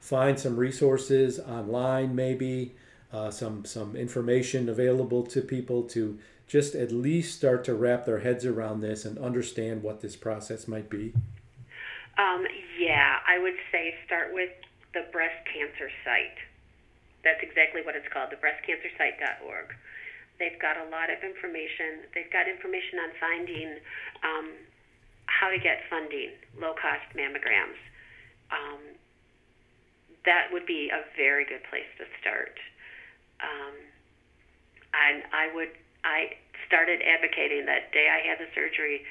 find 0.00 0.38
some 0.38 0.56
resources 0.56 1.38
online 1.40 2.14
maybe 2.14 2.74
uh, 3.12 3.30
some 3.30 3.64
some 3.64 3.96
information 3.96 4.68
available 4.68 5.24
to 5.24 5.40
people 5.40 5.82
to 5.82 6.18
just 6.46 6.74
at 6.74 6.92
least 6.92 7.36
start 7.36 7.64
to 7.64 7.74
wrap 7.74 8.04
their 8.04 8.20
heads 8.20 8.44
around 8.44 8.80
this 8.80 9.04
and 9.04 9.18
understand 9.18 9.82
what 9.82 10.00
this 10.00 10.16
process 10.16 10.68
might 10.68 10.88
be 10.88 11.12
um, 12.18 12.44
yeah, 12.78 13.20
I 13.26 13.38
would 13.38 13.56
say 13.70 13.94
start 14.06 14.32
with 14.32 14.50
the 14.92 15.08
breast 15.12 15.40
cancer 15.48 15.88
site. 16.04 16.36
That's 17.24 17.40
exactly 17.40 17.80
what 17.80 17.96
it's 17.96 18.08
called, 18.12 18.28
the 18.34 18.40
breastcancersite.org. 18.40 19.68
They've 20.38 20.58
got 20.58 20.76
a 20.76 20.86
lot 20.90 21.08
of 21.08 21.22
information. 21.22 22.04
They've 22.12 22.32
got 22.32 22.48
information 22.50 22.98
on 22.98 23.10
finding 23.20 23.68
um, 24.26 24.46
how 25.26 25.48
to 25.48 25.58
get 25.58 25.86
funding, 25.88 26.34
low 26.58 26.74
cost 26.74 27.06
mammograms. 27.14 27.78
Um, 28.50 28.98
that 30.26 30.50
would 30.52 30.66
be 30.66 30.90
a 30.90 31.06
very 31.16 31.44
good 31.46 31.62
place 31.70 31.88
to 31.98 32.04
start. 32.20 32.58
Um, 33.40 33.74
and 34.92 35.22
I 35.32 35.54
would, 35.54 35.72
I 36.04 36.36
started 36.66 37.00
advocating 37.00 37.66
that 37.66 37.92
day 37.92 38.10
I 38.10 38.20
had 38.26 38.38
the 38.38 38.50
surgery 38.54 39.02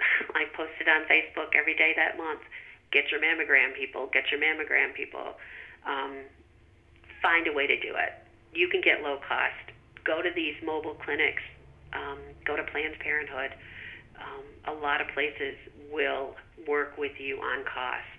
I 0.34 0.44
posted 0.56 0.88
on 0.88 1.02
Facebook 1.08 1.54
every 1.54 1.74
day 1.74 1.92
that 1.96 2.16
month. 2.16 2.40
Get 2.92 3.10
your 3.10 3.20
mammogram, 3.20 3.74
people. 3.74 4.08
Get 4.12 4.30
your 4.30 4.40
mammogram, 4.40 4.94
people. 4.94 5.34
Um, 5.86 6.16
find 7.22 7.46
a 7.46 7.52
way 7.52 7.66
to 7.66 7.78
do 7.80 7.94
it. 7.96 8.12
You 8.54 8.68
can 8.68 8.80
get 8.80 9.02
low 9.02 9.18
cost. 9.26 9.74
Go 10.04 10.22
to 10.22 10.30
these 10.34 10.54
mobile 10.64 10.94
clinics. 10.94 11.42
Um, 11.92 12.18
go 12.44 12.56
to 12.56 12.62
Planned 12.62 12.98
Parenthood. 13.00 13.52
Um, 14.16 14.76
a 14.76 14.80
lot 14.80 15.00
of 15.00 15.08
places 15.08 15.56
will 15.90 16.34
work 16.66 16.96
with 16.96 17.12
you 17.18 17.38
on 17.38 17.64
cost. 17.64 18.16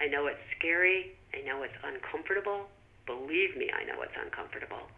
I 0.00 0.06
know 0.06 0.26
it's 0.26 0.40
scary. 0.58 1.12
I 1.34 1.46
know 1.46 1.62
it's 1.62 1.74
uncomfortable. 1.84 2.66
Believe 3.06 3.56
me, 3.56 3.70
I 3.70 3.84
know 3.84 4.02
it's 4.02 4.16
uncomfortable. 4.22 4.88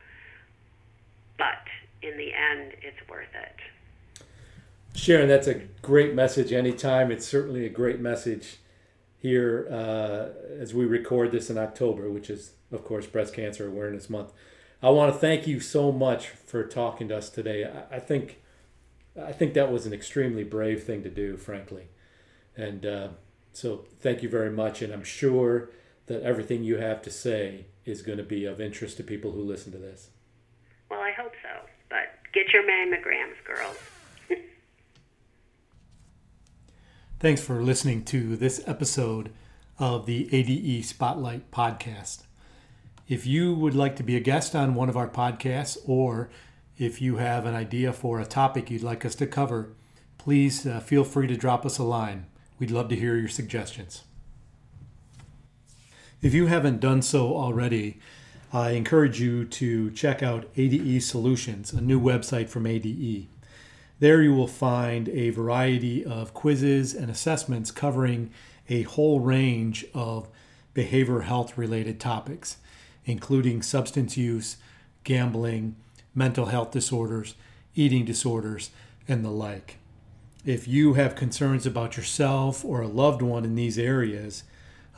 But 1.39 1.65
in 2.03 2.17
the 2.17 2.33
end, 2.33 2.73
it's 2.83 3.09
worth 3.09 3.33
it. 3.35 3.57
Sharon, 4.95 5.29
that's 5.29 5.47
a 5.47 5.55
great 5.81 6.15
message 6.15 6.53
anytime. 6.53 7.11
It's 7.11 7.27
certainly 7.27 7.65
a 7.65 7.71
great 7.71 8.01
message 8.01 8.59
here 9.19 9.69
uh, 9.71 10.29
as 10.61 10.75
we 10.75 10.85
record 10.85 11.33
this 11.33 11.49
in 11.49 11.57
October, 11.57 12.11
which 12.11 12.29
is, 12.29 12.53
of 12.71 12.85
course, 12.85 13.07
Breast 13.07 13.35
Cancer 13.35 13.67
Awareness 13.67 14.11
Month. 14.11 14.33
I 14.83 14.91
want 14.91 15.13
to 15.13 15.19
thank 15.19 15.47
you 15.47 15.61
so 15.61 15.93
much 15.93 16.29
for 16.29 16.65
talking 16.65 17.09
to 17.09 17.17
us 17.17 17.31
today. 17.31 17.65
I, 17.65 17.97
I 17.97 17.99
think, 18.01 18.41
I 19.21 19.33
think 19.33 19.55
that 19.55 19.73
was 19.73 19.87
an 19.87 19.93
extremely 19.93 20.45
brave 20.45 20.83
thing 20.83 21.03
to 21.05 21.11
do, 21.11 21.37
frankly, 21.37 21.89
and 22.57 22.85
uh, 22.85 23.09
so 23.53 23.85
thank 24.01 24.23
you 24.23 24.29
very 24.29 24.51
much. 24.51 24.83
And 24.83 24.93
I'm 24.93 25.05
sure 25.05 25.71
that 26.07 26.23
everything 26.23 26.65
you 26.65 26.79
have 26.79 27.01
to 27.03 27.11
say 27.11 27.67
is 27.85 28.03
going 28.03 28.19
to 28.19 28.25
be 28.25 28.45
of 28.45 28.61
interest 28.61 28.97
to 28.99 29.05
people 29.05 29.33
who 29.33 29.43
listen 29.43 29.73
to 29.73 29.79
this. 29.79 30.11
Well, 30.91 31.01
I 31.01 31.13
hope 31.13 31.33
so. 31.43 31.69
But 31.89 32.19
get 32.33 32.53
your 32.53 32.63
mammograms, 32.65 33.43
girls. 33.47 33.79
Thanks 37.23 37.41
for 37.41 37.63
listening 37.63 38.05
to 38.07 38.35
this 38.35 38.65
episode 38.67 39.31
of 39.79 40.07
the 40.07 40.29
ADE 40.35 40.85
Spotlight 40.85 41.53
podcast. 41.53 42.25
If 43.07 43.29
you 43.29 43.55
would 43.55 43.77
like 43.77 43.95
to 43.95 44.03
be 44.03 44.17
a 44.17 44.21
guest 44.21 44.57
on 44.57 44.75
one 44.75 44.89
of 44.89 44.97
our 44.97 45.07
podcasts 45.07 45.79
or 45.87 46.31
If 46.79 47.01
you 47.01 47.19
have 47.19 47.47
an 47.47 47.55
idea 47.55 47.93
for 47.93 48.19
a 48.19 48.27
topic 48.27 48.73
you'd 48.73 48.83
like 48.83 49.05
us 49.05 49.15
to 49.15 49.29
cover, 49.29 49.69
please 50.19 50.67
uh, 50.67 50.81
feel 50.81 51.05
free 51.05 51.29
to 51.29 51.37
drop 51.37 51.65
us 51.65 51.79
a 51.79 51.85
line. 51.85 52.27
We'd 52.59 52.73
love 52.73 52.89
to 52.89 52.97
hear 52.97 53.15
your 53.15 53.29
suggestions. 53.29 54.03
If 56.23 56.35
you 56.35 56.47
haven't 56.47 56.81
done 56.81 57.03
so 57.03 57.37
already, 57.37 58.01
I 58.53 58.71
encourage 58.71 59.21
you 59.21 59.45
to 59.45 59.93
check 59.93 60.25
out 60.25 60.49
ADE 60.57 61.01
Solutions, 61.05 61.73
a 61.73 61.81
new 61.81 62.01
website 62.01 62.49
from 62.49 62.67
ADE. 62.67 63.29
There 64.03 64.21
you 64.21 64.35
will 64.35 64.49
find 64.49 65.09
a 65.11 65.31
variety 65.31 66.05
of 66.05 66.35
quizzes 66.35 66.93
and 66.93 67.09
assessments 67.09 67.71
covering 67.71 68.33
a 68.69 68.83
whole 68.83 69.21
range 69.21 69.87
of 69.95 70.29
behavioral 70.75 71.23
health 71.23 71.57
related 71.57 72.01
topics, 72.01 72.57
including 73.05 73.63
substance 73.63 74.17
use, 74.17 74.57
gambling, 75.05 75.77
mental 76.17 76.47
health 76.47 76.73
disorders, 76.73 77.37
eating 77.77 78.05
disorders, 78.05 78.73
and 79.07 79.25
the 79.25 79.31
like. 79.31 79.77
If 80.45 80.67
you 80.67 80.95
have 80.95 81.15
concerns 81.15 81.65
about 81.65 81.97
yourself 81.97 82.65
or 82.65 82.81
a 82.81 82.89
loved 82.89 83.23
one 83.23 83.45
in 83.45 83.55
these 83.55 83.79
areas, 83.79 84.43